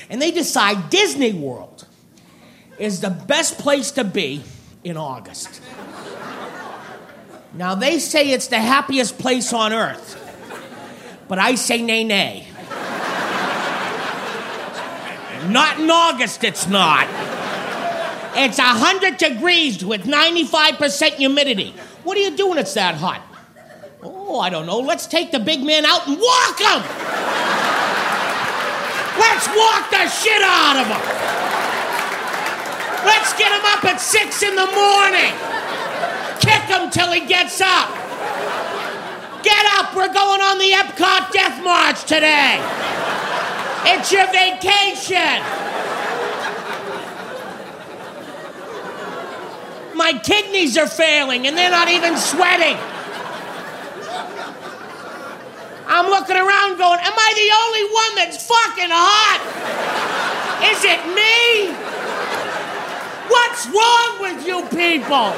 And 0.09 0.23
they 0.23 0.31
decide 0.31 0.89
Disney 0.91 1.33
World 1.33 1.87
is 2.79 3.01
the 3.01 3.11
best 3.11 3.59
place 3.59 3.91
to 3.93 4.05
be 4.05 4.43
in 4.85 4.97
August. 4.97 5.61
Now, 7.55 7.75
they 7.75 7.99
say 7.99 8.31
it's 8.31 8.47
the 8.47 8.61
happiest 8.61 9.19
place 9.19 9.53
on 9.53 9.73
earth, 9.73 10.17
but 11.27 11.39
I 11.39 11.57
say 11.57 11.83
nay, 11.83 12.05
nay. 12.05 12.47
Not 15.49 15.81
in 15.81 15.91
August, 15.91 16.45
it's 16.45 16.69
not. 16.69 17.09
It's 18.41 18.59
100 18.59 19.17
degrees 19.17 19.85
with 19.85 20.05
95% 20.05 21.15
humidity. 21.15 21.75
What 22.05 22.17
are 22.17 22.21
you 22.21 22.37
doing? 22.37 22.59
It's 22.59 22.75
that 22.75 22.95
hot. 22.95 23.21
Oh, 24.01 24.39
I 24.39 24.49
don't 24.49 24.65
know. 24.65 24.79
Let's 24.79 25.09
take 25.09 25.33
the 25.33 25.41
big 25.41 25.61
man 25.65 25.85
out 25.85 26.07
and 26.07 26.17
walk 26.17 26.59
him. 26.63 26.81
Let's 29.19 29.51
walk 29.51 29.91
the 29.91 30.07
shit 30.07 30.39
out 30.39 30.79
of 30.79 30.87
him. 30.87 31.03
Let's 33.03 33.35
get 33.35 33.51
him 33.51 33.67
up 33.75 33.85
at 33.85 33.99
6 33.99 34.43
in 34.47 34.55
the 34.55 34.71
morning. 34.71 35.35
Kick 36.39 36.63
him 36.71 36.91
till 36.91 37.11
he 37.11 37.27
gets 37.27 37.61
up. 37.61 37.91
Get 39.43 39.67
up. 39.83 39.97
We're 39.97 40.15
going 40.15 40.41
on 40.41 40.59
the 40.59 40.71
Epcot 40.79 41.33
Death 41.33 41.59
March 41.65 42.05
today. 42.05 42.63
It's 43.91 44.13
your 44.13 44.31
vacation. 44.31 45.68
My 49.99 50.13
kidneys 50.13 50.79
are 50.79 50.87
failing 50.87 51.49
and 51.49 51.59
they're 51.59 51.73
not 51.73 51.89
even 51.89 52.17
sweating. 52.17 52.77
I'm 55.89 56.07
looking 56.07 56.37
around 56.37 56.79
going, 56.79 57.01
Am 57.03 57.13
I 57.17 57.31
the 57.35 57.51
only 57.59 57.85
one 57.93 58.15
that's 58.15 58.47
fucking 58.47 58.91
hot? 58.95 59.41
Is 60.71 60.85
it 60.85 61.03
me? 61.19 61.75
What's 63.29 63.67
wrong 63.67 64.21
with 64.23 64.47
you 64.47 64.63
people? 64.71 65.35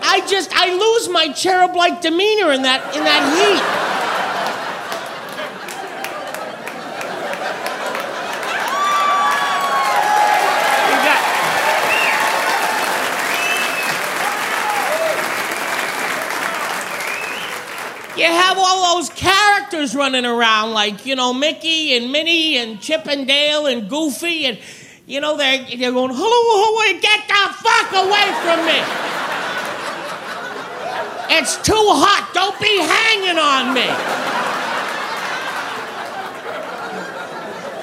I 0.00 0.24
just 0.28 0.50
I 0.54 0.72
lose 0.72 1.08
my 1.08 1.32
cherub-like 1.32 2.00
demeanor 2.00 2.52
in 2.52 2.62
that 2.62 2.96
in 2.96 3.02
that 3.02 3.22
heat. 3.34 3.87
Have 18.28 18.56
all 18.58 18.96
those 18.96 19.10
characters 19.10 19.94
running 19.94 20.24
around, 20.24 20.72
like, 20.72 21.04
you 21.04 21.16
know, 21.16 21.32
Mickey 21.32 21.96
and 21.96 22.12
Minnie 22.12 22.56
and 22.56 22.80
Chip 22.80 23.06
and 23.06 23.26
Dale 23.26 23.66
and 23.66 23.88
Goofy, 23.88 24.46
and, 24.46 24.58
you 25.06 25.20
know, 25.20 25.36
they're, 25.36 25.64
they're 25.76 25.92
going, 25.92 26.10
hello, 26.14 26.20
hello, 26.22 27.00
get 27.00 27.26
the 27.28 27.54
fuck 27.58 27.92
away 27.92 28.32
from 28.44 28.66
me. 28.66 29.08
It's 31.30 31.56
too 31.58 31.74
hot. 31.74 32.30
Don't 32.32 32.58
be 32.58 32.78
hanging 32.78 33.38
on 33.38 33.74
me. 33.74 33.86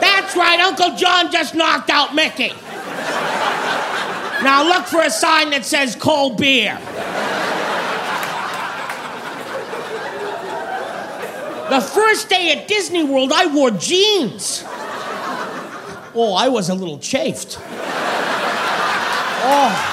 That's 0.01 0.35
right, 0.35 0.59
Uncle 0.59 0.95
John 0.95 1.31
just 1.31 1.53
knocked 1.53 1.89
out 1.89 2.15
Mickey. 2.15 2.53
Now 4.43 4.63
look 4.67 4.85
for 4.87 5.01
a 5.01 5.09
sign 5.09 5.51
that 5.51 5.63
says 5.63 5.95
cold 5.95 6.37
beer. 6.37 6.77
The 11.69 11.81
first 11.81 12.29
day 12.29 12.51
at 12.51 12.67
Disney 12.67 13.03
World, 13.03 13.31
I 13.33 13.47
wore 13.47 13.71
jeans. 13.71 14.63
Oh, 16.13 16.35
I 16.37 16.47
was 16.47 16.69
a 16.69 16.75
little 16.75 16.99
chafed. 16.99 17.57
Oh. 19.47 19.91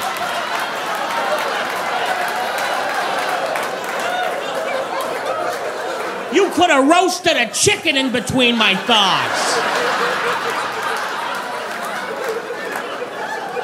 You 6.34 6.50
could 6.50 6.68
have 6.68 6.86
roasted 6.86 7.38
a 7.38 7.50
chicken 7.52 7.96
in 7.96 8.12
between 8.12 8.58
my 8.58 8.74
thighs. 8.74 9.58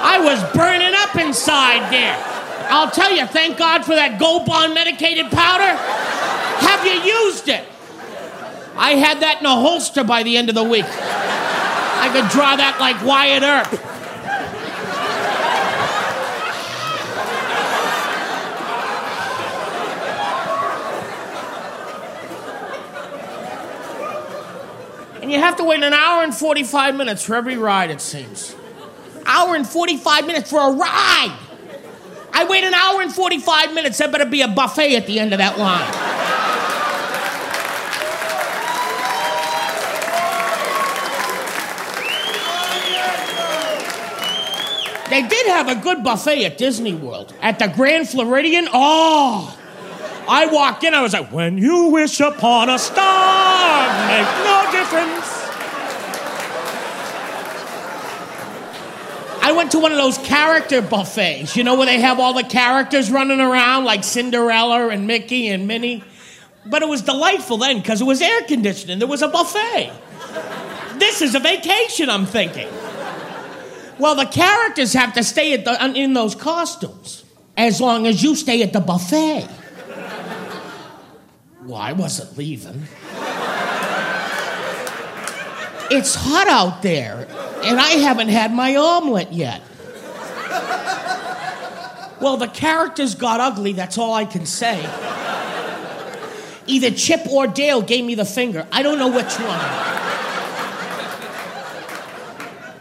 I 0.01 0.19
was 0.25 0.43
burning 0.55 0.95
up 0.95 1.15
inside 1.17 1.93
there. 1.93 2.17
I'll 2.71 2.91
tell 2.91 3.15
you, 3.15 3.27
thank 3.27 3.59
God 3.59 3.85
for 3.85 3.95
that 3.95 4.19
Gold 4.19 4.47
Bond 4.47 4.73
medicated 4.73 5.31
powder. 5.31 5.77
Have 6.61 6.87
you 6.87 6.93
used 6.93 7.49
it? 7.51 7.68
I 8.79 8.93
had 8.93 9.21
that 9.21 9.41
in 9.41 9.47
a 9.47 9.55
holster 9.55 10.05
by 10.05 10.23
the 10.23 10.37
end 10.37 10.49
of 10.49 10.55
the 10.55 10.63
week. 10.63 10.87
I 10.87 12.11
could 12.13 12.31
draw 12.31 12.55
that 12.55 12.79
like 12.79 13.05
Wyatt 13.05 13.43
Earp. 13.43 13.85
And 25.21 25.33
you 25.33 25.41
have 25.41 25.57
to 25.57 25.65
wait 25.65 25.83
an 25.83 25.93
hour 25.93 26.23
and 26.23 26.35
45 26.35 26.95
minutes 26.95 27.25
for 27.25 27.35
every 27.35 27.59
ride, 27.59 27.91
it 27.91 28.01
seems. 28.01 28.55
Hour 29.27 29.57
and 29.57 29.69
45 29.69 30.27
minutes 30.27 30.49
for 30.49 30.61
a 30.61 30.73
ride. 30.73 31.37
I 32.33 32.47
wait 32.49 32.65
an 32.65 32.73
hour 32.73 33.03
and 33.03 33.13
45 33.13 33.75
minutes. 33.75 33.99
There 33.99 34.09
better 34.09 34.25
be 34.25 34.43
a 34.43 34.49
buffet 34.49 34.95
at 34.97 35.07
the 35.07 35.19
end 35.19 35.33
of 35.33 35.39
that 35.39 35.59
line. 35.59 36.08
They 45.11 45.23
did 45.23 45.47
have 45.47 45.69
a 45.69 45.75
good 45.77 46.05
buffet 46.05 46.45
at 46.45 46.59
Disney 46.59 46.95
World. 46.95 47.35
At 47.41 47.59
the 47.59 47.69
Grand 47.69 48.09
Floridian, 48.09 48.69
oh. 48.73 49.59
I 50.29 50.47
walked 50.47 50.85
in, 50.85 50.93
I 50.93 51.01
was 51.01 51.15
like, 51.15 51.33
when 51.33 51.57
you 51.57 51.87
wish 51.87 52.21
upon 52.21 52.69
a 52.69 52.79
star, 52.79 53.89
make 54.09 54.27
no 54.45 54.71
difference. 54.71 55.39
I 59.41 59.53
went 59.53 59.73
to 59.73 59.79
one 59.79 59.93
of 59.93 59.97
those 59.97 60.19
character 60.19 60.83
buffets, 60.83 61.57
you 61.57 61.65
know, 61.65 61.77
where 61.77 61.87
they 61.87 62.01
have 62.01 62.21
all 62.21 62.35
the 62.35 62.43
characters 62.43 63.11
running 63.11 63.41
around 63.41 63.85
like 63.85 64.05
Cinderella 64.05 64.89
and 64.89 65.07
Mickey 65.07 65.49
and 65.49 65.67
Minnie. 65.67 66.05
But 66.67 66.83
it 66.83 66.89
was 66.89 67.01
delightful 67.01 67.57
then 67.57 67.79
because 67.79 68.03
it 68.03 68.05
was 68.05 68.21
air 68.21 68.43
conditioning, 68.43 68.99
there 68.99 69.09
was 69.09 69.23
a 69.23 69.29
buffet. 69.29 69.91
This 70.99 71.23
is 71.23 71.35
a 71.35 71.41
vacation, 71.41 72.11
I'm 72.11 72.27
thinking. 72.27 72.69
Well, 73.99 74.15
the 74.15 74.27
characters 74.27 74.93
have 74.93 75.15
to 75.15 75.25
stay 75.25 75.57
the, 75.57 75.93
in 75.95 76.15
those 76.15 76.35
costumes 76.35 77.25
as 77.57 77.81
long 77.81 78.07
as 78.07 78.23
you 78.23 78.37
stay 78.37 78.63
at 78.63 78.73
the 78.73 78.81
buffet. 78.81 79.49
Well, 81.65 81.77
I 81.77 81.93
wasn't 81.93 82.39
leaving. 82.39 82.85
It's 85.91 86.15
hot 86.15 86.49
out 86.49 86.83
there, 86.83 87.27
and 87.65 87.81
I 87.81 87.91
haven't 87.93 88.29
had 88.29 88.53
my 88.53 88.77
omelet 88.77 89.33
yet. 89.33 89.63
Well, 92.21 92.37
the 92.37 92.49
characters 92.49 93.15
got 93.15 93.41
ugly, 93.41 93.73
that's 93.73 93.97
all 93.97 94.13
I 94.13 94.25
can 94.25 94.45
say. 94.45 94.79
Either 96.67 96.91
Chip 96.91 97.27
or 97.31 97.47
Dale 97.47 97.81
gave 97.81 98.05
me 98.05 98.15
the 98.15 98.25
finger. 98.25 98.67
I 98.71 98.83
don't 98.83 98.99
know 98.99 99.09
which 99.09 99.35
one. 99.39 100.08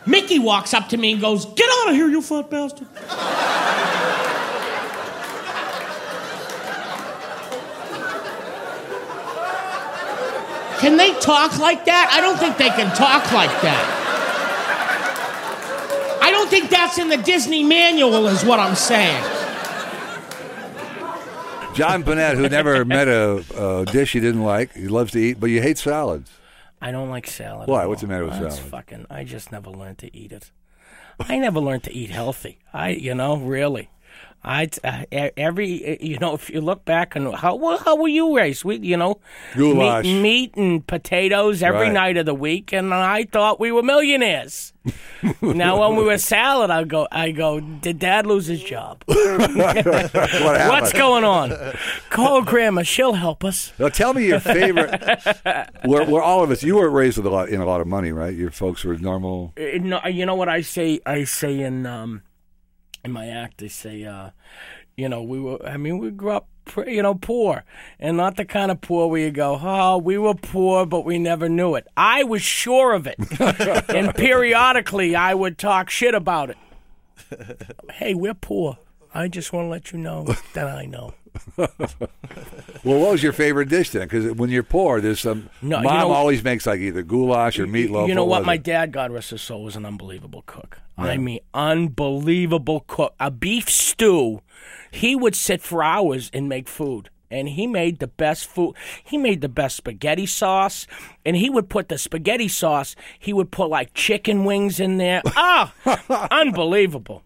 Mickey 0.08 0.40
walks 0.40 0.74
up 0.74 0.90
to 0.90 0.98
me 0.98 1.12
and 1.12 1.22
goes, 1.22 1.46
Get 1.46 1.70
out 1.82 1.90
of 1.90 1.96
here, 1.96 2.08
you 2.08 2.22
fat 2.22 2.50
bastard. 2.50 2.88
Can 10.80 10.96
they 10.96 11.14
talk 11.20 11.60
like 11.60 11.86
that? 11.86 12.10
I 12.14 12.22
don't 12.22 12.38
think 12.38 12.58
they 12.58 12.70
can 12.70 12.96
talk 12.96 13.32
like 13.34 13.50
that. 13.62 13.94
I 16.22 16.32
don't 16.32 16.50
think 16.50 16.70
that's 16.70 16.98
in 16.98 17.10
the 17.10 17.18
Disney 17.18 17.64
manual, 17.64 18.28
is 18.28 18.46
what 18.46 18.60
I'm 18.60 18.76
saying. 18.76 19.24
John 21.74 22.04
Pinette, 22.04 22.36
who 22.36 22.48
never 22.48 22.86
met 22.86 23.08
a, 23.08 23.44
a 23.58 23.86
dish 23.86 24.14
he 24.14 24.20
didn't 24.20 24.44
like, 24.44 24.74
he 24.74 24.88
loves 24.88 25.12
to 25.12 25.20
eat, 25.20 25.40
but 25.40 25.48
you 25.48 25.62
hate 25.62 25.78
salads. 25.78 26.32
I 26.82 26.92
don't 26.92 27.10
like 27.10 27.28
salad. 27.28 27.68
Why? 27.68 27.84
at 27.84 27.90
What's 27.90 28.02
the 28.02 28.08
matter 28.08 28.26
with 28.26 28.34
uh, 28.36 28.42
That's 28.42 28.56
salad? 28.58 28.72
Fucking. 28.72 29.06
I 29.10 29.24
just 29.24 29.52
never 29.52 29.70
learned 29.70 29.98
to 30.00 30.16
eat 30.16 30.32
it. 30.32 30.52
I 31.20 31.38
never 31.40 31.60
learned 31.60 31.84
to 31.86 31.94
eat 31.94 32.12
healthy. 32.12 32.60
I, 32.74 32.90
you 32.90 33.16
know, 33.16 33.38
really. 33.38 33.90
I 34.44 34.70
uh, 34.84 35.04
every 35.36 35.98
you 36.02 36.18
know 36.20 36.34
if 36.36 36.50
you 36.50 36.62
look 36.62 36.86
back 36.86 37.16
and 37.16 37.34
how 37.36 37.56
well, 37.56 37.78
how 37.80 37.96
were 37.98 38.08
you 38.08 38.36
raised? 38.38 38.64
We 38.64 38.78
you 38.78 38.96
know 38.96 39.20
Goulash. 39.56 40.06
meat, 40.06 40.22
meat 40.22 40.56
and 40.56 40.86
potatoes 40.88 41.62
every 41.62 41.88
Right. 41.88 41.92
night 41.94 42.18
of 42.18 42.26
the 42.26 42.34
week, 42.36 42.72
and 42.72 42.94
I 42.94 43.26
thought 43.26 43.60
we 43.60 43.72
were 43.72 43.84
millionaires. 43.84 44.74
now 45.42 45.82
when 45.82 45.98
we 45.98 46.06
were 46.06 46.18
salad, 46.18 46.70
I 46.72 46.84
go 46.86 47.08
I 47.12 47.32
go. 47.32 47.60
Did 47.60 48.00
Dad 48.00 48.26
lose 48.26 48.46
his 48.48 48.64
job? 48.64 49.04
What? 49.58 50.70
What's 50.70 50.94
going 50.94 51.24
on? 51.24 51.54
Call 52.10 52.42
Grandma. 52.42 52.84
She'll 52.84 53.14
help 53.14 53.44
us. 53.44 53.74
Now 53.80 53.90
tell 53.90 54.14
me 54.14 54.28
your 54.28 54.40
favorite. 54.40 54.92
we're, 55.86 56.06
we're 56.10 56.22
all 56.22 56.44
of 56.44 56.52
us. 56.52 56.64
You 56.64 56.76
weren't 56.78 56.94
raised 56.94 57.18
with 57.18 57.26
a 57.26 57.30
lot 57.30 57.50
in 57.50 57.60
a 57.62 57.66
lot 57.66 57.82
of 57.82 57.88
money, 57.88 58.12
right? 58.12 58.34
Your 58.34 58.52
folks 58.52 58.84
were 58.84 58.98
normal. 58.98 59.54
Uh, 59.58 59.78
no, 59.82 60.00
you 60.06 60.26
know 60.26 60.36
what 60.36 60.50
I 60.50 60.62
say? 60.62 61.00
I 61.06 61.24
say 61.26 61.60
in 61.62 61.86
um, 61.86 62.22
in 63.04 63.12
my 63.12 63.28
act, 63.28 63.62
I 63.64 63.68
say, 63.68 64.04
uh, 64.04 64.32
you 64.96 65.10
know, 65.10 65.22
we 65.24 65.40
were. 65.40 65.66
I 65.66 65.78
mean, 65.78 66.00
we 66.00 66.12
grew 66.12 66.32
up, 66.32 66.48
you 66.86 67.02
know, 67.04 67.16
poor, 67.16 67.64
and 68.00 68.18
not 68.18 68.36
the 68.36 68.46
kind 68.46 68.72
of 68.72 68.82
poor 68.82 69.08
where 69.08 69.22
you 69.22 69.32
go, 69.32 69.60
oh, 69.62 69.98
we 69.98 70.18
were 70.18 70.34
poor, 70.34 70.86
but 70.86 71.06
we 71.06 71.20
never 71.20 71.48
knew 71.48 71.76
it. 71.76 71.88
I 71.96 72.24
was 72.24 72.42
sure 72.42 72.94
of 72.94 73.08
it, 73.08 73.18
and 73.90 74.14
periodically 74.16 75.16
I 75.16 75.34
would 75.34 75.58
talk 75.58 75.90
shit 75.90 76.16
about 76.16 76.50
it. 76.50 76.58
Hey, 77.94 78.14
we're 78.14 78.36
poor. 78.36 78.78
I 79.14 79.28
just 79.28 79.52
want 79.52 79.66
to 79.66 79.70
let 79.70 79.92
you 79.92 79.98
know 79.98 80.28
that 80.54 80.68
I 80.68 80.86
know. 80.86 81.14
Well, 82.84 83.00
what 83.00 83.12
was 83.12 83.24
your 83.24 83.34
favorite 83.34 83.68
dish 83.70 83.90
then? 83.90 84.04
Because 84.04 84.32
when 84.34 84.50
you're 84.50 84.64
poor, 84.64 85.02
there's 85.02 85.20
some. 85.20 85.50
No, 85.62 85.78
you 85.80 85.84
mom 85.84 86.00
know- 86.00 86.12
always 86.14 86.44
makes 86.44 86.66
like 86.66 86.80
either 86.80 87.02
goulash 87.04 87.60
or 87.60 87.66
meatloaf. 87.68 88.08
You 88.08 88.16
know 88.16 88.24
what? 88.24 88.42
was 88.42 88.46
My 88.48 88.54
it? 88.54 88.64
dad, 88.64 88.92
God 88.94 89.12
rest 89.12 89.32
his 89.32 89.42
soul, 89.42 89.64
was 89.64 89.76
an 89.76 89.86
unbelievable 89.86 90.44
cook. 90.46 90.80
I 90.98 91.18
mean, 91.18 91.40
unbelievable 91.54 92.86
cook. 92.88 93.14
A 93.20 93.30
beef 93.30 93.70
stew, 93.70 94.42
he 94.90 95.16
would 95.16 95.36
sit 95.36 95.62
for 95.62 95.84
hours 95.84 96.30
and 96.34 96.48
make 96.48 96.68
food. 96.68 97.10
And 97.30 97.50
he 97.50 97.68
made 97.68 98.00
the 98.00 98.08
best 98.08 98.48
food. 98.48 98.76
He 99.04 99.18
made 99.18 99.42
the 99.42 99.50
best 99.50 99.76
spaghetti 99.76 100.26
sauce. 100.26 100.88
And 101.26 101.36
he 101.36 101.50
would 101.50 101.70
put 101.70 101.90
the 101.90 101.98
spaghetti 101.98 102.48
sauce, 102.48 102.96
he 103.20 103.34
would 103.34 103.52
put 103.52 103.70
like 103.70 103.94
chicken 103.94 104.46
wings 104.46 104.80
in 104.80 104.98
there. 104.98 105.22
Ah, 105.36 105.74
unbelievable. 106.32 107.24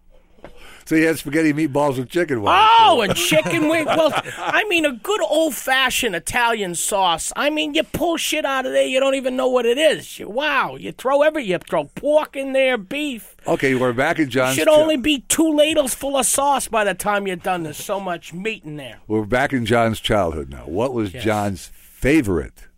So 0.84 0.94
you 0.96 1.06
had 1.06 1.18
spaghetti 1.18 1.52
meatballs 1.52 1.98
with 1.98 2.08
chicken 2.08 2.42
wings. 2.42 2.56
Oh, 2.78 3.00
and 3.02 3.14
chicken 3.14 3.68
wing. 3.68 3.84
Well, 3.86 4.12
I 4.38 4.64
mean, 4.68 4.84
a 4.84 4.92
good 4.92 5.20
old 5.22 5.54
fashioned 5.54 6.14
Italian 6.16 6.74
sauce. 6.74 7.32
I 7.36 7.50
mean, 7.50 7.74
you 7.74 7.82
pull 7.82 8.16
shit 8.16 8.44
out 8.44 8.66
of 8.66 8.72
there, 8.72 8.86
you 8.86 9.00
don't 9.00 9.14
even 9.14 9.36
know 9.36 9.48
what 9.48 9.64
it 9.66 9.78
is. 9.78 10.18
You, 10.18 10.28
wow, 10.28 10.76
you 10.76 10.92
throw 10.92 11.22
every, 11.22 11.44
you 11.44 11.58
throw 11.58 11.84
pork 11.84 12.36
in 12.36 12.52
there, 12.52 12.76
beef. 12.76 13.36
Okay, 13.46 13.74
we're 13.74 13.92
back 13.92 14.18
in 14.18 14.28
John's. 14.30 14.56
It 14.56 14.60
should 14.60 14.68
only 14.68 14.96
be 14.96 15.20
two 15.28 15.52
ladles 15.52 15.94
full 15.94 16.16
of 16.16 16.26
sauce 16.26 16.68
by 16.68 16.84
the 16.84 16.94
time 16.94 17.26
you're 17.26 17.36
done. 17.36 17.62
There's 17.64 17.76
so 17.76 17.98
much 18.00 18.32
meat 18.32 18.64
in 18.64 18.76
there. 18.76 19.00
We're 19.06 19.24
back 19.24 19.52
in 19.52 19.66
John's 19.66 20.00
childhood 20.00 20.48
now. 20.50 20.64
What 20.66 20.92
was 20.94 21.12
Yes. 21.14 21.24
John's 21.24 21.70
favorite 21.74 22.68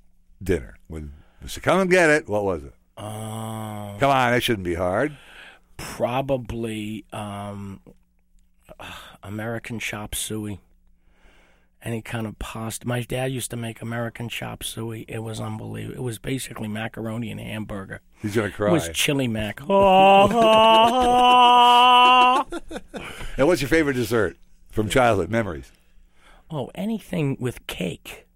dinner? 0.43 0.77
When 0.89 1.13
so 1.47 1.61
come 1.61 1.81
and 1.81 1.91
get 1.91 2.09
it. 2.11 2.29
What 2.29 2.45
was 2.45 2.65
it? 2.65 2.73
Um, 2.97 3.99
Come 3.99 4.11
on, 4.11 4.33
that 4.33 4.43
shouldn't 4.43 4.65
be 4.65 4.75
hard. 4.75 5.17
Probably 5.77 7.05
um, 7.13 7.81
American 9.23 9.79
chop 9.79 10.15
suey. 10.15 10.61
Any 11.83 12.01
kind 12.01 12.27
of 12.27 12.39
pasta. 12.39 12.89
My 12.89 13.03
dad 13.03 13.31
used 13.31 13.51
to 13.51 13.59
make 13.59 13.83
American 13.83 14.31
chop 14.31 14.65
suey. 14.65 15.05
It 15.07 15.19
was 15.19 15.39
unbelievable. 15.39 15.99
It 15.99 16.03
was 16.03 16.19
basically 16.19 16.67
macaroni 16.67 17.31
and 17.31 17.39
hamburger. 17.39 18.01
He's 18.23 18.35
gonna 18.35 18.51
cry. 18.51 18.69
It 18.69 18.71
cry. 18.71 18.73
was 18.73 18.89
chili 18.95 19.29
mac. 19.29 19.61
oh, 19.69 20.25
and 23.37 23.47
what's 23.47 23.61
your 23.61 23.69
favorite 23.69 23.93
dessert 23.95 24.39
from 24.71 24.89
childhood 24.89 25.29
memories? 25.31 25.71
Oh, 26.51 26.71
anything 26.75 27.37
with 27.39 27.67
cake. 27.67 28.27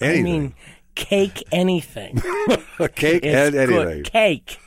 Anything. 0.00 0.20
I 0.20 0.24
mean, 0.24 0.54
cake 0.94 1.42
anything. 1.50 2.22
A 2.78 2.88
cake 2.94 3.24
It's 3.24 3.56
and 3.56 3.68
good. 3.68 4.04
Cake. 4.04 4.60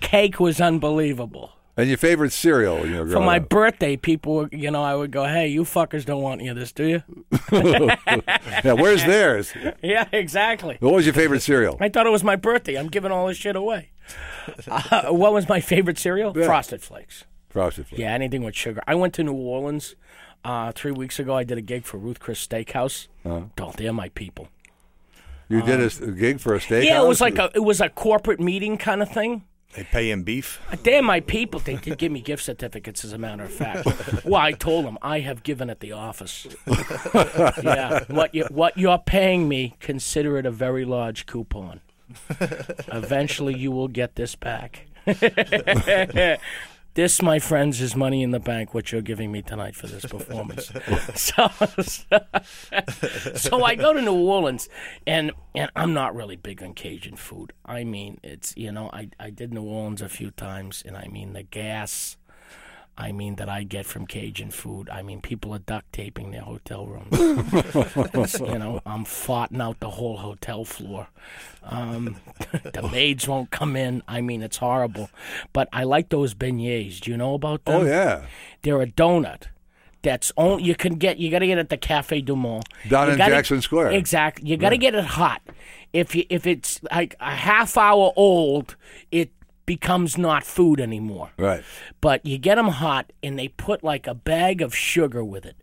Cake 0.00 0.40
was 0.40 0.60
unbelievable. 0.60 1.52
And 1.78 1.88
your 1.88 1.98
favorite 1.98 2.32
cereal? 2.32 2.86
You 2.86 3.04
know, 3.04 3.12
For 3.12 3.20
my 3.20 3.36
up? 3.36 3.50
birthday, 3.50 3.96
people, 3.96 4.48
you 4.48 4.70
know, 4.70 4.82
I 4.82 4.94
would 4.94 5.10
go, 5.10 5.24
"Hey, 5.24 5.48
you 5.48 5.64
fuckers 5.64 6.06
don't 6.06 6.22
want 6.22 6.40
any 6.40 6.48
of 6.48 6.56
this, 6.56 6.72
do 6.72 6.84
you?" 6.84 7.02
yeah, 7.52 8.72
where's 8.72 9.04
theirs? 9.04 9.52
yeah, 9.82 10.08
exactly. 10.10 10.78
What 10.80 10.94
was 10.94 11.04
your 11.04 11.12
favorite 11.12 11.42
cereal? 11.42 11.76
I 11.78 11.90
thought 11.90 12.06
it 12.06 12.10
was 12.10 12.24
my 12.24 12.36
birthday. 12.36 12.76
I'm 12.76 12.88
giving 12.88 13.12
all 13.12 13.26
this 13.26 13.36
shit 13.36 13.56
away. 13.56 13.90
Uh, 14.68 15.08
what 15.08 15.32
was 15.32 15.48
my 15.48 15.58
favorite 15.58 15.98
cereal? 15.98 16.32
Frosted 16.32 16.80
Flakes. 16.80 17.24
Frosted 17.48 17.88
Flakes. 17.88 17.98
Yeah, 17.98 18.12
anything 18.12 18.44
with 18.44 18.54
sugar. 18.54 18.80
I 18.86 18.94
went 18.94 19.12
to 19.14 19.24
New 19.24 19.32
Orleans 19.32 19.96
uh, 20.44 20.70
three 20.70 20.92
weeks 20.92 21.18
ago. 21.18 21.34
I 21.34 21.42
did 21.42 21.58
a 21.58 21.60
gig 21.60 21.84
for 21.84 21.98
Ruth's 21.98 22.20
Chris 22.20 22.46
Steakhouse. 22.46 23.08
Don't 23.24 23.76
they're 23.76 23.92
my 23.92 24.10
people. 24.10 24.46
You 25.48 25.62
did 25.62 25.80
a 25.80 26.12
gig 26.12 26.38
for 26.38 26.54
a 26.54 26.60
steakhouse. 26.60 26.84
Yeah, 26.84 27.02
it 27.02 27.08
was 27.08 27.20
like 27.20 27.38
a 27.38 27.50
it 27.56 27.64
was 27.64 27.80
a 27.80 27.88
corporate 27.88 28.38
meeting 28.38 28.78
kind 28.78 29.02
of 29.02 29.10
thing. 29.10 29.42
They 29.74 29.84
pay 29.84 30.10
in 30.10 30.22
beef. 30.22 30.60
They're 30.84 31.02
my 31.02 31.20
people. 31.20 31.60
They 31.60 31.76
did 31.76 31.98
give 31.98 32.10
me 32.10 32.22
gift 32.22 32.42
certificates, 32.42 33.04
as 33.04 33.12
a 33.12 33.18
matter 33.18 33.44
of 33.44 33.52
fact. 33.52 33.86
well, 34.24 34.40
I 34.40 34.52
told 34.52 34.86
them 34.86 34.96
I 35.02 35.20
have 35.20 35.42
given 35.42 35.68
at 35.68 35.80
the 35.80 35.92
office. 35.92 36.46
yeah, 37.62 38.04
what 38.08 38.34
you 38.34 38.46
what 38.50 38.78
you're 38.78 38.98
paying 38.98 39.48
me, 39.48 39.76
consider 39.80 40.38
it 40.38 40.46
a 40.46 40.50
very 40.50 40.84
large 40.86 41.26
coupon. 41.26 41.80
Eventually, 42.88 43.54
you 43.54 43.70
will 43.70 43.88
get 43.88 44.14
this 44.14 44.34
back. 44.34 44.86
This, 46.96 47.22
my 47.22 47.38
friends, 47.38 47.80
is 47.80 47.94
money 47.94 48.22
in 48.22 48.30
the 48.30 48.40
bank. 48.40 48.74
What 48.74 48.90
you're 48.90 49.02
giving 49.02 49.30
me 49.30 49.42
tonight 49.42 49.76
for 49.76 49.86
this 49.86 50.04
performance. 50.06 50.72
so, 51.14 51.48
so 53.34 53.62
I 53.62 53.74
go 53.74 53.92
to 53.92 54.00
New 54.00 54.14
Orleans, 54.14 54.68
and 55.06 55.30
and 55.54 55.70
I'm 55.76 55.92
not 55.92 56.16
really 56.16 56.36
big 56.36 56.62
on 56.62 56.72
Cajun 56.72 57.16
food. 57.16 57.52
I 57.64 57.84
mean, 57.84 58.18
it's 58.24 58.54
you 58.56 58.72
know, 58.72 58.90
I 58.92 59.10
I 59.20 59.30
did 59.30 59.52
New 59.52 59.62
Orleans 59.62 60.02
a 60.02 60.08
few 60.08 60.30
times, 60.30 60.82
and 60.84 60.96
I 60.96 61.06
mean 61.06 61.34
the 61.34 61.44
gas. 61.44 62.16
I 62.98 63.12
mean 63.12 63.34
that 63.36 63.48
I 63.48 63.62
get 63.62 63.84
from 63.86 64.06
Cajun 64.06 64.50
food. 64.50 64.88
I 64.90 65.02
mean 65.02 65.20
people 65.20 65.52
are 65.54 65.58
duct 65.58 65.92
taping 65.92 66.30
their 66.30 66.42
hotel 66.42 66.86
rooms. 66.86 67.12
You 68.46 68.58
know, 68.58 68.80
I'm 68.86 69.04
farting 69.04 69.60
out 69.62 69.80
the 69.80 69.90
whole 69.90 70.16
hotel 70.18 70.64
floor. 70.64 71.08
Um, 71.62 72.16
the 72.62 72.88
maids 72.90 73.28
won't 73.28 73.50
come 73.50 73.76
in. 73.76 74.02
I 74.08 74.20
mean, 74.20 74.42
it's 74.42 74.56
horrible. 74.58 75.10
But 75.52 75.68
I 75.72 75.84
like 75.84 76.08
those 76.08 76.34
beignets. 76.34 77.00
Do 77.00 77.10
you 77.10 77.16
know 77.16 77.34
about 77.34 77.64
them? 77.64 77.82
Oh 77.82 77.84
yeah, 77.84 78.26
They're 78.62 78.80
a 78.80 78.86
donut. 78.86 79.44
That's 80.02 80.30
only 80.36 80.64
you 80.64 80.74
can 80.76 80.94
get. 80.96 81.18
You 81.18 81.30
got 81.30 81.40
to 81.40 81.46
get 81.46 81.58
it 81.58 81.62
at 81.62 81.68
the 81.68 81.76
Cafe 81.76 82.20
Du 82.20 82.36
Monde 82.36 82.64
Down 82.88 83.06
You 83.08 83.12
in 83.12 83.18
gotta- 83.18 83.34
Jackson 83.34 83.60
Square. 83.60 83.90
Exactly. 83.90 84.48
You 84.48 84.56
got 84.56 84.70
to 84.70 84.78
get 84.78 84.94
it 84.94 85.04
hot. 85.04 85.42
If 85.92 86.14
you 86.14 86.24
if 86.30 86.46
it's 86.46 86.80
like 86.92 87.16
a 87.20 87.30
half 87.34 87.76
hour 87.76 88.12
old, 88.16 88.76
it 89.10 89.30
becomes 89.66 90.16
not 90.16 90.44
food 90.44 90.80
anymore. 90.80 91.30
right. 91.36 91.62
But 92.00 92.24
you 92.24 92.38
get 92.38 92.54
them 92.54 92.68
hot, 92.68 93.12
and 93.22 93.38
they 93.38 93.48
put 93.48 93.82
like 93.84 94.06
a 94.06 94.14
bag 94.14 94.62
of 94.62 94.74
sugar 94.74 95.24
with 95.24 95.44
it. 95.44 95.56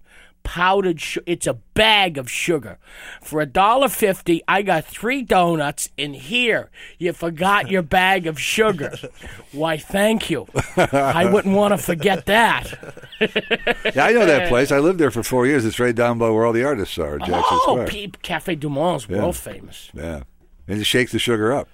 Powdered 0.44 1.00
sugar. 1.00 1.24
It's 1.26 1.48
a 1.48 1.54
bag 1.54 2.18
of 2.18 2.30
sugar. 2.30 2.78
For 3.22 3.40
a 3.40 3.46
dollar 3.46 3.88
fifty, 3.88 4.42
I 4.46 4.62
got 4.62 4.84
three 4.84 5.22
donuts. 5.22 5.90
And 5.98 6.14
here, 6.14 6.70
you 7.00 7.14
forgot 7.14 7.72
your 7.72 7.82
bag 7.82 8.28
of 8.28 8.38
sugar. 8.38 8.94
Why? 9.54 9.78
Thank 9.78 10.30
you. 10.30 10.48
I 10.76 11.30
wouldn't 11.32 11.56
want 11.56 11.72
to 11.72 11.78
forget 11.78 12.26
that. 12.26 12.74
Yeah, 13.96 14.06
I 14.06 14.12
know 14.12 14.26
that 14.26 14.50
place. 14.50 14.72
I 14.72 14.80
lived 14.80 15.00
there 15.00 15.12
for 15.12 15.24
four 15.24 15.46
years. 15.46 15.64
It's 15.64 15.80
right 15.80 15.96
down 15.96 16.18
by 16.18 16.30
where 16.30 16.46
all 16.46 16.52
the 16.52 16.66
artists 16.66 16.98
are, 16.98 17.20
Jackson 17.20 17.42
oh, 17.42 17.62
Square. 17.64 17.88
Pe- 17.88 18.08
Cafe 18.22 18.56
Du 18.56 18.70
Monde's 18.70 19.08
world 19.08 19.38
famous. 19.38 19.90
Yeah, 19.94 20.24
and 20.68 20.78
you 20.78 20.84
shakes 20.84 21.14
the 21.14 21.20
sugar 21.20 21.54
up. 21.54 21.70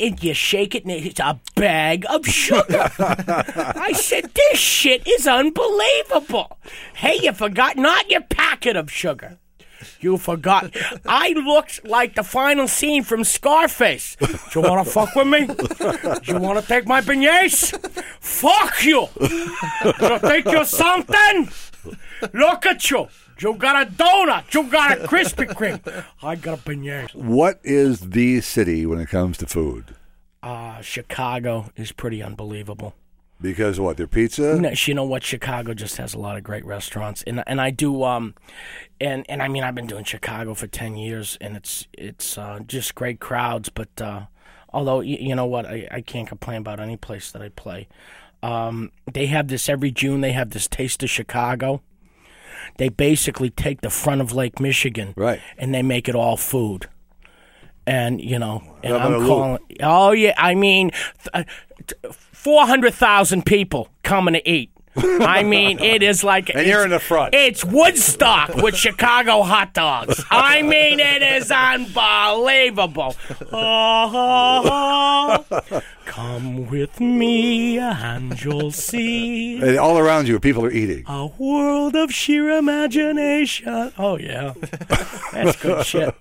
And 0.00 0.22
you 0.22 0.34
shake 0.34 0.74
it, 0.74 0.84
and 0.84 0.92
it's 0.92 1.20
a 1.20 1.40
bag 1.54 2.04
of 2.08 2.26
sugar. 2.26 2.90
I 2.98 3.92
said, 3.94 4.30
this 4.34 4.58
shit 4.58 5.06
is 5.06 5.26
unbelievable. 5.26 6.58
Hey, 6.94 7.18
you 7.22 7.32
forgot 7.32 7.76
not 7.76 8.10
your 8.10 8.22
packet 8.22 8.76
of 8.76 8.90
sugar. 8.90 9.38
You 10.00 10.16
forgot. 10.16 10.74
I 11.06 11.30
looked 11.30 11.86
like 11.86 12.14
the 12.14 12.22
final 12.22 12.68
scene 12.68 13.02
from 13.02 13.24
Scarface. 13.24 14.16
Do 14.16 14.60
you 14.60 14.60
want 14.62 14.86
to 14.86 14.92
fuck 14.92 15.14
with 15.14 15.26
me? 15.26 15.46
Do 15.46 16.32
you 16.32 16.38
want 16.38 16.60
to 16.60 16.66
take 16.66 16.86
my 16.86 17.00
beignets? 17.00 17.76
Fuck 18.20 18.84
you. 18.84 19.08
You 19.20 20.18
think 20.18 20.46
you're 20.46 20.64
something? 20.64 21.48
Look 22.32 22.66
at 22.66 22.90
you. 22.90 23.08
You 23.40 23.54
got 23.54 23.86
a 23.86 23.90
donut. 23.90 24.52
You 24.54 24.70
got 24.70 24.98
a 24.98 25.06
Krispy 25.06 25.46
Kreme. 25.46 26.04
I 26.22 26.36
got 26.36 26.58
a 26.58 26.62
beignet. 26.62 27.14
What 27.14 27.60
is 27.64 28.00
the 28.00 28.40
city 28.40 28.86
when 28.86 28.98
it 29.00 29.08
comes 29.08 29.38
to 29.38 29.46
food? 29.46 29.96
Uh, 30.42 30.80
Chicago 30.80 31.70
is 31.76 31.92
pretty 31.92 32.22
unbelievable. 32.22 32.94
Because 33.40 33.80
what? 33.80 33.96
Their 33.96 34.06
pizza? 34.06 34.56
No, 34.60 34.72
you 34.72 34.94
know 34.94 35.04
what? 35.04 35.24
Chicago 35.24 35.74
just 35.74 35.96
has 35.96 36.14
a 36.14 36.18
lot 36.18 36.36
of 36.36 36.44
great 36.44 36.64
restaurants, 36.64 37.24
and 37.24 37.42
and 37.46 37.60
I 37.60 37.70
do 37.70 38.04
um, 38.04 38.34
and 39.00 39.26
and 39.28 39.42
I 39.42 39.48
mean 39.48 39.64
I've 39.64 39.74
been 39.74 39.88
doing 39.88 40.04
Chicago 40.04 40.54
for 40.54 40.68
ten 40.68 40.96
years, 40.96 41.36
and 41.40 41.56
it's 41.56 41.88
it's 41.92 42.38
uh, 42.38 42.60
just 42.64 42.94
great 42.94 43.18
crowds. 43.18 43.68
But 43.68 44.00
uh, 44.00 44.26
although 44.72 45.00
you, 45.00 45.16
you 45.20 45.34
know 45.34 45.46
what, 45.46 45.66
I, 45.66 45.88
I 45.90 46.00
can't 46.02 46.28
complain 46.28 46.58
about 46.58 46.78
any 46.78 46.96
place 46.96 47.32
that 47.32 47.42
I 47.42 47.48
play. 47.48 47.88
Um, 48.44 48.92
they 49.12 49.26
have 49.26 49.48
this 49.48 49.68
every 49.68 49.90
June. 49.90 50.20
They 50.20 50.32
have 50.32 50.50
this 50.50 50.68
Taste 50.68 51.02
of 51.02 51.10
Chicago. 51.10 51.82
They 52.78 52.88
basically 52.88 53.50
take 53.50 53.80
the 53.80 53.90
front 53.90 54.20
of 54.20 54.32
Lake 54.32 54.60
Michigan, 54.60 55.14
Right. 55.16 55.40
and 55.58 55.74
they 55.74 55.82
make 55.82 56.08
it 56.08 56.14
all 56.14 56.36
food. 56.36 56.88
And 57.86 58.20
you 58.20 58.38
know, 58.38 58.62
and 58.82 58.92
How 58.96 58.98
about 59.08 59.12
a 59.12 59.16
I'm 59.16 59.26
calling. 59.26 59.58
Oh 59.82 60.12
yeah, 60.12 60.34
I 60.38 60.54
mean, 60.54 60.90
th- 60.90 61.46
uh, 62.04 62.12
four 62.12 62.66
hundred 62.66 62.94
thousand 62.94 63.44
people 63.44 63.88
coming 64.04 64.34
to 64.34 64.48
eat. 64.48 64.70
I 64.94 65.42
mean, 65.54 65.78
it 65.80 66.02
is 66.02 66.22
like 66.22 66.50
And 66.54 66.66
you're 66.66 66.84
in 66.84 66.90
the 66.90 67.00
front. 67.00 67.34
It's 67.34 67.64
Woodstock 67.64 68.54
with 68.56 68.76
Chicago 68.76 69.42
hot 69.42 69.72
dogs. 69.74 70.22
I 70.30 70.60
mean, 70.62 71.00
it 71.00 71.22
is 71.22 71.50
unbelievable. 71.50 73.16
Oh, 73.54 75.44
come 76.12 76.66
with 76.66 77.00
me, 77.00 77.78
and 77.78 78.38
you'll 78.44 78.70
see 78.70 79.56
And 79.62 79.78
all 79.78 79.96
around 79.98 80.28
you, 80.28 80.38
people 80.38 80.62
are 80.62 80.70
eating. 80.70 81.04
a 81.06 81.26
world 81.38 81.96
of 81.96 82.12
sheer 82.12 82.50
imagination. 82.50 83.92
Oh 83.96 84.18
yeah, 84.18 84.52
that's 85.32 85.56
good 85.56 85.86
shit. 85.86 86.14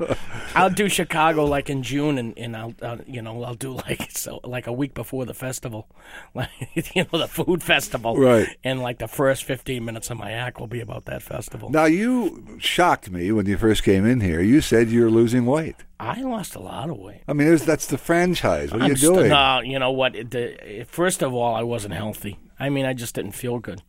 I'll 0.56 0.70
do 0.70 0.88
Chicago 0.88 1.44
like 1.46 1.70
in 1.70 1.84
June, 1.84 2.18
and, 2.18 2.38
and 2.38 2.56
I'll 2.56 2.74
uh, 2.82 2.98
you 3.06 3.22
know 3.22 3.44
I'll 3.44 3.56
do 3.56 3.74
like 3.74 4.12
so 4.16 4.40
like 4.46 4.66
a 4.68 4.72
week 4.72 4.94
before 4.94 5.26
the 5.26 5.34
festival, 5.34 5.88
like 6.34 6.50
you 6.96 7.06
know 7.12 7.20
the 7.20 7.28
food 7.28 7.62
festival, 7.62 8.18
Right. 8.18 8.48
And 8.64 8.82
like 8.82 9.00
the 9.00 9.10
first 9.10 9.44
fifteen 9.44 9.84
minutes 9.84 10.10
of 10.10 10.18
my 10.18 10.32
act 10.32 10.60
will 10.60 10.68
be 10.68 10.80
about 10.80 11.04
that 11.06 11.22
festival. 11.22 11.70
Now, 11.70 11.86
you 11.86 12.58
shocked 12.60 13.12
me 13.12 13.32
when 13.34 13.46
you 13.46 13.58
first 13.58 13.84
came 13.84 14.06
in 14.06 14.22
here. 14.22 14.42
You 14.42 14.62
said 14.62 14.90
you're 14.90 15.12
losing 15.12 15.46
weight. 15.46 15.76
I 16.02 16.22
lost 16.22 16.56
a 16.56 16.60
lot 16.60 16.90
of 16.90 16.98
weight. 16.98 17.22
I 17.28 17.34
mean, 17.34 17.48
there's, 17.48 17.64
that's 17.64 17.86
the 17.86 17.98
franchise. 17.98 18.72
What 18.72 18.82
are 18.82 18.86
I'm 18.86 18.90
you 18.92 18.96
st- 18.98 19.14
doing? 19.16 19.30
no, 19.30 19.60
you 19.62 19.78
know 19.80 19.92
what? 19.92 20.14
The, 20.14 20.86
first 20.90 21.22
of 21.22 21.34
all, 21.34 21.54
I 21.56 21.64
wasn't 21.64 21.94
healthy. 21.94 22.38
I 22.60 22.70
mean, 22.70 22.86
I 22.86 22.94
just 22.94 23.14
didn't 23.16 23.34
feel 23.34 23.60
good, 23.60 23.82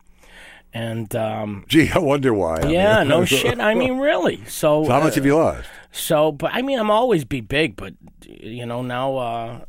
and 0.73 1.15
um, 1.15 1.65
Gee, 1.67 1.89
I 1.93 1.99
wonder 1.99 2.33
why. 2.33 2.57
I 2.61 2.69
yeah, 2.69 2.99
mean- 2.99 3.07
no 3.09 3.25
shit. 3.39 3.59
I 3.59 3.73
mean, 3.73 3.97
really. 3.97 4.37
So, 4.45 4.83
So 4.83 4.91
how 4.91 4.99
much 4.99 5.13
uh, 5.13 5.15
have 5.15 5.25
you 5.25 5.35
lost? 5.37 5.67
So, 5.91 6.31
but 6.31 6.51
I 6.53 6.61
mean, 6.61 6.79
I'm 6.79 6.89
always 6.91 7.23
be 7.25 7.41
big, 7.41 7.75
but 7.75 7.93
you 8.25 8.65
know 8.65 8.81
now, 8.81 9.17
uh, 9.17 9.59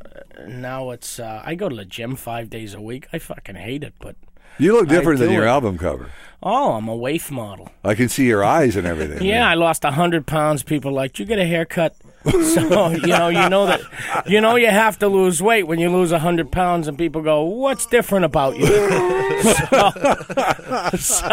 now 0.47 0.91
it's 0.91 1.19
uh, 1.19 1.41
I 1.45 1.55
go 1.55 1.69
to 1.69 1.75
the 1.75 1.85
gym 1.85 2.15
five 2.15 2.49
days 2.49 2.73
a 2.73 2.81
week. 2.81 3.07
I 3.13 3.19
fucking 3.19 3.55
hate 3.55 3.83
it, 3.83 3.93
but 3.99 4.15
You 4.57 4.73
look 4.73 4.87
different 4.87 5.19
than 5.19 5.31
your 5.31 5.45
it. 5.45 5.49
album 5.49 5.77
cover. 5.77 6.09
oh, 6.41 6.73
I'm 6.73 6.87
a 6.87 6.95
waif 6.95 7.29
model. 7.31 7.69
I 7.83 7.93
can 7.95 8.09
see 8.09 8.25
your 8.27 8.43
eyes 8.43 8.75
and 8.75 8.87
everything. 8.87 9.23
Yeah, 9.33 9.47
I 9.47 9.53
lost 9.53 9.83
hundred 9.83 10.25
pounds. 10.25 10.63
People 10.63 10.89
are 10.91 10.93
like, 11.03 11.13
"Did 11.13 11.19
you 11.19 11.25
get 11.27 11.39
a 11.39 11.45
haircut?" 11.45 11.95
so 12.31 12.89
you 12.89 13.07
know, 13.07 13.29
you 13.29 13.49
know 13.49 13.65
that, 13.67 13.81
you 14.25 14.41
know, 14.41 14.55
you 14.55 14.69
have 14.69 14.97
to 14.99 15.07
lose 15.07 15.41
weight 15.41 15.63
when 15.67 15.79
you 15.79 15.89
lose 15.89 16.11
hundred 16.11 16.51
pounds, 16.51 16.87
and 16.87 16.97
people 16.97 17.21
go, 17.21 17.43
"What's 17.43 17.85
different 17.85 18.25
about 18.25 18.57
you?" 18.57 18.65
so, 20.97 21.27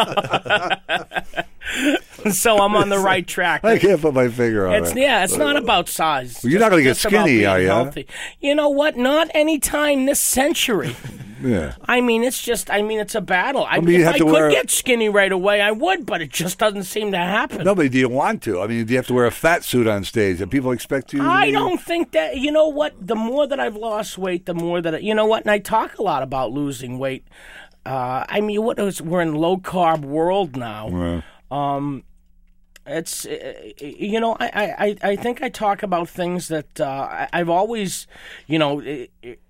so 2.30 2.58
I'm 2.58 2.76
on 2.76 2.88
the 2.88 2.98
right 2.98 3.26
track. 3.26 3.64
I 3.64 3.78
can't 3.78 4.00
put 4.00 4.14
my 4.14 4.28
finger 4.28 4.68
on 4.68 4.74
It's 4.74 4.92
it. 4.92 4.98
yeah, 4.98 5.24
it's 5.24 5.36
not 5.36 5.56
about 5.56 5.88
size. 5.88 6.40
Well, 6.42 6.50
you're 6.50 6.60
not 6.60 6.70
gonna 6.70 6.82
get 6.82 6.96
skinny, 6.96 7.44
are 7.46 7.60
ya? 7.60 7.84
healthy. 7.84 8.06
You 8.40 8.54
know 8.54 8.68
what? 8.68 8.96
Not 8.96 9.30
anytime 9.34 10.06
this 10.06 10.20
century. 10.20 10.96
Yeah. 11.42 11.74
I 11.84 12.00
mean, 12.00 12.22
it's 12.24 12.40
just. 12.42 12.70
I 12.70 12.82
mean, 12.82 12.98
it's 12.98 13.14
a 13.14 13.20
battle. 13.20 13.66
I, 13.68 13.80
mean, 13.80 14.00
if 14.00 14.08
I 14.08 14.18
could 14.18 14.26
wear- 14.26 14.50
get 14.50 14.70
skinny 14.70 15.08
right 15.08 15.32
away, 15.32 15.60
I 15.60 15.70
would, 15.70 16.06
but 16.06 16.22
it 16.22 16.30
just 16.30 16.58
doesn't 16.58 16.84
seem 16.84 17.12
to 17.12 17.18
happen. 17.18 17.64
Nobody, 17.64 17.88
do 17.88 17.98
you 17.98 18.08
want 18.08 18.42
to? 18.44 18.60
I 18.60 18.66
mean, 18.66 18.84
do 18.86 18.92
you 18.92 18.98
have 18.98 19.06
to 19.08 19.14
wear 19.14 19.26
a 19.26 19.30
fat 19.30 19.64
suit 19.64 19.86
on 19.86 20.04
stage 20.04 20.40
and 20.40 20.50
people 20.50 20.72
expect 20.72 21.12
you? 21.12 21.22
I 21.22 21.50
don't 21.50 21.80
think 21.80 22.12
that. 22.12 22.36
You 22.36 22.52
know 22.52 22.68
what? 22.68 22.94
The 23.04 23.16
more 23.16 23.46
that 23.46 23.60
I've 23.60 23.76
lost 23.76 24.18
weight, 24.18 24.46
the 24.46 24.54
more 24.54 24.80
that 24.80 24.94
I, 24.94 24.98
you 24.98 25.14
know 25.14 25.26
what. 25.26 25.42
And 25.42 25.50
I 25.50 25.58
talk 25.58 25.98
a 25.98 26.02
lot 26.02 26.22
about 26.22 26.52
losing 26.52 26.98
weight. 26.98 27.26
Uh, 27.84 28.24
I 28.28 28.40
mean, 28.40 28.62
what 28.62 28.78
is 28.78 29.02
we're 29.02 29.22
in 29.22 29.34
low 29.34 29.56
carb 29.56 30.02
world 30.04 30.56
now. 30.56 31.22
Um, 31.50 32.04
it's 32.86 33.26
uh, 33.26 33.70
you 33.80 34.18
know 34.20 34.36
I, 34.40 34.96
I, 35.02 35.10
I 35.10 35.16
think 35.16 35.42
I 35.42 35.48
talk 35.48 35.82
about 35.82 36.08
things 36.08 36.48
that 36.48 36.80
uh, 36.80 37.26
I've 37.32 37.48
always 37.48 38.06
you 38.46 38.58
know 38.58 38.82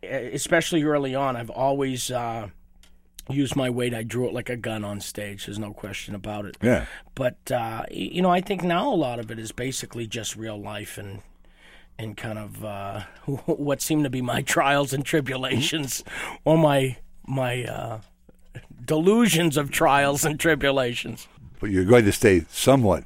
especially 0.03 0.83
early 0.83 1.15
on 1.15 1.37
I've 1.37 1.51
always 1.51 2.11
uh, 2.11 2.49
used 3.31 3.57
my 3.57 3.71
weight 3.71 3.95
I 3.95 4.03
drew 4.03 4.27
it 4.29 4.35
like 4.35 4.51
a 4.51 4.57
gun 4.57 4.85
on 4.85 5.01
stage 5.01 5.47
there's 5.47 5.59
no 5.59 5.73
question 5.73 6.15
about 6.15 6.45
it 6.45 6.57
Yeah. 6.61 6.87
but 7.15 7.51
uh, 7.51 7.85
you 7.91 8.21
know 8.21 8.31
I 8.31 8.41
think 8.41 8.63
now 8.63 8.93
a 8.93 8.97
lot 8.97 9.19
of 9.19 9.31
it 9.31 9.39
is 9.39 9.53
basically 9.53 10.07
just 10.07 10.37
real 10.37 10.61
life 10.61 10.99
and 10.99 11.23
and 11.99 12.17
kind 12.17 12.39
of 12.39 12.65
uh, 12.65 13.01
what 13.47 13.81
seem 13.81 14.03
to 14.03 14.11
be 14.11 14.21
my 14.23 14.43
trials 14.55 14.93
and 14.93 15.05
tribulations 15.05 16.05
or 16.45 16.59
my 16.59 16.97
my 17.27 17.65
uh, 17.65 18.01
delusions 18.85 19.57
of 19.57 19.71
trials 19.71 20.25
and 20.25 20.39
tribulations. 20.41 21.29
But 21.61 21.71
you're 21.71 21.85
going 21.85 22.05
to 22.07 22.13
stay 22.13 22.45
somewhat. 22.51 23.05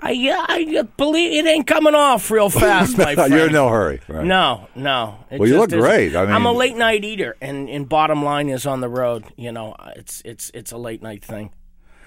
I 0.00 0.10
yeah, 0.10 0.44
I 0.48 0.82
believe 0.96 1.44
it 1.44 1.48
ain't 1.48 1.66
coming 1.66 1.94
off 1.94 2.30
real 2.30 2.50
fast, 2.64 2.96
my 2.98 3.14
friend. 3.14 3.32
you're 3.32 3.46
in 3.46 3.52
no 3.52 3.68
hurry. 3.68 4.00
Right? 4.08 4.24
No, 4.24 4.68
no. 4.74 5.18
It 5.30 5.40
Well, 5.40 5.48
you 5.48 5.58
look 5.58 5.70
great. 5.70 6.14
I 6.14 6.22
I'm 6.24 6.46
a 6.46 6.52
late 6.52 6.76
night 6.76 7.04
eater, 7.04 7.36
and, 7.40 7.68
and 7.68 7.88
bottom 7.88 8.24
line 8.24 8.48
is 8.48 8.66
on 8.66 8.80
the 8.80 8.88
road. 8.88 9.24
You 9.36 9.52
know, 9.52 9.74
it's 9.96 10.22
it's 10.24 10.50
it's 10.54 10.72
a 10.72 10.78
late 10.78 11.02
night 11.02 11.24
thing. 11.24 11.50